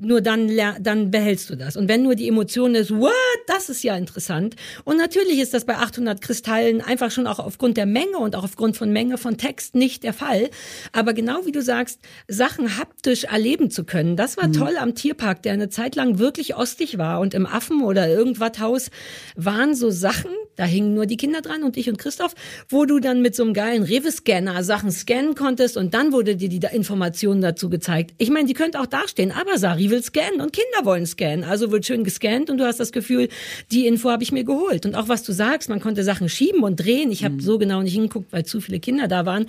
[0.02, 1.76] Nur dann, dann behältst du das.
[1.76, 3.12] Und wenn nur die Emotion ist, what,
[3.48, 4.56] das ist ja interessant.
[4.86, 8.46] Und natürlich ist das bei 800 Kristallen einfach schon auch aufgrund der Menge und auch
[8.46, 10.50] aufgrund von Menge von Text nicht der Fall.
[10.94, 15.44] Aber genau wie du sagst, Sachen haptisch erleben zu können, das war toll am Tierpark,
[15.44, 17.20] der eine Zeit lang wirklich ostig war.
[17.20, 18.92] Und im Affen- oder irgendwas Haus
[19.36, 22.36] waren so Sachen, da hingen nur die Kinder dran und ich und Christoph,
[22.70, 26.48] wo du dann mit so einem geilen Rewe-Scanner Sachen scannen konntest und dann wurde dir
[26.48, 28.14] die Informationen dazu gezeigt.
[28.18, 31.44] Ich meine, die könnte auch dastehen, aber Sari will scannen und Kinder wollen scannen.
[31.44, 33.30] Also wird schön gescannt und du hast das Gefühl,
[33.72, 34.86] die Info habe ich mir geholt.
[34.86, 37.12] Und auch was du sagst, man konnte Sachen schieben und drehen.
[37.12, 39.46] Ich habe so genau nicht hingeguckt, weil zu viele Kinder da waren.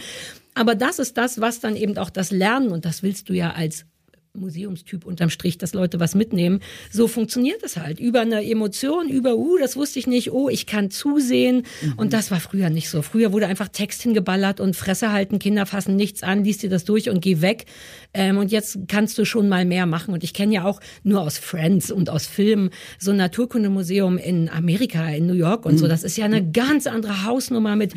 [0.55, 3.53] Aber das ist das, was dann eben auch das Lernen, und das willst du ja
[3.53, 3.87] als
[4.35, 6.61] Museumstyp unterm Strich, dass Leute was mitnehmen.
[6.91, 7.99] So funktioniert es halt.
[7.99, 11.65] Über eine Emotion, über, uh, das wusste ich nicht, oh, ich kann zusehen.
[11.97, 13.03] Und das war früher nicht so.
[13.03, 16.85] Früher wurde einfach Text hingeballert und Fresse halten, Kinder fassen nichts an, liest dir das
[16.85, 17.67] durch und geh weg.
[18.15, 20.15] Ähm, und jetzt kannst du schon mal mehr machen.
[20.15, 24.49] Und ich kenne ja auch nur aus Friends und aus Filmen so ein Naturkundemuseum in
[24.49, 25.89] Amerika, in New York und so.
[25.89, 27.95] Das ist ja eine ganz andere Hausnummer mit,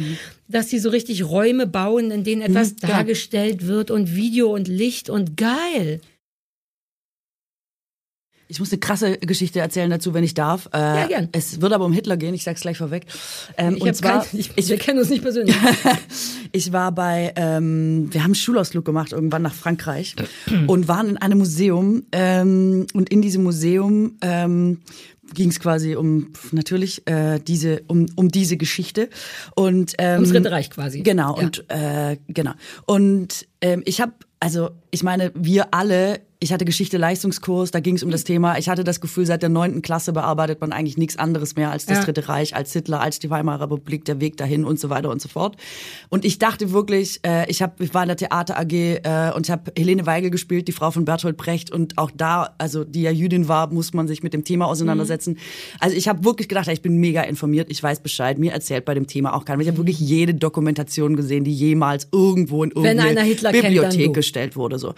[0.47, 2.87] dass die so richtig Räume bauen, in denen etwas ja.
[2.89, 6.01] dargestellt wird und Video und Licht und geil.
[8.47, 10.67] Ich muss eine krasse Geschichte erzählen dazu, wenn ich darf.
[10.73, 11.29] Äh, Ja, gern.
[11.31, 13.05] Es wird aber um Hitler gehen, ich sag's gleich vorweg.
[13.57, 15.55] Ähm, Ich, und zwar, kein, ich, wir kennen uns nicht persönlich.
[16.51, 20.15] ich war bei, ähm, wir haben einen Schulausflug gemacht irgendwann nach Frankreich
[20.67, 24.81] und waren in einem Museum ähm, und in diesem Museum ähm,
[25.33, 29.09] ging es quasi um natürlich äh, diese um um diese Geschichte
[29.55, 31.01] und ähm, Ums Dritte Reich quasi.
[31.01, 31.43] Genau Ja.
[31.45, 32.51] und äh, genau
[32.85, 37.95] und ähm, ich habe also ich meine wir alle ich hatte Geschichte Leistungskurs, da ging
[37.95, 38.57] es um das Thema.
[38.57, 41.85] Ich hatte das Gefühl, seit der neunten Klasse bearbeitet man eigentlich nichts anderes mehr als
[41.85, 42.03] das Ja.
[42.03, 45.21] Dritte Reich, als Hitler, als die Weimarer Republik, der Weg dahin und so weiter und
[45.21, 45.55] so fort.
[46.09, 49.47] Und ich dachte wirklich, äh, ich, hab, ich war in der Theater AG äh, und
[49.47, 51.71] ich habe Helene Weigel gespielt, die Frau von Bertolt Brecht.
[51.71, 55.37] Und auch da, also die ja Jüdin war, muss man sich mit dem Thema auseinandersetzen.
[55.79, 58.93] Also ich habe wirklich gedacht, ich bin mega informiert, ich weiß Bescheid, mir erzählt bei
[58.93, 59.61] dem Thema auch keiner.
[59.61, 64.11] Ich habe wirklich jede Dokumentation gesehen, die jemals irgendwo in irgendeine kennt, Bibliothek du.
[64.11, 64.77] gestellt wurde.
[64.83, 64.93] So.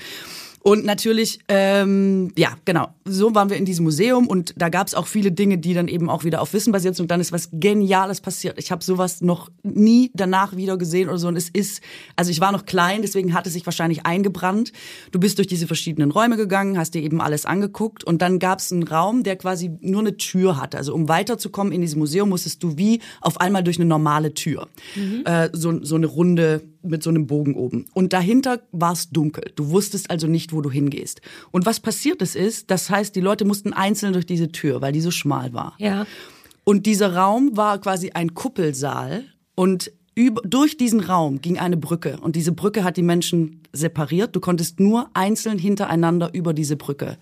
[0.68, 4.96] Und natürlich, ähm, ja, genau, so waren wir in diesem Museum und da gab es
[4.96, 7.04] auch viele Dinge, die dann eben auch wieder auf Wissen basiert sind.
[7.04, 8.58] Und dann ist was Geniales passiert.
[8.58, 11.28] Ich habe sowas noch nie danach wieder gesehen oder so.
[11.28, 11.84] Und es ist,
[12.16, 14.72] also ich war noch klein, deswegen hat es sich wahrscheinlich eingebrannt.
[15.12, 18.58] Du bist durch diese verschiedenen Räume gegangen, hast dir eben alles angeguckt und dann gab
[18.58, 20.80] es einen Raum, der quasi nur eine Tür hatte.
[20.80, 24.68] Also um weiterzukommen in diesem Museum, musstest du wie auf einmal durch eine normale Tür.
[25.26, 27.86] Äh, so, so eine runde mit so einem Bogen oben.
[27.94, 29.52] Und dahinter war es dunkel.
[29.56, 31.22] Du wusstest also nicht, wo du hingehst.
[31.52, 34.94] Und was passiert ist, ist, das heißt, die Leute mussten einzeln durch diese Tür, weil
[34.94, 35.76] die so schmal war.
[35.78, 36.06] Ja.
[36.64, 42.18] Und dieser Raum war quasi ein Kuppelsaal und über, durch diesen Raum ging eine Brücke
[42.22, 44.36] und diese Brücke hat die Menschen separiert.
[44.36, 47.18] Du konntest nur einzeln hintereinander über diese Brücke.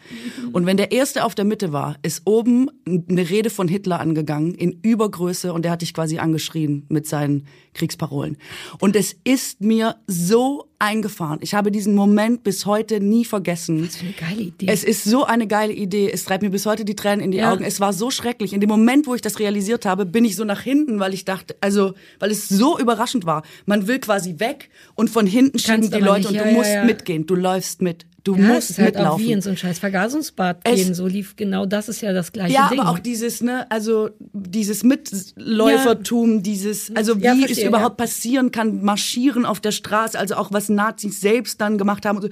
[0.52, 4.54] Und wenn der erste auf der Mitte war, ist oben eine Rede von Hitler angegangen
[4.54, 8.38] in Übergröße und der hat dich quasi angeschrien mit seinen Kriegsparolen.
[8.80, 11.40] Und es ist mir so eingefahren.
[11.42, 13.86] Ich habe diesen Moment bis heute nie vergessen.
[13.86, 14.66] Was für eine geile Idee.
[14.70, 16.12] Es ist so eine geile Idee.
[16.12, 17.52] Es treibt mir bis heute die Tränen in die Ja.
[17.54, 17.64] Augen.
[17.64, 18.54] Es war so schrecklich.
[18.54, 21.26] In dem Moment, wo ich das realisiert habe, bin ich so nach hinten, weil ich
[21.26, 23.44] dachte, also, weil es so überraschend war.
[23.66, 26.30] Man will quasi weg und von hinten schieben die Leute nicht.
[26.30, 26.84] und Ja, du musst ja.
[26.84, 27.26] mitgehen.
[27.26, 28.06] Du läufst mit.
[28.26, 29.26] Du ja, es musst ist halt auch mitlaufen.
[29.26, 30.94] wie in so ein scheiß Vergasungsbad Es- gehen.
[30.94, 32.80] So lief genau das ist ja das gleiche Ja, Ding.
[32.80, 38.06] aber auch dieses, ne, also dieses Mitläufertum, dieses, also wie Ja, es verstehe, überhaupt ja.
[38.06, 42.18] passieren kann, marschieren auf der Straße, also auch was Nazis selbst dann gemacht haben.
[42.18, 42.30] Und so.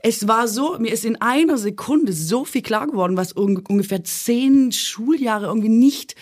[0.00, 4.04] Es war so, mir ist in einer Sekunde so viel klar geworden, was un ungefähr
[4.04, 6.14] zehn Schuljahre irgendwie nicht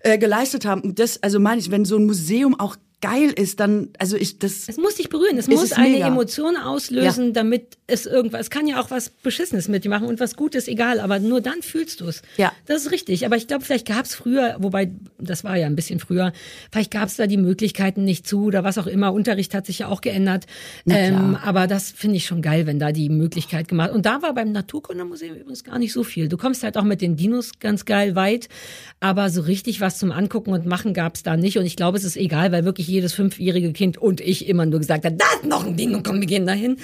[0.00, 0.82] äh, geleistet haben.
[0.82, 4.38] Und das, also meine ich, wenn so ein Museum auch geil ist, dann, also ich,
[4.38, 5.98] das, Es muss dich berühren, es Es muss ist eine.
[5.98, 10.20] Emotion auslösen, damit es irgendwas, es kann ja auch was Beschissenes mit dir machen und
[10.20, 12.22] was Gutes, egal, aber nur dann fühlst du es.
[12.36, 12.52] Ja.
[12.66, 15.76] Das ist richtig, aber ich glaube, vielleicht gab es früher, wobei, das war ja ein
[15.76, 16.32] bisschen früher,
[16.70, 19.80] vielleicht gab es da die Möglichkeiten nicht zu oder was auch immer, Unterricht hat sich
[19.80, 20.46] ja auch geändert,
[20.88, 24.34] ähm, aber das finde ich schon geil, wenn da die Möglichkeit gemacht und da war
[24.34, 26.28] beim Naturkundemuseum übrigens gar nicht so viel.
[26.28, 28.48] Du kommst halt auch mit den Dinos ganz geil weit,
[29.00, 31.98] aber so richtig was zum Angucken und Machen gab es da nicht und ich glaube,
[31.98, 35.26] es ist egal, weil wirklich jedes fünfjährige Kind und ich immer nur gesagt hat, da
[35.34, 36.76] ist noch ein Ding und komm, wir gehen dahin.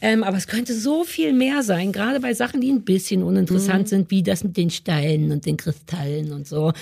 [0.00, 3.82] Ähm, aber es könnte so viel mehr sein, gerade bei Sachen, die ein bisschen uninteressant
[3.82, 3.86] Mhm.
[3.86, 6.72] sind, wie das mit den Steinen und den Kristallen und so.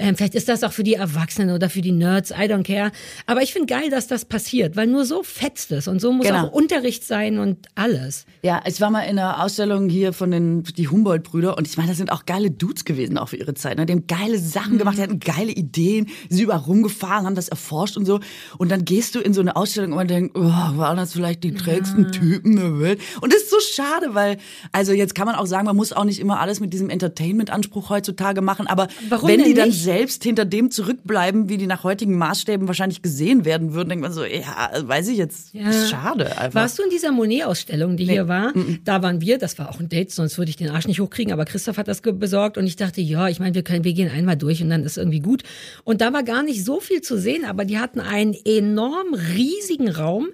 [0.00, 2.90] Ähm, vielleicht ist das auch für die Erwachsenen oder für die Nerds, I don't care.
[3.26, 6.26] Aber ich finde geil, dass das passiert, weil nur so fetzt es und so muss
[6.26, 6.46] Genau.
[6.48, 8.26] auch Unterricht sein und alles.
[8.42, 11.90] Ja, ich war mal in einer Ausstellung hier von den die Humboldt-Brüder und ich meine,
[11.90, 13.78] das sind auch geile Dudes gewesen auch für ihre Zeit.
[13.78, 13.86] Ne?
[13.86, 17.48] Die haben geile Sachen gemacht, die hatten geile Ideen, die sind überall rumgefahren, haben das
[17.48, 18.18] erforscht und so.
[18.58, 21.44] Und dann gehst du in so eine Ausstellung und man denkt, oh, waren das vielleicht
[21.44, 23.00] die trägsten Typen der Welt?
[23.20, 24.38] Und das ist so schade, weil,
[24.72, 27.90] also jetzt kann man auch sagen, man muss auch nicht immer alles mit diesem Entertainment-Anspruch
[27.90, 29.82] heutzutage machen, aber Warum wenn die dann nicht?
[29.82, 34.12] selbst hinter dem zurückbleiben, wie die nach heutigen Maßstäben wahrscheinlich gesehen werden würden, denkt man
[34.12, 35.68] so, ja, weiß ich jetzt, Ja.
[35.68, 36.60] ist schade einfach.
[36.60, 38.52] Warst du in dieser Monet-Ausstellung, die hier war?
[38.84, 41.32] Da waren wir, das war auch ein Date, sonst würde ich den Arsch nicht hochkriegen,
[41.32, 44.10] aber Christoph hat das besorgt und ich dachte, ja, ich meine, wir können, wir gehen
[44.10, 45.42] einmal durch und dann ist irgendwie gut.
[45.84, 49.88] Und da war gar nicht so viel zu sehen, aber die hatten einen enorm riesigen
[49.90, 50.28] Raum,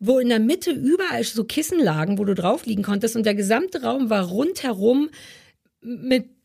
[0.00, 3.16] wo in der Mitte überall so Kissen lagen, wo du drauf liegen konntest.
[3.16, 5.10] Und der gesamte Raum war rundherum
[5.80, 6.37] mit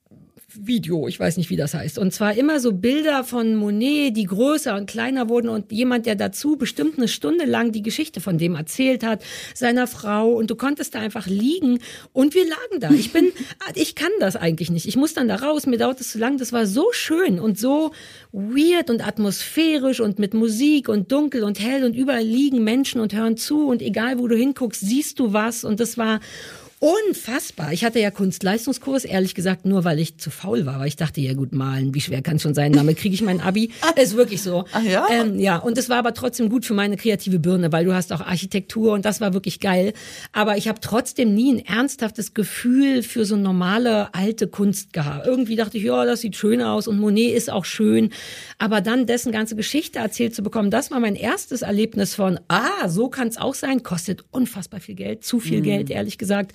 [0.59, 1.97] Video, ich weiß nicht, wie das heißt.
[1.97, 6.15] Und zwar immer so Bilder von Monet, die größer und kleiner wurden und jemand, der
[6.15, 9.23] dazu bestimmt eine Stunde lang die Geschichte von dem erzählt hat,
[9.53, 11.79] seiner Frau und du konntest da einfach liegen
[12.11, 12.91] und wir lagen da.
[12.91, 13.31] Ich bin,
[13.75, 14.87] ich kann das eigentlich nicht.
[14.87, 16.37] Ich muss dann da raus, mir dauert es zu lang.
[16.37, 17.91] Das war so schön und so
[18.31, 23.13] weird und atmosphärisch und mit Musik und dunkel und hell und überall liegen Menschen und
[23.13, 26.19] hören zu und egal wo du hinguckst, siehst du was und das war
[26.83, 27.71] Unfassbar.
[27.71, 30.81] Ich hatte ja Kunstleistungskurs, ehrlich gesagt, nur weil ich zu faul war.
[30.81, 32.73] Weil ich dachte, ja gut, malen, wie schwer kann schon sein?
[32.73, 33.71] Damit kriege ich mein Abi.
[33.95, 34.65] ist wirklich so.
[34.73, 35.07] Ach ja?
[35.09, 38.11] Ähm, ja, und es war aber trotzdem gut für meine kreative Birne, weil du hast
[38.11, 39.93] auch Architektur und das war wirklich geil.
[40.33, 45.25] Aber ich habe trotzdem nie ein ernsthaftes Gefühl für so normale alte Kunst gehabt.
[45.25, 48.09] Irgendwie dachte ich, ja, das sieht schön aus und Monet ist auch schön.
[48.57, 52.89] Aber dann dessen ganze Geschichte erzählt zu bekommen, das war mein erstes Erlebnis von, ah,
[52.89, 56.51] so kann es auch sein, kostet unfassbar viel Geld, zu viel Geld, ehrlich gesagt.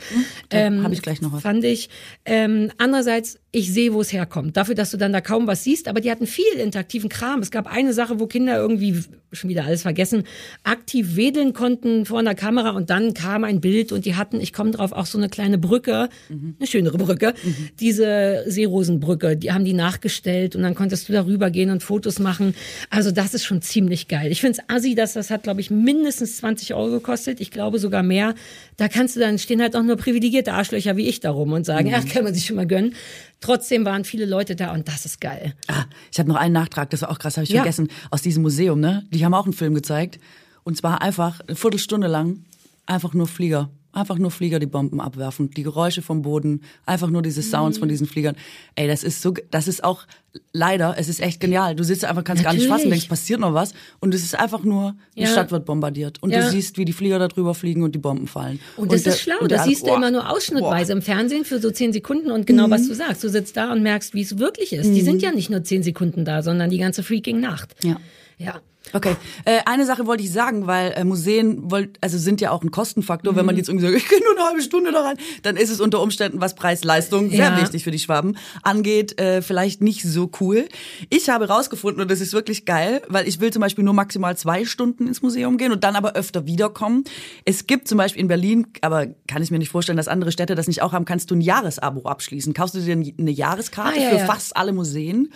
[0.51, 1.43] Ähm, hab ich gleich noch was.
[1.43, 1.89] Fand ich.
[2.25, 4.59] Ähm, andererseits, ich sehe, wo es herkommt.
[4.59, 7.41] Dafür, dass du dann da kaum was siehst, aber die hatten viel interaktiven Kram.
[7.41, 10.25] Es gab eine Sache, wo Kinder irgendwie, schon wieder alles vergessen,
[10.65, 14.53] aktiv wedeln konnten vor einer Kamera und dann kam ein Bild und die hatten, ich
[14.53, 17.33] komme drauf, auch so eine kleine Brücke, eine schönere Brücke,
[17.81, 22.55] diese Seerosenbrücke, die haben die nachgestellt und dann konntest du darüber gehen und Fotos machen.
[22.91, 24.31] Also das ist schon ziemlich geil.
[24.31, 27.41] Ich finde es assi, dass das hat, glaube ich, mindestens 20 Euro gekostet.
[27.41, 28.35] Ich glaube sogar mehr.
[28.77, 31.89] Da kannst du dann, stehen halt auch nur privilegierte Arschlöcher wie ich darum und sagen,
[31.89, 32.95] ja, kann man sich schon mal gönnen.
[33.41, 35.55] Trotzdem waren viele Leute da und das ist geil.
[35.69, 37.63] Ah, ich habe noch einen Nachtrag, das war auch krass, habe ich Ja.
[37.63, 39.07] vergessen, aus diesem Museum, ne?
[39.11, 40.19] Die haben auch einen Film gezeigt.
[40.65, 42.45] Und zwar einfach eine Viertelstunde lang
[42.87, 43.71] einfach nur Flieger.
[43.99, 47.81] Einfach nur Flieger, die Bomben abwerfen, die Geräusche vom Boden, einfach nur diese Sounds Mhm.
[47.81, 48.37] von diesen Fliegern.
[48.77, 50.07] Ey, das ist so, das ist auch
[50.53, 51.75] leider, es ist echt genial.
[51.75, 52.81] Du sitzt einfach, kannst gar nicht Natürlich.
[52.83, 53.73] fassen, denkst, passiert noch was.
[53.99, 55.27] Und es ist einfach nur, die Ja.
[55.29, 56.23] Stadt wird bombardiert.
[56.23, 56.43] Und Ja.
[56.43, 58.61] du siehst, wie die Flieger da drüber fliegen und die Bomben fallen.
[58.77, 59.35] Und das der- ist schlau.
[59.41, 62.71] und Das siehst du immer nur ausschnittweise im Fernsehen für so zehn Sekunden und genau
[62.71, 63.25] was du sagst.
[63.25, 64.89] Du sitzt da und merkst, wie es wirklich ist.
[64.95, 67.75] Die sind ja nicht nur zehn Sekunden da, sondern die ganze freaking Nacht.
[67.83, 67.97] Ja.
[68.39, 68.61] Ja.
[68.93, 72.63] Okay, äh, eine Sache wollte ich sagen, weil äh, Museen wollt, also sind ja auch
[72.63, 73.37] ein Kostenfaktor.
[73.37, 75.71] Wenn man jetzt irgendwie sagt, ich gehe nur eine halbe Stunde da rein, dann ist
[75.71, 77.61] es unter Umständen, was Preis-Leistung, sehr Ja.
[77.61, 80.67] wichtig für die Schwaben, angeht, äh, vielleicht nicht so cool.
[81.11, 84.37] Ich habe rausgefunden, und das ist wirklich geil, weil ich will zum Beispiel nur maximal
[84.37, 87.05] zwei Stunden ins Museum gehen und dann aber öfter wiederkommen.
[87.45, 90.55] Es gibt zum Beispiel in Berlin, aber kann ich mir nicht vorstellen, dass andere Städte
[90.55, 92.55] das nicht auch haben, kannst du ein Jahresabo abschließen.
[92.55, 94.27] Kaufst du dir eine Jahreskarte Ah, ja, für ja.
[94.27, 95.33] fast alle Museen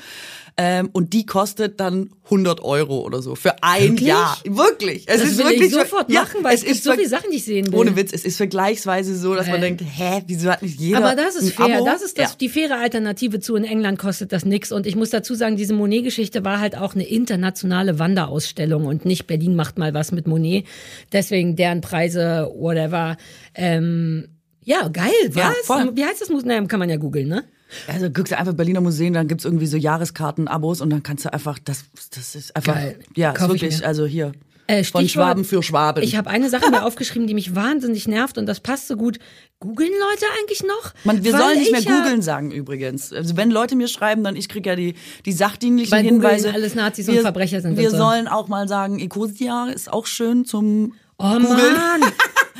[0.56, 4.08] ähm, und die kostet dann 100 Euro oder so für ein Wirklich?
[4.08, 4.38] Jahr.
[4.44, 5.04] Wirklich.
[5.08, 7.30] Es Das ist will wirklich ich sofort ja, machen, weil es gibt so viele Sachen,
[7.30, 7.78] die ich sehen will.
[7.78, 9.60] Ohne Witz, es ist vergleichsweise so, dass man Äh.
[9.60, 11.76] denkt, hä, wieso hat nicht jeder Aber das ist fair.
[11.76, 11.84] Abo?
[11.86, 12.36] Das ist das, Ja.
[12.40, 13.56] die faire Alternative zu.
[13.56, 14.72] In England kostet das nix.
[14.72, 19.26] Und ich muss dazu sagen, diese Monet-Geschichte war halt auch eine internationale Wanderausstellung und nicht
[19.26, 20.66] Berlin macht mal was mit Monet.
[21.12, 23.16] Deswegen deren Preise, whatever.
[23.54, 24.28] Ähm,
[24.64, 25.68] ja, geil, was?
[25.68, 25.90] Ja.
[25.94, 26.68] Wie heißt das Museum?
[26.68, 27.44] Kann man ja googeln, ne?
[27.88, 31.32] Also guckst du einfach Berliner Museen, dann gibt's irgendwie so Jahreskarten-Abos und dann kannst du
[31.32, 32.98] einfach, das, das ist einfach, Geil.
[33.16, 34.32] ja, ist wirklich, also hier,
[34.68, 36.02] Äh, von Schwaben für Schwaben.
[36.04, 39.18] Ich habe eine Sache mir aufgeschrieben, die mich wahnsinnig nervt und das passt so gut.
[39.58, 40.92] Googeln Leute eigentlich noch?
[41.04, 43.12] Man, wir Weil sollen nicht mehr ich ja- googeln sagen übrigens.
[43.12, 44.94] Also wenn Leute mir schreiben, dann ich krieg ja die,
[45.26, 46.52] die sachdienlichen Weil Googeln Hinweise.
[46.52, 47.96] alles Nazis und wir, Verbrecher sind Wir und so.
[47.98, 51.48] sollen auch mal sagen, Ecosia ist auch schön zum Oh Googeln.
[51.48, 52.02] Mann.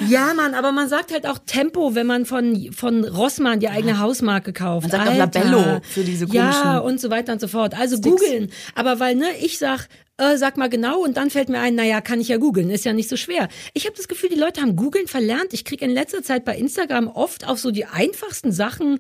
[0.09, 3.99] Ja, Mann, aber man sagt halt auch Tempo, wenn man von, von Rossmann die eigene
[3.99, 4.85] Hausmarke kauft.
[4.85, 5.45] Man sagt auch Alter.
[5.45, 7.79] Labello für diese Ja, komischen und so weiter und so fort.
[7.79, 8.51] Also googeln.
[8.75, 12.01] Aber weil, ne, ich sag, äh, sag mal genau und dann fällt mir ein, naja,
[12.01, 13.49] kann ich ja googeln, ist ja nicht so schwer.
[13.75, 15.53] Ich habe das Gefühl, die Leute haben googeln verlernt.
[15.53, 18.99] Ich krieg in letzter Zeit bei Instagram oft auf so die einfachsten Sachen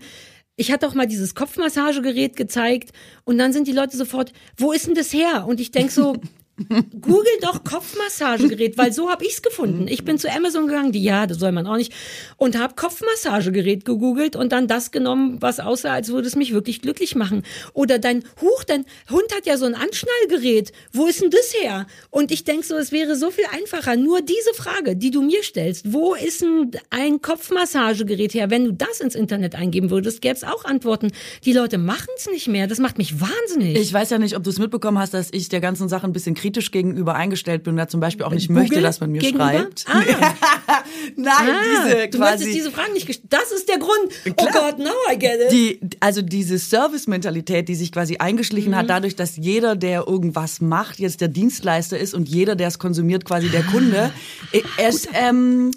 [0.57, 2.91] ich hatte auch mal dieses Kopfmassagegerät gezeigt
[3.25, 5.47] und dann sind die Leute sofort, wo ist denn das her?
[5.49, 6.17] Und ich denk so,
[6.69, 9.87] Google doch Kopfmassagegerät, weil so habe ich's gefunden.
[9.89, 11.93] Ich bin zu Amazon gegangen, die ja, das soll man auch nicht,
[12.37, 16.83] und habe Kopfmassagegerät gegoogelt und dann das genommen, was aussah, als würde es mich wirklich
[16.83, 17.43] glücklich machen.
[17.73, 20.73] Oder dein Huch, dein Hund hat ja so ein Anschnallgerät.
[20.93, 21.87] Wo ist denn das her?
[22.11, 23.97] Und ich denk so, es wäre so viel einfacher.
[23.97, 28.51] Nur diese Frage, die du mir stellst, wo ist denn ein Kopfmassagegerät her?
[28.51, 31.13] Wenn du das ins Internet eingeben würdest, gäbe es auch Antworten.
[31.45, 32.67] Die Leute machen's nicht mehr.
[32.67, 33.77] Das macht mich wahnsinnig.
[33.79, 36.13] Ich weiß ja nicht, ob du es mitbekommen hast, dass ich der ganzen Sache ein
[36.13, 39.11] bisschen kritisch gegenüber eingestellt bin und da zum Beispiel auch nicht Google möchte, dass man
[39.11, 39.51] mir gegenüber?
[39.51, 39.85] schreibt.
[39.89, 40.03] Ah.
[41.17, 42.19] Nein, Ah, diese du quasi.
[42.19, 43.27] möchtest diese Fragen nicht gestellt.
[43.31, 43.91] Das ist der Grund.
[44.39, 44.53] Oh Klar.
[44.73, 45.53] Gott, now I get it.
[45.53, 48.77] die, also diese Service-Mentalität, die sich quasi eingeschlichen Mhm.
[48.77, 52.79] hat, dadurch, dass jeder, der irgendwas macht, jetzt der Dienstleister ist und jeder, der es
[52.79, 54.11] konsumiert, quasi der Kunde.
[54.13, 55.71] Ah, Es, ähm,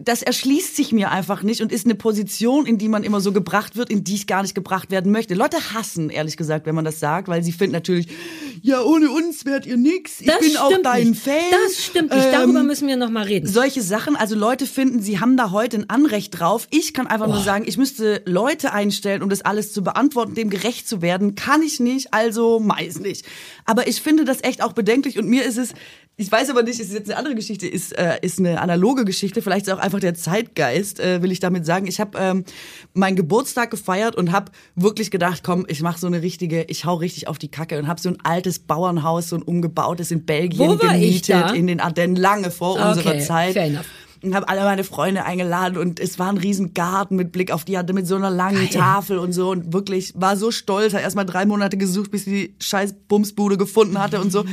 [0.00, 3.32] das erschließt sich mir einfach nicht und ist eine Position, in die man immer so
[3.32, 5.34] gebracht wird, in die ich gar nicht gebracht werden möchte.
[5.34, 8.08] Leute hassen, ehrlich gesagt, wenn man das sagt, weil sie finden natürlich,
[8.62, 10.20] ja, ohne uns wärt ihr nix.
[10.20, 11.22] Ich das bin auch dein nicht.
[11.22, 11.34] Fan.
[11.50, 12.26] Das stimmt nicht.
[12.32, 13.46] Darüber Ähm, müssen wir noch mal reden.
[13.46, 16.66] solche Sachen, also Leute finden, sie haben da heute ein Anrecht drauf.
[16.70, 20.50] Ich kann einfach nur sagen, ich müsste Leute einstellen, um das alles zu beantworten, dem
[20.50, 21.34] gerecht zu werden.
[21.34, 23.24] Kann ich nicht, also meist nicht.
[23.64, 25.70] Aber ich finde das echt auch bedenklich und mir ist es,
[26.18, 29.04] ich weiß aber nicht, es ist jetzt eine andere Geschichte, ist, äh, ist eine analoge
[29.04, 31.86] Geschichte, vielleicht ist auch einfach der Zeitgeist, äh, will ich damit sagen.
[31.86, 32.44] Ich habe ähm,
[32.94, 36.94] meinen Geburtstag gefeiert und habe wirklich gedacht, komm, ich mache so eine richtige, ich hau
[36.94, 40.72] richtig auf die Kacke und habe so ein altes Bauernhaus, so ein umgebautes in Belgien
[40.72, 43.84] ich gemietet, in den Ardennen, lange vor Okay, unserer Zeit fair enough.
[44.22, 47.66] und habe alle meine Freunde eingeladen und es war ein riesen Garten mit Blick auf
[47.66, 48.80] die Hatte mit so einer langen Geil.
[48.80, 52.24] Tafel und so und wirklich war so stolz, hat erst mal drei Monate gesucht, bis
[52.24, 54.46] sie die scheiß Bumsbude gefunden hatte und so.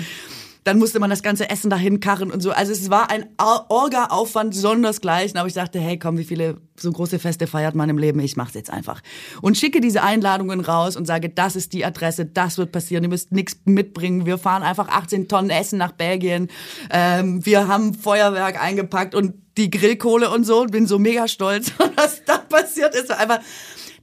[0.64, 2.51] Dann musste man das ganze Essen dahin karren und so.
[2.51, 6.91] Also es war ein Or- Orga-Aufwand sondersgleichen, aber ich dachte, hey, komm, wie viele so
[6.91, 8.20] große Feste feiert man im Leben?
[8.20, 9.01] Ich mach's jetzt einfach.
[9.41, 13.09] Und schicke diese Einladungen raus und sage, das ist die Adresse, das wird passieren, ihr
[13.09, 14.26] müsst nichts mitbringen.
[14.26, 16.49] Wir fahren einfach 18 Tonnen Essen nach Belgien.
[16.89, 20.66] Ähm, wir haben Feuerwerk eingepackt und die Grillkohle und so.
[20.66, 21.72] Bin so mega stolz.
[21.78, 23.39] Und was da passiert ist, einfach...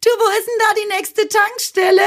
[0.03, 2.01] Du, wo ist denn da die nächste Tankstelle?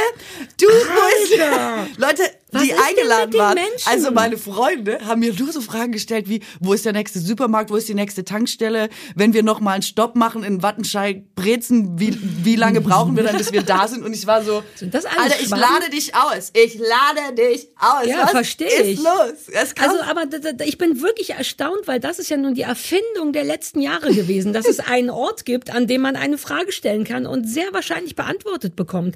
[0.59, 1.85] Du, wo Alter!
[1.91, 1.97] ist...
[1.99, 2.23] Leute,
[2.53, 3.55] Was die eingeladen waren.
[3.55, 3.87] Menschen?
[3.87, 7.69] Also meine Freunde haben mir nur so Fragen gestellt wie, wo ist der nächste Supermarkt,
[7.69, 8.89] wo ist die nächste Tankstelle?
[9.15, 13.23] Wenn wir noch mal einen Stopp machen in Wattenscheid, Brezen, wie, wie lange brauchen wir
[13.23, 14.03] dann, bis wir da sind?
[14.03, 16.51] Und ich war so, Alter, ich lade dich aus.
[16.53, 18.05] Ich lade dich aus.
[18.07, 18.97] Ja, Was versteh ist ich.
[18.99, 19.73] los?
[19.79, 20.23] Also, aber
[20.65, 24.53] ich bin wirklich erstaunt, weil das ist ja nun die Erfindung der letzten Jahre gewesen,
[24.53, 28.15] dass es einen Ort gibt, an dem man eine Frage stellen kann und sehr wahrscheinlich
[28.15, 29.15] beantwortet bekommt.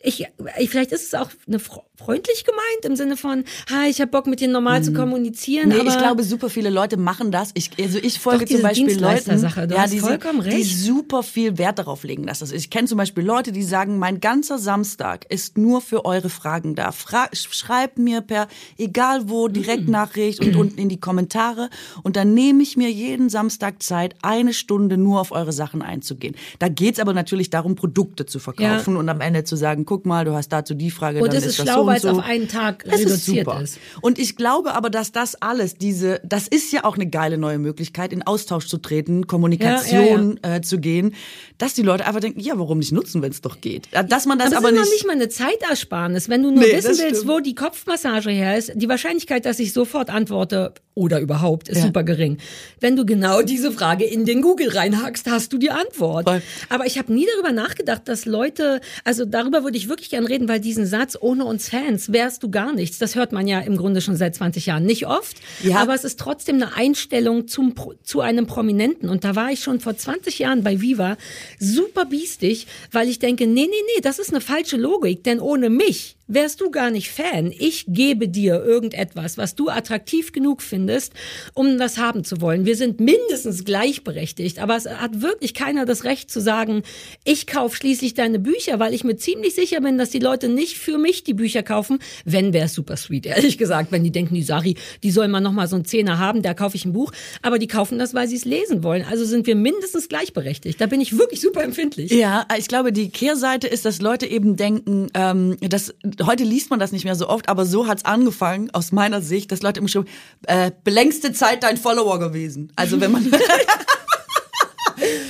[0.00, 0.26] Ich,
[0.58, 4.10] ich vielleicht ist es auch eine fre- freundlich gemeint im Sinne von, hi, ich habe
[4.10, 5.68] Bock mit dir normal zu kommunizieren.
[5.68, 5.74] Mhm.
[5.74, 7.50] Nee, aber ich glaube, super viele Leute machen das.
[7.54, 12.26] Ich, also ich folge zum Beispiel Leuten, hast die, die super viel Wert darauf legen,
[12.26, 12.62] dass das ist.
[12.64, 16.74] Ich kenne zum Beispiel Leute, die sagen, mein ganzer Samstag ist nur für eure Fragen
[16.74, 16.92] da.
[16.92, 19.52] Fra schreibt mir per, egal wo, Mm.
[19.52, 21.70] Direktnachricht und unten in die Kommentare.
[22.02, 26.34] Und dann nehme ich mir jeden Samstag Zeit, eine Stunde nur auf eure Sachen einzugehen.
[26.58, 30.24] Da geht's aber natürlich darum, Produkte zu verkaufen und am Ende zu sagen, guck mal,
[30.24, 32.10] du hast dazu die Frage, und dann das ist ist das schlau, so und so.
[32.10, 33.60] auf einen Tag stark Das ist reduziert super.
[33.62, 33.78] ist.
[34.00, 37.58] Und ich glaube aber, dass das alles, diese, das ist ja auch eine geile neue
[37.58, 41.14] Möglichkeit, in Austausch zu treten, Kommunikation Äh, zu gehen,
[41.58, 43.88] dass die Leute einfach denken, ja, warum nicht nutzen, wenn es doch geht.
[44.08, 44.92] Dass man das Aber, aber, es ist nicht.
[44.92, 46.28] nicht mal eine Zeitersparnis.
[46.28, 47.32] Wenn du nur Nee, wissen das willst, stimmt.
[47.32, 51.84] wo die Kopfmassage her ist, die Wahrscheinlichkeit, dass ich sofort antworte oder überhaupt, ist Ja.
[51.86, 52.38] super gering.
[52.80, 56.28] Wenn du genau diese Frage in den Google reinhackst, hast du die Antwort.
[56.28, 56.42] Voll.
[56.68, 60.48] Aber ich habe nie darüber nachgedacht, dass Leute, also darüber würde ich wirklich gern reden,
[60.48, 63.76] weil diesen Satz, ohne uns Fans wärst du gar nichts, das hört man ja im
[63.76, 64.84] Grunde schon seit 20 Jahren.
[64.84, 65.76] Nicht oft, Ja.
[65.78, 69.08] aber es ist trotzdem eine Einstellung zum, zu einem Prominenten.
[69.08, 71.16] Und da war ich schon vor 20 Jahren bei Viva
[71.60, 75.70] super biestig, weil ich denke, nee, nee, nee, das ist eine falsche Logik, denn ohne
[75.70, 77.52] mich wärst du gar nicht Fan.
[77.58, 81.14] Ich gebe dir irgendetwas, was du attraktiv genug findest,
[81.54, 82.66] um das haben zu wollen.
[82.66, 86.82] Wir sind mindestens gleichberechtigt, aber es hat wirklich keiner das Recht zu sagen,
[87.24, 90.78] ich kaufe schließlich deine Bücher, weil ich mir ziemlich sicher bin, dass die Leute nicht
[90.78, 91.98] für mich die Bücher kaufen.
[92.24, 95.52] Wenn, wäre super sweet, ehrlich gesagt, wenn die denken, die Sari, die soll mal noch
[95.52, 97.12] mal so einen Zehner haben, da kaufe ich ein Buch.
[97.42, 99.04] Aber die kaufen das, weil sie es lesen wollen.
[99.08, 100.80] Also sind wir mindestens gleichberechtigt.
[100.80, 102.10] Da bin ich wirklich super empfindlich.
[102.12, 105.94] Ja, ich glaube, die Kehrseite ist, dass Leute eben denken, ähm, dass
[106.24, 109.52] heute liest man das nicht mehr so oft, aber so hat's angefangen aus meiner Sicht,
[109.52, 110.06] dass Leute immer schon
[110.46, 112.72] äh, längste Zeit dein Follower gewesen.
[112.76, 113.24] Also wenn man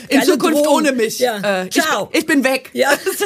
[0.08, 0.76] in Zukunft Drohung.
[0.76, 1.18] ohne mich.
[1.18, 1.62] Ja.
[1.62, 2.08] Äh, Ciao.
[2.12, 2.70] Ich, ich bin weg.
[2.72, 2.92] Ja.
[3.18, 3.24] So.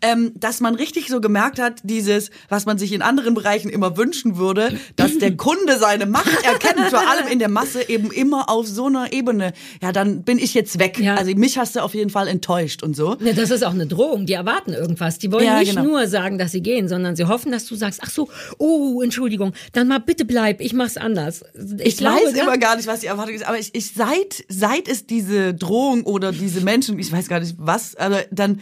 [0.00, 3.96] Ähm, dass man richtig so gemerkt hat, dieses, was man sich in anderen Bereichen immer
[3.96, 8.48] wünschen würde, dass der Kunde seine Macht erkennt, vor allem in der Masse eben immer
[8.48, 9.52] auf so einer Ebene.
[9.82, 10.98] Ja, dann bin ich jetzt weg.
[11.00, 11.16] Ja.
[11.16, 13.16] Also mich hast du auf jeden Fall enttäuscht und so.
[13.20, 14.26] Ne, das ist auch eine Drohung.
[14.26, 15.18] Die erwarten irgendwas.
[15.18, 15.82] Die wollen Ja, nicht genau.
[15.84, 18.28] nur sagen, dass sie gehen, sondern sie hoffen, dass du sagst, ach so,
[18.58, 21.44] oh, Entschuldigung, dann mal bitte bleib, ich mach's anders.
[21.78, 23.92] Ich, Ich glaube, weiß da- immer gar nicht, was die Erwartung ist, aber ich, ich
[23.94, 28.60] seit seit es diese Drohung oder diese Menschen, ich weiß gar nicht was, aber dann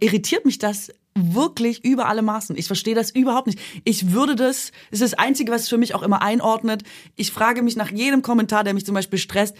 [0.00, 2.56] irritiert mich das wirklich über alle Maßen.
[2.56, 3.58] Ich verstehe das überhaupt nicht.
[3.84, 6.82] Ich würde das, das ist das Einzige, was es für mich auch immer einordnet.
[7.16, 9.54] Ich frage mich nach jedem Kommentar, der mich zum Beispiel stresst,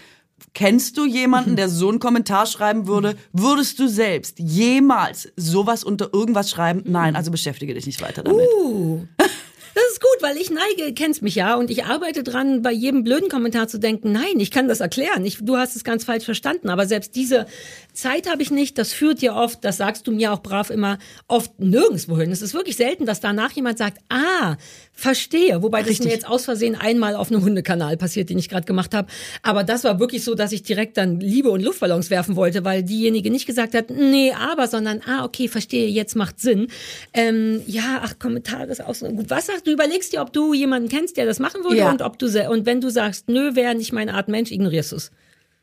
[0.53, 3.15] kennst du jemanden, der so einen Kommentar schreiben würde?
[3.31, 6.81] Würdest du selbst jemals sowas unter irgendwas schreiben?
[6.85, 8.47] Nein, also beschäftige dich nicht weiter damit.
[8.59, 9.05] Uh,
[9.73, 13.03] das ist gut, weil ich neige, kennst mich ja, und ich arbeite dran, bei jedem
[13.03, 15.25] blöden Kommentar zu denken, nein, ich kann das erklären.
[15.25, 16.69] Ich, du hast es ganz falsch verstanden.
[16.69, 17.47] Aber selbst diese
[17.93, 18.77] Zeit habe ich nicht.
[18.77, 22.31] Das führt ja oft, das sagst du mir auch brav immer, oft nirgendwo hin.
[22.31, 24.57] Es ist wirklich selten, dass danach jemand sagt, ah,
[24.91, 25.63] verstehe.
[25.63, 26.05] Wobei das Richtig.
[26.05, 29.07] mir jetzt aus Versehen einmal auf einem Hundekanal passiert, den ich gerade gemacht habe.
[29.41, 32.83] Aber das war wirklich so, dass ich direkt dann Liebe und Luftballons werfen wollte, weil
[32.83, 36.67] diejenige nicht gesagt hat, nee, aber, sondern, ah, okay, verstehe, jetzt macht Sinn.
[37.13, 39.29] Ähm, ja, ach, Kommentare ist auch so gut.
[39.29, 39.71] Was sagst du?
[39.71, 41.91] Überlegst dir, ob du jemanden kennst, der das machen würde Ja.
[41.91, 44.95] und ob du, und wenn du sagst, nö, wäre nicht meine Art Mensch, ignorierst du
[44.97, 45.11] es.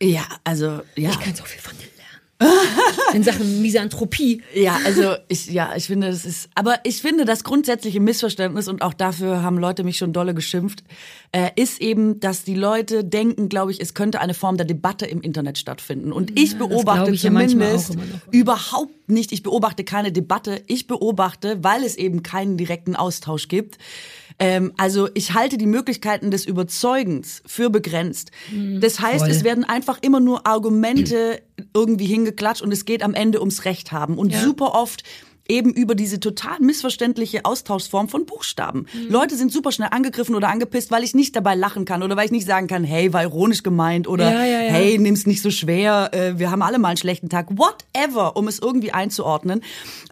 [0.03, 1.11] Ja, also ja.
[1.11, 1.87] Ich kann so viel von dir.
[3.15, 4.43] In Sachen Misanthropie.
[4.55, 8.83] Ja, also ich, ja, ich finde, das ist, aber ich finde, das grundsätzliche Missverständnis und
[8.83, 10.83] auch dafür haben Leute mich schon dolle geschimpft,
[11.33, 15.07] äh, ist eben, dass die Leute denken, glaube ich, es könnte eine Form der Debatte
[15.07, 16.13] im Internet stattfinden.
[16.13, 18.05] Und ich glaub beobachte ich ja zumindest noch.
[18.31, 23.77] überhaupt nicht, ich beobachte keine Debatte, ich beobachte, weil es eben keinen direkten Austausch gibt.
[24.41, 28.31] Ähm, also ich halte die Möglichkeiten des Überzeugens für begrenzt.
[28.81, 29.31] Das heißt, voll.
[29.31, 31.43] es werden einfach immer nur Argumente
[31.75, 34.17] irgendwie hingeklatscht und es geht am Ende ums Recht haben.
[34.17, 34.41] Und Ja.
[34.43, 35.05] super oft
[35.51, 38.87] eben über diese total missverständliche Austauschform von Buchstaben.
[38.93, 39.11] Mhm.
[39.11, 42.27] Leute sind super schnell angegriffen oder angepisst, weil ich nicht dabei lachen kann oder weil
[42.27, 44.71] ich nicht sagen kann, hey, war ironisch gemeint oder Ja, ja, ja.
[44.71, 48.49] hey, nimm's nicht so schwer, äh, wir haben alle mal einen schlechten Tag, whatever, um
[48.49, 49.63] es irgendwie einzuordnen.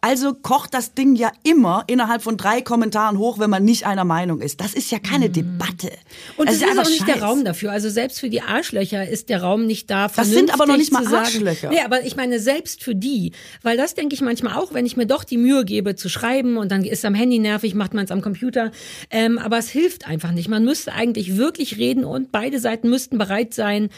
[0.01, 4.05] Also kocht das Ding ja immer innerhalb von drei Kommentaren hoch, wenn man nicht einer
[4.05, 4.61] Meinung ist.
[4.61, 5.87] Das ist ja keine Debatte.
[5.87, 6.35] Mhm.
[6.37, 7.23] Und Das es ist einfach auch nicht der Scheiß.
[7.23, 7.71] Raum dafür.
[7.73, 10.09] Also selbst für die Arschlöcher ist der Raum nicht da.
[10.09, 11.07] Das sind aber noch nicht mal.
[11.07, 11.71] Arschlöcher.
[11.71, 13.33] Nee, aber ich meine selbst für die,
[13.63, 16.57] weil das denke ich manchmal auch, wenn ich mir doch die Mühe gebe zu schreiben
[16.57, 18.71] und dann ist am Handy nervig, macht man es am Computer.
[19.11, 20.49] Ähm, aber es hilft einfach nicht.
[20.49, 23.89] Man müsste eigentlich wirklich reden und beide Seiten müssten bereit sein,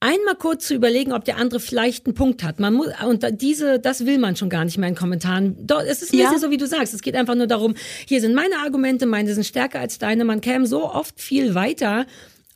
[0.00, 2.60] einmal kurz zu überlegen, ob der andere vielleicht einen Punkt hat.
[2.60, 5.56] Man muss und diese, das will man schon gar nicht mehr in Kommentaren.
[5.66, 6.24] Doch, es ist ein Ja.
[6.26, 6.92] bisschen so, wie du sagst.
[6.92, 7.74] Es geht einfach nur darum,
[8.06, 10.24] hier sind meine Argumente, meine sind stärker als deine.
[10.26, 12.04] Man käme so oft viel weiter.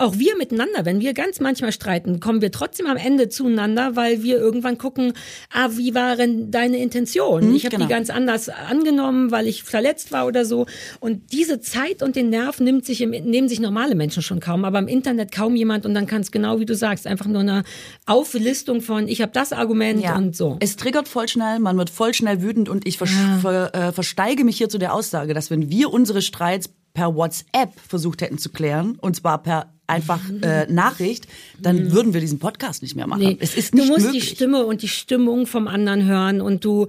[0.01, 4.23] Auch wir miteinander, wenn wir ganz manchmal streiten, kommen wir trotzdem am Ende zueinander, weil
[4.23, 5.13] wir irgendwann gucken,
[5.53, 7.53] ah, wie waren deine Intentionen?
[7.53, 7.87] ich habe genau.
[7.87, 10.67] die ganz anders angenommen, weil ich verletzt war oder so.
[11.01, 14.65] Und diese Zeit und den Nerv nimmt sich im, nehmen sich normale Menschen schon kaum,
[14.65, 17.41] aber im Internet kaum jemand und dann kann es genau wie du sagst, einfach nur
[17.41, 17.65] eine
[18.07, 20.59] Auflistung von, ich habe das Argument und so.
[20.61, 23.11] Es triggert voll schnell, man wird voll schnell wütend und ich vers
[23.43, 27.73] ver äh, versteige mich hier zu der Aussage, dass wenn wir unsere Streits per WhatsApp
[27.89, 31.27] versucht hätten zu klären, und zwar per einfach äh, Nachricht,
[31.61, 33.23] dann würden wir diesen Podcast nicht mehr machen.
[33.23, 33.29] Mhm.
[33.31, 34.25] Nee, Es ist du nicht musst möglich.
[34.29, 36.87] die Stimme und die Stimmung vom anderen hören und du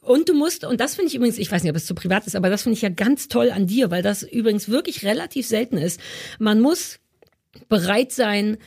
[0.00, 2.26] Und du musst, und das finde ich übrigens, ich weiß nicht, ob es zu privat
[2.26, 5.46] ist, aber das finde ich ja ganz toll an dir, weil das übrigens wirklich relativ
[5.46, 5.98] selten ist.
[6.38, 6.98] Man muss
[7.70, 8.58] bereit sein,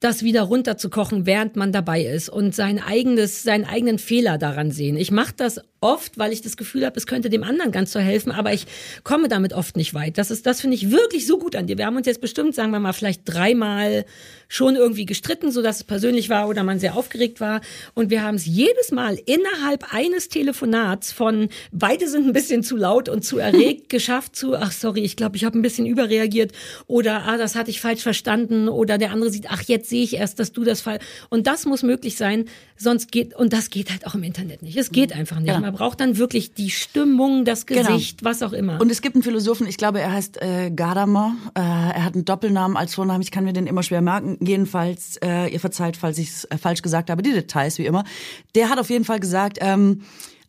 [0.00, 4.96] das wieder runterzukochen, während man dabei ist und sein eigenes, seinen eigenen Fehler daran sehen.
[4.96, 8.00] Ich mache das oft, weil ich das Gefühl habe, es könnte dem anderen ganz so
[8.00, 8.66] helfen, aber ich
[9.02, 10.18] komme damit oft nicht weit.
[10.18, 11.78] Das ist, das finde ich wirklich so gut an dir.
[11.78, 14.04] Wir haben uns jetzt bestimmt, sagen wir mal, vielleicht dreimal
[14.48, 17.60] schon irgendwie gestritten, so dass es persönlich war oder man sehr aufgeregt war.
[17.94, 22.76] Und wir haben es jedes Mal innerhalb eines Telefonats von beide sind ein bisschen zu
[22.76, 26.52] laut und zu erregt geschafft zu, ach sorry, ich glaube, ich habe ein bisschen überreagiert
[26.88, 30.14] oder ah, das hatte ich falsch verstanden oder der andere sieht, ach jetzt sehe ich
[30.14, 30.98] erst, dass du das fall.
[31.28, 34.76] Und das muss möglich sein, sonst geht und das geht halt auch im Internet nicht.
[34.76, 35.48] Es geht einfach nicht.
[35.48, 35.69] Ja.
[35.70, 37.92] Man braucht dann wirklich die Stimmung, das genau.
[37.92, 38.30] Gesicht, genau.
[38.30, 38.80] was auch immer.
[38.80, 41.36] Und es gibt einen Philosophen, ich glaube, er heißt äh, Gadamer.
[41.54, 43.22] Äh, er hat einen Doppelnamen als Vornamen.
[43.22, 44.36] Ich kann mir den immer schwer merken.
[44.40, 48.04] Jedenfalls, äh, ihr verzeiht, falls ich es äh, falsch gesagt habe, die Details wie immer.
[48.56, 50.02] Der hat auf jeden Fall gesagt, ähm,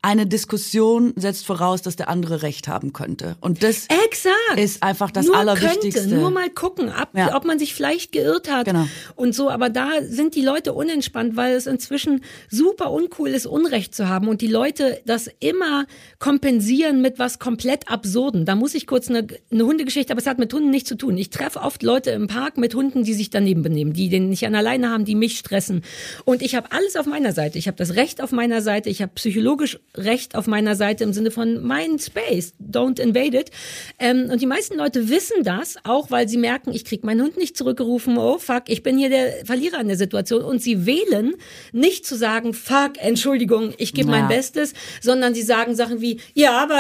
[0.03, 3.35] eine Diskussion setzt voraus, dass der andere Recht haben könnte.
[3.39, 4.57] Und das Exakt.
[4.57, 6.01] ist einfach das nur Allerwichtigste.
[6.01, 7.35] Könnte, nur mal gucken, ab, ja.
[7.35, 8.87] ob man sich vielleicht geirrt hat genau.
[9.15, 9.51] und so.
[9.51, 14.27] Aber da sind die Leute unentspannt, weil es inzwischen super uncool ist, Unrecht zu haben
[14.27, 15.85] und die Leute das immer
[16.17, 18.45] kompensieren mit was komplett Absurden.
[18.45, 21.15] Da muss ich kurz eine, eine Hundegeschichte, aber es hat mit Hunden nichts zu tun.
[21.15, 24.47] Ich treffe oft Leute im Park mit Hunden, die sich daneben benehmen, die den nicht
[24.47, 25.83] an alleine haben, die mich stressen.
[26.25, 27.59] Und ich habe alles auf meiner Seite.
[27.59, 28.89] Ich habe das Recht auf meiner Seite.
[28.89, 33.51] Ich habe psychologisch Recht auf meiner Seite im Sinne von mein Space, don't invade it.
[33.99, 37.37] Ähm, und die meisten Leute wissen das, auch weil sie merken, ich krieg meinen Hund
[37.37, 40.43] nicht zurückgerufen, oh fuck, ich bin hier der Verlierer in der Situation.
[40.43, 41.35] Und sie wählen
[41.71, 44.19] nicht zu sagen, fuck, Entschuldigung, ich gebe ja.
[44.19, 46.79] mein Bestes, sondern sie sagen Sachen wie, ja, aber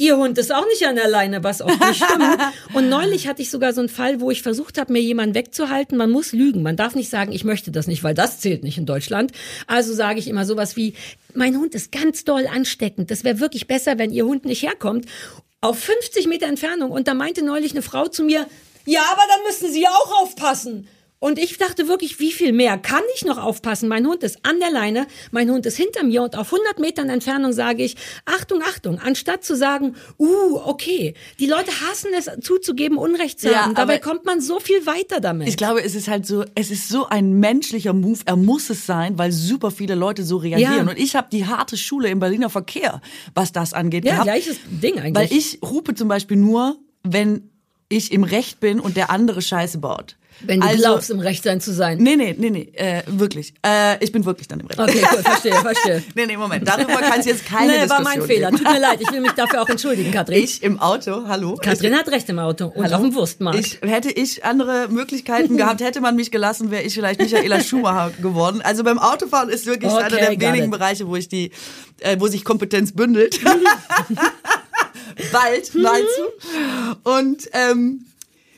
[0.00, 2.38] Ihr Hund ist auch nicht an der Leine, was auch nicht stimmt.
[2.72, 5.98] Und neulich hatte ich sogar so einen Fall, wo ich versucht habe, mir jemanden wegzuhalten.
[5.98, 6.62] Man muss lügen.
[6.62, 9.32] Man darf nicht sagen, ich möchte das nicht, weil das zählt nicht in Deutschland.
[9.66, 10.94] Also sage ich immer sowas wie,
[11.34, 13.10] mein Hund ist ganz doll ansteckend.
[13.10, 15.06] Das wäre wirklich besser, wenn Ihr Hund nicht herkommt.
[15.60, 16.92] Auf 50 Meter Entfernung.
[16.92, 18.46] Und da meinte neulich eine Frau zu mir,
[18.84, 20.86] ja, aber dann müssen Sie auch aufpassen.
[21.20, 23.88] Und ich dachte wirklich, wie viel mehr kann ich noch aufpassen?
[23.88, 27.08] Mein Hund ist an der Leine, mein Hund ist hinter mir und auf 100 Metern
[27.08, 31.14] Entfernung sage ich, Achtung, Achtung, anstatt zu sagen, uh, okay.
[31.40, 33.70] Die Leute hassen es zuzugeben, Unrecht zu haben.
[33.70, 35.48] Ja, Dabei kommt man so viel weiter damit.
[35.48, 38.20] Ich glaube, es ist halt so, es ist so ein menschlicher Move.
[38.24, 40.86] Er muss es sein, weil super viele Leute so reagieren.
[40.86, 40.90] Ja.
[40.92, 43.00] Und ich habe die harte Schule im Berliner Verkehr,
[43.34, 44.04] was das angeht.
[44.04, 45.14] Ja, gehabt, gleiches Ding eigentlich.
[45.16, 47.50] Weil ich rufe zum Beispiel nur, wenn
[47.88, 50.16] ich im Recht bin und der andere Scheiße baut.
[50.40, 51.98] Wenn du also, glaubst, im Recht sein zu sein.
[51.98, 53.54] Nee, nee, nee, nee, äh, wirklich.
[53.66, 54.78] Äh, ich bin wirklich dann im Recht.
[54.78, 56.02] Okay, cool, verstehe, verstehe.
[56.14, 58.50] nee, nee, Moment, darüber kann es jetzt keine nee, Diskussion war mein Fehler.
[58.50, 60.42] Tut mir leid, ich will mich dafür auch entschuldigen, Katrin.
[60.42, 61.56] Ich im Auto, hallo.
[61.56, 62.96] Katrin hat recht im Auto und hallo.
[62.96, 63.58] auf dem Wurstmarkt.
[63.58, 68.12] Ich, hätte ich andere Möglichkeiten gehabt, hätte man mich gelassen, wäre ich vielleicht Michaela Schumacher
[68.22, 68.60] geworden.
[68.62, 70.70] Also beim Autofahren ist wirklich okay, einer der wenigen it.
[70.70, 71.50] Bereiche, wo ich die,
[72.00, 73.40] äh, wo sich Kompetenz bündelt.
[75.32, 77.10] Bald, meinst du?
[77.10, 78.04] Und ähm,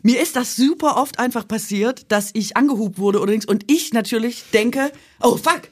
[0.03, 3.92] mir ist das super oft einfach passiert, dass ich angehubt wurde oder nichts und ich
[3.92, 4.90] natürlich denke,
[5.20, 5.62] oh fuck,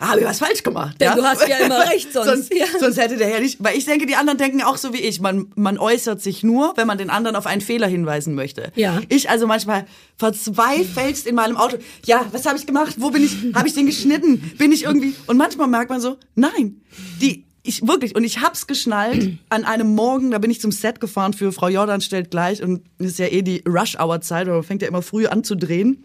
[0.00, 1.00] habe ich was falsch gemacht.
[1.00, 1.14] Denn ja?
[1.16, 2.28] du hast ja immer recht sonst.
[2.28, 2.66] sonst, ja.
[2.78, 5.20] sonst hätte der Herr nicht, weil ich denke, die anderen denken auch so wie ich.
[5.20, 8.70] Man, man äußert sich nur, wenn man den anderen auf einen Fehler hinweisen möchte.
[8.76, 9.00] Ja.
[9.08, 9.86] Ich also manchmal
[10.16, 11.78] verzweifelst in meinem Auto.
[12.06, 12.96] Ja, was habe ich gemacht?
[12.98, 13.54] Wo bin ich?
[13.54, 14.52] Habe ich den geschnitten?
[14.56, 15.14] Bin ich irgendwie?
[15.26, 16.80] Und manchmal merkt man so, nein,
[17.20, 21.00] die ich wirklich, und ich hab's geschnallt an einem Morgen, da bin ich zum Set
[21.00, 24.88] gefahren für Frau Jordan stellt gleich und ist ja eh die Rush-Hour-Zeit, oder fängt ja
[24.88, 26.04] immer früh an zu drehen.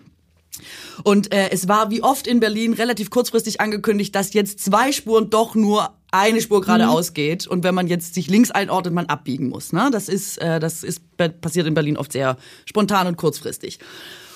[1.04, 5.32] Und äh, es war wie oft in Berlin relativ kurzfristig angekündigt, dass jetzt zwei Spuren
[5.32, 7.14] doch nur eine Spur geradeaus mhm.
[7.16, 9.74] geht und wenn man jetzt sich links einordnet, man abbiegen muss.
[9.74, 9.90] Ne?
[9.92, 11.02] Das ist, äh, das ist
[11.42, 13.80] passiert in Berlin oft sehr spontan und kurzfristig.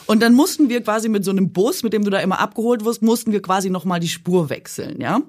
[0.07, 2.83] Und dann mussten wir quasi mit so einem Bus, mit dem du da immer abgeholt
[2.85, 5.21] wirst, mussten wir quasi nochmal die Spur wechseln, ja.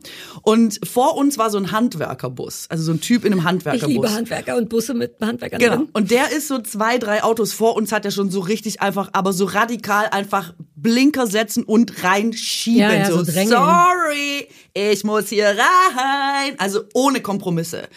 [0.43, 3.89] Und vor uns war so ein Handwerkerbus, also so ein Typ in einem Handwerkerbus.
[3.89, 5.77] Ich liebe Handwerker und Busse mit Handwerkern genau.
[5.77, 5.89] drin.
[5.93, 9.11] Und der ist so zwei, drei Autos vor uns, hat er schon so richtig einfach,
[9.13, 12.81] aber so radikal einfach Blinker setzen und reinschieben.
[12.81, 16.55] Ja, ja, so, so sorry, ich muss hier rein.
[16.59, 17.89] Also ohne Kompromisse.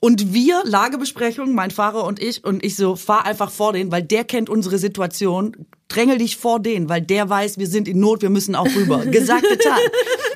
[0.00, 4.02] Und wir, Lagebesprechung, mein Fahrer und ich, und ich so, fahr einfach vor den, weil
[4.02, 5.66] der kennt unsere Situation.
[5.88, 9.04] Drängel dich vor den, weil der weiß, wir sind in Not, wir müssen auch rüber.
[9.10, 9.78] Gesagt, getan.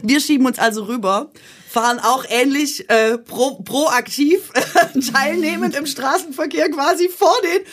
[0.03, 1.31] Wir schieben uns also rüber,
[1.69, 4.51] fahren auch ähnlich äh, pro, proaktiv,
[5.13, 7.65] teilnehmend im Straßenverkehr quasi vor den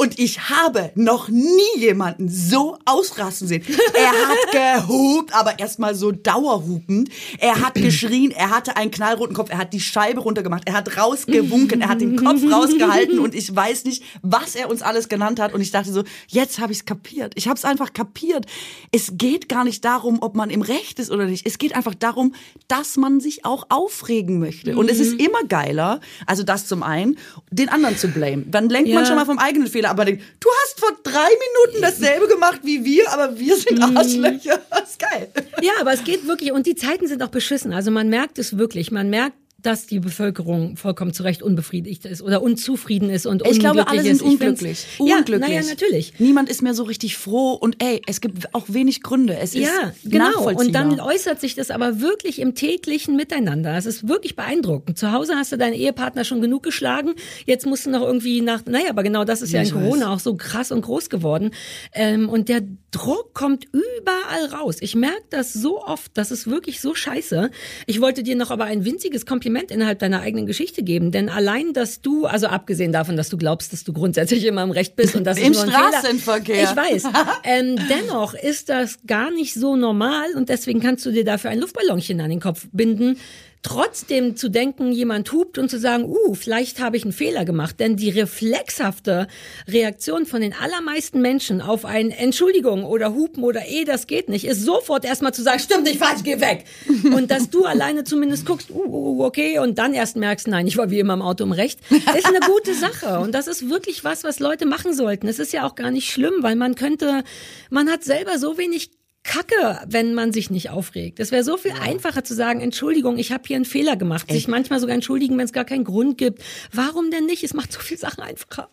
[0.00, 3.62] Und ich habe noch nie jemanden so ausrasten sehen.
[3.92, 7.10] Er hat gehupt, aber erstmal so dauerhupend.
[7.38, 10.96] Er hat geschrien, er hatte einen knallroten Kopf, er hat die Scheibe runtergemacht, er hat
[10.96, 15.38] rausgewunken, er hat den Kopf rausgehalten und ich weiß nicht, was er uns alles genannt
[15.38, 15.52] hat.
[15.52, 17.34] Und ich dachte so, jetzt habe ich es kapiert.
[17.36, 18.46] Ich habe es einfach kapiert.
[18.92, 21.46] Es geht gar nicht darum, ob man im Recht ist oder nicht.
[21.46, 22.34] Es geht einfach darum,
[22.68, 24.78] dass man sich auch aufregen möchte.
[24.78, 25.26] Und es ist Mhm.
[25.26, 27.18] immer geiler, also das zum einen,
[27.50, 28.50] den anderen zu blamen.
[28.50, 29.06] Dann lenkt man Ja.
[29.06, 32.84] schon mal vom eigenen Fehler, aber denkt, du hast vor drei Minuten dasselbe gemacht wie
[32.84, 33.96] wir, aber wir sind Mhm.
[33.96, 34.60] Arschlöcher.
[34.70, 35.30] Das ist geil.
[35.62, 37.72] Ja, aber es geht wirklich, und die Zeiten sind auch beschissen.
[37.72, 38.90] Also man merkt es wirklich.
[38.90, 43.58] Man merkt, dass die Bevölkerung vollkommen zu Recht unbefriedigt ist oder unzufrieden ist und Ich
[43.58, 44.20] glaube, unglücklich alle sind ist.
[44.22, 44.86] Ich find's- unglücklich.
[44.98, 45.48] Ja, unglücklich.
[45.48, 46.12] naja, natürlich.
[46.18, 49.36] Niemand ist mehr so richtig froh und ey, es gibt auch wenig Gründe.
[49.38, 50.48] Es ist Ja, genau.
[50.50, 53.76] Und dann äußert sich das aber wirklich im täglichen Miteinander.
[53.76, 54.98] Es ist wirklich beeindruckend.
[54.98, 57.14] Zu Hause hast du deinen Ehepartner schon genug geschlagen.
[57.46, 60.12] Jetzt musst du noch irgendwie nach, naja, aber genau das ist ja, Ja, in Corona
[60.12, 61.50] auch so krass und groß geworden.
[61.92, 64.76] Ähm, und der Druck kommt überall raus.
[64.80, 66.10] Ich merke das so oft.
[66.14, 67.50] Das ist wirklich so scheiße.
[67.86, 71.10] Ich wollte dir noch aber ein winziges Kompliment innerhalb deiner eigenen Geschichte geben.
[71.12, 74.70] Denn allein, dass du, also abgesehen davon, dass du glaubst, dass du grundsätzlich immer im
[74.70, 75.98] Recht bist und das Im ist nur ein Fehler.
[75.98, 76.64] Straßenverkehr.
[76.64, 77.04] Ich weiß.
[77.44, 81.58] ähm, dennoch ist das gar nicht so normal und deswegen kannst du dir dafür ein
[81.58, 83.16] Luftballonchen an den Kopf binden.
[83.62, 87.78] Trotzdem zu denken, jemand hupt und zu sagen, uh, vielleicht habe ich einen Fehler gemacht.
[87.78, 89.28] Denn die reflexhafte
[89.68, 94.46] Reaktion von den allermeisten Menschen auf ein Entschuldigung oder Hupen oder eh, das geht nicht,
[94.46, 96.64] ist sofort erstmal zu sagen, stimmt nicht falsch, geh weg.
[97.04, 100.76] Und dass du alleine zumindest guckst, uh, uh, okay, und dann erst merkst, nein, ich
[100.76, 103.20] war wie immer im Auto im Recht, ist eine gute Sache.
[103.20, 105.28] Und das ist wirklich was, was Leute machen sollten.
[105.28, 107.24] Es ist ja auch gar nicht schlimm, weil man könnte,
[107.68, 108.90] man hat selber so wenig
[109.22, 111.20] Kacke, wenn man sich nicht aufregt.
[111.20, 114.30] Es wäre so viel einfacher zu sagen, Entschuldigung, ich habe hier einen Fehler gemacht.
[114.30, 116.42] Sich manchmal sogar entschuldigen, wenn es gar keinen Grund gibt.
[116.72, 117.44] Warum denn nicht?
[117.44, 118.70] Es macht so viel Sachen einfacher.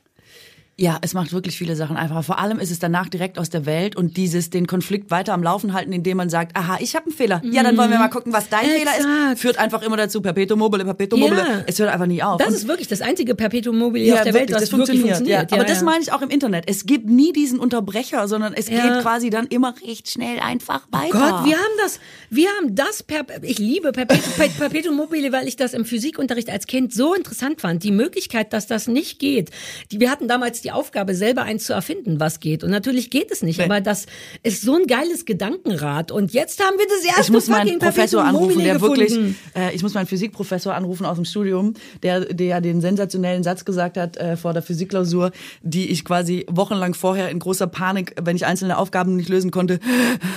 [0.80, 2.22] Ja, es macht wirklich viele Sachen einfacher.
[2.22, 5.42] Vor allem ist es danach direkt aus der Welt und dieses den Konflikt weiter am
[5.42, 7.42] Laufen halten, indem man sagt, aha, ich habe einen Fehler.
[7.44, 9.34] Ja, dann wollen wir mal gucken, was dein Fehler Exakt.
[9.34, 9.42] ist.
[9.42, 11.40] Führt einfach immer dazu, Perpetuum mobile, Perpetuum mobile.
[11.40, 11.64] Ja.
[11.66, 12.38] Es hört einfach nie auf.
[12.38, 15.28] Das Und- ist wirklich das einzige Perpetuum mobile auf der Welt, wirklich, das, wirklich funktioniert.
[15.28, 15.40] Ja.
[15.42, 15.84] Aber Ja, das ja.
[15.86, 16.66] meine ich auch im Internet.
[16.68, 18.84] Es gibt nie diesen Unterbrecher, sondern es Ja.
[18.94, 21.10] geht quasi dann immer recht schnell einfach weiter.
[21.12, 22.00] Gott, wir haben das,
[22.30, 26.52] wir haben das, per, ich liebe Perpetuum, Per- Perpetuum mobile, weil ich das im Physikunterricht
[26.52, 27.84] als Kind so interessant fand.
[27.84, 29.50] Die Möglichkeit, dass das nicht geht.
[29.92, 32.64] Die, wir hatten damals die Aufgabe, selber eins zu erfinden, was geht.
[32.64, 33.66] Und natürlich geht es nicht, Nee.
[33.66, 34.06] aber das
[34.44, 36.12] ist so ein geiles Gedankenrad.
[36.12, 39.18] Und jetzt haben wir das erste ich muss meinen Professor anrufen, der wirklich,
[39.56, 43.66] äh, ich muss meinen Physikprofessor anrufen aus dem Studium, der, der ja den sensationellen Satz
[43.66, 48.36] gesagt hat äh, vor der Physikklausur, die ich quasi wochenlang vorher in großer Panik, wenn
[48.36, 49.80] ich einzelne Aufgaben nicht lösen konnte,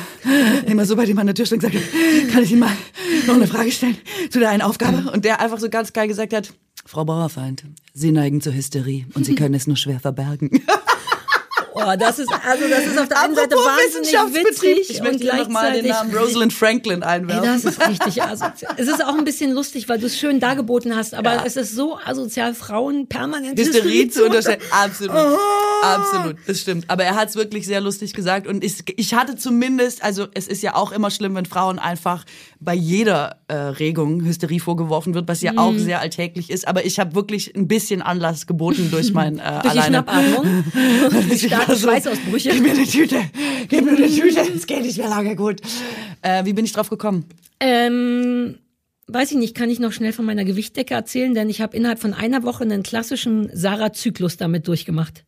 [0.66, 2.72] immer so bei dem an der Tür stand und gesagt habe, kann ich Ihnen mal
[3.26, 3.96] noch eine Frage stellen
[4.30, 5.10] zu der einen Aufgabe?
[5.10, 6.52] Und der einfach so ganz geil gesagt hat,
[6.90, 7.62] Frau Bauerfeind,
[7.94, 10.50] Sie neigen zur Hysterie und Sie können es nur schwer verbergen.
[11.72, 15.34] Oh, das ist, also das ist auf der einen Seite wahnsinnig witzig ich möchte hier
[15.34, 17.44] noch mal den Namen Rosalind Franklin Ey, einwerfen.
[17.44, 18.74] das ist richtig asozial.
[18.76, 21.42] Es ist auch ein bisschen lustig, weil du es schön dargeboten hast, aber Ja.
[21.46, 24.60] es ist so asozial, Frauen permanent Hysterie zu unterstellen.
[24.62, 25.16] unter- Absolut.
[25.82, 26.36] Absolut.
[26.46, 26.84] Das stimmt.
[26.88, 28.46] Aber er hat es wirklich sehr lustig gesagt.
[28.46, 32.24] Und ich, ich hatte zumindest, also es ist ja auch immer schlimm, wenn Frauen einfach
[32.60, 36.68] bei jeder äh, Regung Hysterie vorgeworfen wird, was ja auch sehr alltäglich ist.
[36.68, 39.86] Aber ich habe wirklich ein bisschen Anlass geboten durch mein äh, Durch die alleine.
[40.04, 40.64] Schnappatmung
[41.30, 42.50] die Ich war starken so, Schweißausbrüche.
[42.50, 43.22] Gib mir eine Tüte.
[43.68, 44.40] Gib mir eine Tüte.
[44.40, 45.60] Es geht nicht mehr lange gut.
[46.22, 47.26] Äh, wie bin ich drauf gekommen?
[47.60, 48.58] Ähm,
[49.08, 52.00] weiß ich nicht, kann ich noch schnell von meiner Gewichtdecke erzählen, denn ich habe innerhalb
[52.00, 55.24] von einer Woche einen klassischen Sarah-Zyklus damit durchgemacht.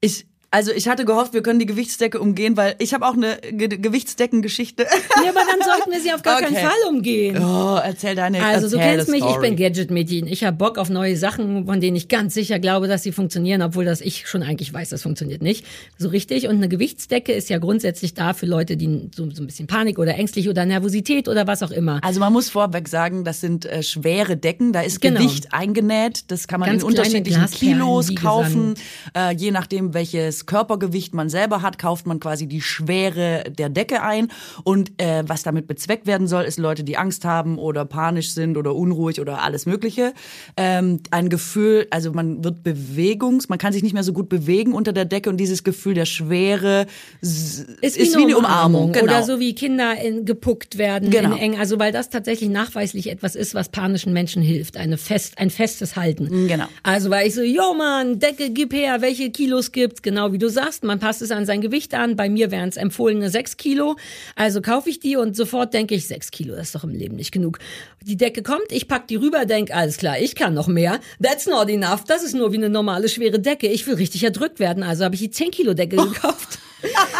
[0.00, 3.38] Ich, also ich hatte gehofft, wir können die Gewichtsdecke umgehen, weil ich habe auch eine
[3.52, 4.86] Ge Gewichtsdeckengeschichte.
[5.24, 6.64] Ja, aber dann sollten wir sie auf gar keinen Okay.
[6.64, 7.36] Fall umgehen.
[7.42, 10.26] Oh, erzähl deine Also du erzähl kennst the mich, ich bin Gadget-Mädchen.
[10.28, 13.62] Ich habe Bock auf neue Sachen, von denen ich ganz sicher glaube, dass sie funktionieren,
[13.62, 15.66] obwohl das ich schon eigentlich weiß, das funktioniert nicht
[15.98, 16.46] so richtig.
[16.46, 19.98] Und eine Gewichtsdecke ist ja grundsätzlich da für Leute, die so, so ein bisschen Panik
[19.98, 21.98] oder ängstlich oder Nervosität oder was auch immer.
[22.04, 25.20] Also man muss vorweg sagen, das sind äh, schwere Decken, da ist Genau.
[25.20, 28.74] Gewicht eingenäht, das kann man Ganz in unterschiedlichen Kilos kaufen.
[29.16, 34.02] Äh, je nachdem, welches Körpergewicht man selber hat, kauft man quasi die Schwere der Decke
[34.02, 34.28] ein.
[34.64, 38.56] Und äh, was damit bezweckt werden soll, ist Leute, die Angst haben oder panisch sind
[38.56, 40.12] oder unruhig oder alles Mögliche.
[40.56, 44.72] Ähm, ein Gefühl, also man wird bewegungs, man kann sich nicht mehr so gut bewegen
[44.72, 46.86] unter der Decke und dieses Gefühl der Schwere
[47.20, 49.04] s- ist wie, eine Umarmung, Genau.
[49.04, 51.32] oder so wie Kinder in, gepuckt werden Genau.
[51.36, 55.38] in eng, also weil das tatsächlich nachweislich etwas ist, was panischen Menschen hilft, eine fest,
[55.38, 56.48] ein festes Halten.
[56.48, 56.66] Genau.
[56.82, 60.02] Also weil ich so, yo Mann, Decke, gib her, welche Kilos gibt's?
[60.02, 62.16] Genau genau wie du sagst, man passt es an sein Gewicht an.
[62.16, 63.96] Bei mir wären es empfohlene sechs Kilo.
[64.36, 67.16] Also kaufe ich die und sofort denke ich, sechs Kilo, das ist doch im Leben
[67.16, 67.58] nicht genug.
[68.02, 71.00] Die Decke kommt, ich pack die rüber, denk, alles klar, ich kann noch mehr.
[71.22, 72.04] That's not enough.
[72.04, 73.68] Das ist nur wie eine normale schwere Decke.
[73.68, 74.82] Ich will richtig erdrückt werden.
[74.82, 76.58] Also habe ich die 10 Kilo Decke gekauft.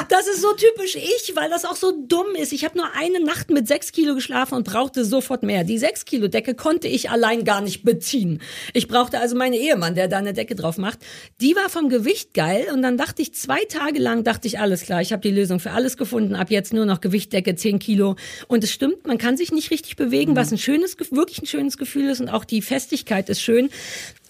[0.09, 2.53] Das ist so typisch ich, weil das auch so dumm ist.
[2.53, 5.65] Ich habe nur eine Nacht mit sechs Kilo geschlafen und brauchte sofort mehr.
[5.65, 8.41] Die sechs Kilo Decke konnte ich allein gar nicht beziehen.
[8.73, 11.01] Ich brauchte also meinen Ehemann, der da eine Decke drauf macht.
[11.41, 14.83] Die war vom Gewicht geil und dann dachte ich zwei Tage lang, dachte ich, alles
[14.83, 16.37] klar, ich habe die Lösung für alles gefunden.
[16.37, 18.17] Ab jetzt nur noch Gewichtdecke, zehn Kilo.
[18.47, 21.77] Und es stimmt, man kann sich nicht richtig bewegen, was ein schönes, wirklich ein schönes
[21.79, 23.71] Gefühl ist und auch die Festigkeit ist schön.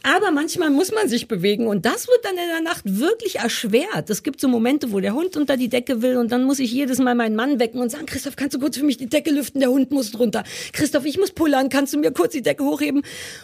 [0.03, 4.09] Aber manchmal muss man sich bewegen und das wird dann in der Nacht wirklich erschwert.
[4.09, 6.73] Es gibt so Momente, wo der Hund unter die Decke will und dann muss ich
[6.73, 9.31] jedes Mal meinen Mann wecken und sagen, Christoph, kannst du kurz für mich die Decke
[9.31, 9.61] lüften?
[9.61, 10.45] Der Hund muss drunter.
[10.73, 13.03] Christoph, ich muss pullern, kannst du mir kurz die Decke hochheben?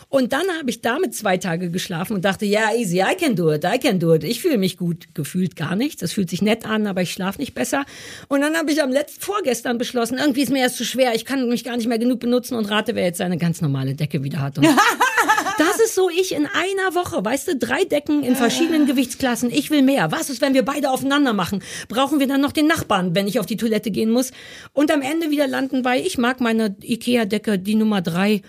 [0.08, 3.52] Und dann habe ich damit zwei Tage geschlafen und dachte, ja, easy, I can do
[3.52, 4.24] it, I can do it.
[4.24, 5.06] Ich fühle mich gut.
[5.14, 6.00] Gefühlt gar nichts.
[6.00, 7.84] Das fühlt sich nett an, aber ich schlafe nicht besser.
[8.28, 11.24] Und dann habe ich am letzten, vorgestern beschlossen, irgendwie ist mir erst zu schwer, ich
[11.24, 14.22] kann mich gar nicht mehr genug benutzen und rate, wer jetzt seine ganz normale Decke
[14.22, 14.58] wieder hat.
[15.94, 17.24] Ist so ich in einer Woche.
[17.24, 19.48] Weißt du, drei Decken in verschiedenen Gewichtsklassen.
[19.48, 20.10] Ich will mehr.
[20.10, 21.62] Was ist, wenn wir beide aufeinander machen?
[21.86, 24.32] Brauchen wir dann noch den Nachbarn, wenn ich auf die Toilette gehen muss?
[24.72, 28.42] Und am Ende wieder landen bei, ich mag meine Ikea-Decke, die Nummer drei.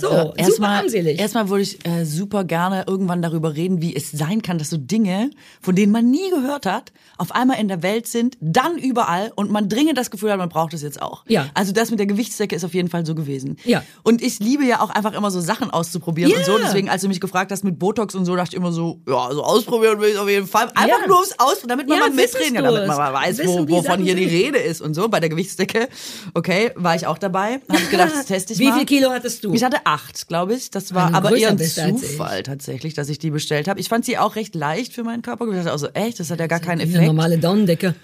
[0.00, 1.18] So, Also super erstmal, armselig.
[1.20, 4.76] erstmal würde ich äh, super gerne irgendwann darüber reden, wie es sein kann, dass so
[4.76, 5.30] Dinge,
[5.60, 9.50] von denen man nie gehört hat, auf einmal in der Welt sind, dann überall und
[9.50, 11.24] man dringend das Gefühl hat, man braucht es jetzt auch.
[11.28, 11.46] Ja.
[11.54, 13.56] Also das mit der Gewichtsdecke ist auf jeden Fall so gewesen.
[13.64, 13.82] Ja.
[14.02, 16.38] Und ich liebe ja auch einfach immer so Sachen auszuprobieren Ja.
[16.38, 16.58] und so.
[16.58, 19.28] Deswegen, als du mich gefragt hast mit Botox und so, dachte ich immer so, ja,
[19.32, 20.66] so ausprobieren will ich auf jeden Fall.
[20.74, 21.06] Einfach Ja.
[21.06, 23.68] nur ums Aus, damit man Ja, mal mitreden kann, damit man mal weiß, wo, Wissen,
[23.68, 24.24] wie wovon hier die.
[24.24, 25.08] Rede ist und so.
[25.08, 25.88] Bei der Gewichtsdecke,
[26.34, 27.60] okay, war ich auch dabei.
[27.68, 28.76] Habe ich gedacht, das teste ich Wie mal.
[28.78, 29.52] viel Kilo hattest du?
[29.54, 30.70] Ich hatte acht, glaube ich.
[30.70, 32.10] Das war aber größer eher ein bist als ich.
[32.10, 33.80] Zufall tatsächlich, dass ich die bestellt habe.
[33.80, 35.46] Ich fand sie auch recht leicht für meinen Körper.
[35.48, 37.06] Ich dachte auch so, echt, das hat ja gar keinen Eine Effekt.
[37.06, 37.94] normale Daunendecke.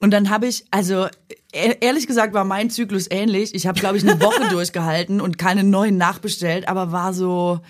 [0.00, 1.06] Und dann habe ich, also
[1.52, 3.54] e- ehrlich gesagt war mein Zyklus ähnlich.
[3.54, 7.60] Ich habe, glaube ich, eine Woche durchgehalten und keine neuen nachbestellt, aber war so,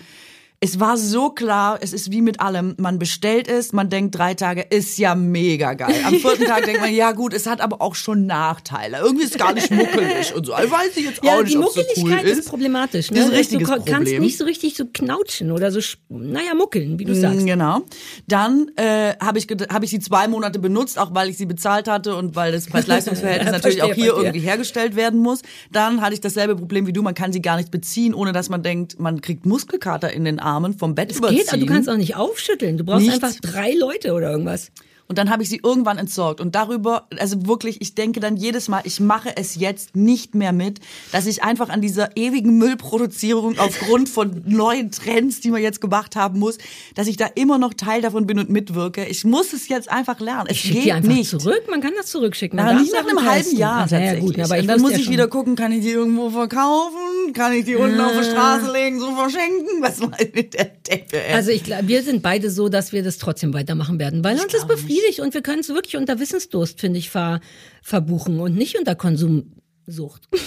[0.65, 2.73] es war so klar, es ist wie mit allem.
[2.77, 5.93] Man bestellt es, man denkt drei Tage, ist ja mega geil.
[6.05, 8.97] Am vierten Tag denkt man, ja gut, es hat aber auch schon Nachteile.
[8.97, 10.53] Irgendwie ist es gar nicht muckelig und so.
[10.53, 12.39] Ich weiß ich jetzt Ja, auch nicht, die ob es so Muckeligkeit cool ist.
[12.39, 12.49] ist.
[12.49, 13.11] problematisch.
[13.11, 13.17] Ne?
[13.17, 14.21] Das ist ein richtiges du kannst Problem.
[14.23, 17.41] nicht so richtig so knautschen oder so, naja, muckeln, wie du sagst.
[17.41, 17.81] Mm, Genau.
[18.27, 21.87] Dann äh, habe ich, hab ich sie zwei Monate benutzt, auch weil ich sie bezahlt
[21.87, 25.41] hatte und weil das Preis-Leistungs-Verhältnis natürlich auch hier irgendwie hergestellt werden muss.
[25.71, 28.49] Dann hatte ich dasselbe Problem wie du, man kann sie gar nicht beziehen, ohne dass
[28.49, 31.39] man denkt, man kriegt Muskelkater in den Armen vom Bett überziehen.
[31.39, 32.77] Geht, aber du kannst auch nicht aufschütteln.
[32.77, 33.23] Du brauchst Nichts.
[33.23, 34.71] einfach drei Leute oder irgendwas.
[35.07, 36.41] Und dann habe ich sie irgendwann entsorgt.
[36.41, 40.51] Und darüber, also wirklich, ich denke dann jedes Mal, ich mache es jetzt nicht mehr
[40.51, 40.79] mit,
[41.11, 46.15] dass ich einfach an dieser ewigen Müllproduzierung aufgrund von neuen Trends, die man jetzt gemacht
[46.15, 46.57] haben muss,
[46.95, 49.05] dass ich da immer noch Teil davon bin und mitwirke.
[49.05, 50.47] Ich muss es jetzt einfach lernen.
[50.49, 51.29] Es Schick geht die einfach nicht.
[51.29, 51.63] zurück.
[51.69, 52.57] Man kann das zurückschicken.
[52.57, 53.55] Man Na, nicht nach einem halben.
[53.57, 54.25] Jahr Ach, ja, ja, tatsächlich.
[54.35, 55.13] gut, aber ich und dann muss ja ich schon.
[55.13, 57.33] wieder gucken, kann ich die irgendwo verkaufen?
[57.33, 59.81] Kann ich die unten auf die Straße legen, so verschenken?
[59.81, 61.23] Was war mit der Decke?
[61.23, 61.33] ey?
[61.33, 64.51] Also ich glaube, wir sind beide so, dass wir das trotzdem weitermachen werden, weil uns
[64.51, 67.39] das befriedigt und wir können es wirklich unter Wissensdurst, finde ich, ver,
[67.81, 70.27] verbuchen und nicht unter Konsumsucht.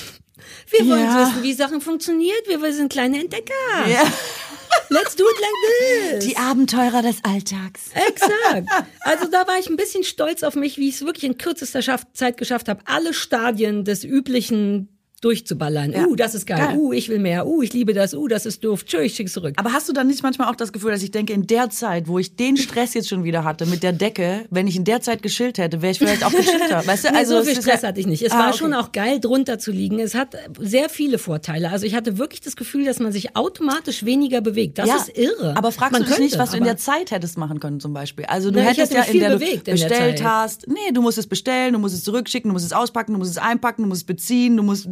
[0.71, 1.27] Wir wollen Ja.
[1.31, 2.47] wissen, wie Sachen funktioniert.
[2.47, 3.53] Wir sind kleine Entdecker.
[3.89, 4.03] ja.
[4.91, 6.25] Let's do it like this.
[6.27, 7.91] Die Abenteurer des Alltags.
[7.93, 8.69] Exakt.
[9.01, 11.81] Also da war ich ein bisschen stolz auf mich, wie ich es wirklich in kürzester
[12.13, 15.93] Zeit geschafft habe, alle Stadien des üblichen durchzuballern.
[15.93, 16.07] Ja.
[16.07, 16.59] Uh, das ist geil.
[16.59, 16.77] Geil.
[16.77, 17.47] Uh, ich will mehr.
[17.47, 18.15] Uh, ich liebe das.
[18.15, 18.85] Uh, das ist doof.
[18.85, 19.55] Tschö, ich schick's zurück.
[19.57, 22.09] Aber hast du dann nicht manchmal auch das Gefühl, dass ich denke, in der Zeit,
[22.09, 25.01] wo ich den Stress jetzt schon wieder hatte mit der Decke, wenn ich in der
[25.01, 26.87] Zeit geschillt hätte, wäre ich vielleicht auch geschillter.
[26.87, 28.23] Weißt du, Nee, also so viel Stress hatte ich nicht.
[28.23, 28.59] Es Ah, war okay.
[28.59, 29.99] schon auch geil, drunter zu liegen.
[29.99, 31.71] Es hat sehr viele Vorteile.
[31.71, 34.79] Also ich hatte wirklich das Gefühl, dass man sich automatisch weniger bewegt.
[34.79, 35.57] Das ja, ist irre.
[35.57, 37.81] Aber fragst man du dich könnte, nicht, was du in der Zeit hättest machen können
[37.81, 38.25] zum Beispiel?
[38.27, 40.27] Also du Na, hättest hätte ja in viel der du bewegt in der bestellt Zeit.
[40.27, 43.19] hast, nee, du musst es bestellen, du musst es zurückschicken, du musst es auspacken, du
[43.19, 44.87] musst es einpacken, du musst es beziehen, du musst,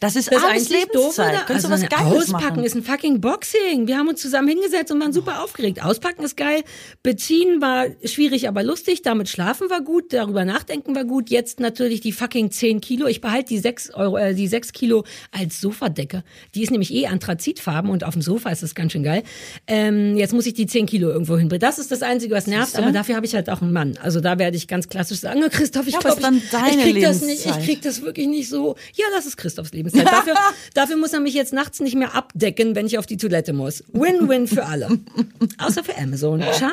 [0.00, 1.34] das ist Das alles Doofe Lebenszeit.
[1.34, 2.64] da, Könntest also du was Geiles Auspacken machen?
[2.64, 3.86] ist ein fucking Boxing.
[3.86, 5.82] Wir haben uns zusammen hingesetzt und waren super aufgeregt.
[5.82, 6.62] Auspacken ist geil.
[7.02, 9.02] Beziehen war schwierig, aber lustig.
[9.02, 10.12] Damit schlafen war gut.
[10.12, 11.30] Darüber nachdenken war gut.
[11.30, 13.06] Jetzt natürlich die fucking 10 Kilo.
[13.06, 16.24] Ich behalte die 6 Euro, äh, die 6 Kilo als Sofadecke.
[16.54, 19.22] Die ist nämlich eh Anthrazitfarben und auf dem Sofa ist das ganz schön geil.
[19.66, 21.60] Ähm, jetzt muss ich die 10 Kilo irgendwo hinbringen.
[21.60, 22.76] Das ist das Einzige, was nervt.
[22.76, 23.98] Aber dafür habe ich halt auch einen Mann.
[24.02, 26.82] Also da werde ich ganz klassisch sagen, oh, Christoph, ich Ja, glaube, ist ich, ich
[26.82, 27.38] krieg das nicht.
[27.40, 27.64] Ich Lebenszeit.
[27.64, 28.76] krieg das wirklich nicht so.
[28.94, 30.06] Ja, das ist Christophs Lebenszeit.
[30.06, 30.34] Dafür,
[30.74, 33.82] dafür muss er mich jetzt nachts nicht mehr abdecken, wenn ich auf die Toilette muss.
[33.94, 34.88] Win-win für alle.
[35.58, 36.42] Außer für Amazon.
[36.52, 36.70] Ciao.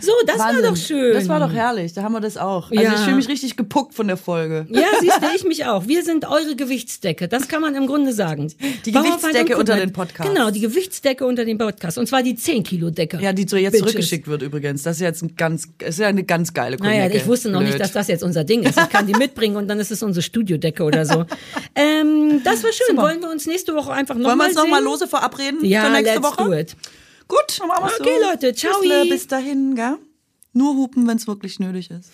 [0.00, 0.64] So, das Wahnsinn.
[0.64, 1.14] war doch schön.
[1.14, 1.92] Das war doch herrlich.
[1.92, 2.72] Da haben wir das auch.
[2.72, 2.92] Also Ja.
[2.94, 4.66] ich fühle mich richtig gepuckt von der Folge.
[4.68, 5.86] Ja, siehst du, ich mich auch.
[5.86, 7.28] Wir sind eure Gewichtsdecke.
[7.28, 8.52] Das kann man im Grunde sagen.
[8.84, 10.32] Die Bauerfeind Gewichtsdecke unter den Podcasts.
[10.34, 11.98] Genau, die Gewichtsdecke unter den Podcasts.
[11.98, 13.20] Und zwar die 10-Kilo-Decke.
[13.20, 13.86] Ja, die so jetzt Bitches.
[13.92, 14.82] zurückgeschickt wird übrigens.
[14.82, 17.16] Das ist jetzt ein ganz, ist ja eine ganz geile Naja, Konjacke.
[17.18, 17.80] ich wusste noch nicht, Blöd.
[17.80, 18.76] dass das jetzt unser Ding ist.
[18.76, 21.26] Ich kann die mitbringen und dann ist es unsere Studiodecke oder so.
[21.74, 22.96] Ähm, das war schön.
[22.96, 25.90] Wollen wir uns nächste Woche einfach nochmal Wollen wir uns nochmal lose verabreden Ja, für
[25.92, 26.44] nächste let's Woche?
[26.44, 26.76] do it.
[27.28, 28.28] Gut, dann machen wir's Okay, so.
[28.30, 28.72] Leute, ciao.
[28.80, 29.98] Tschüssle, bis dahin, gell?
[30.52, 32.10] Nur hupen, wenn es wirklich nötig ist.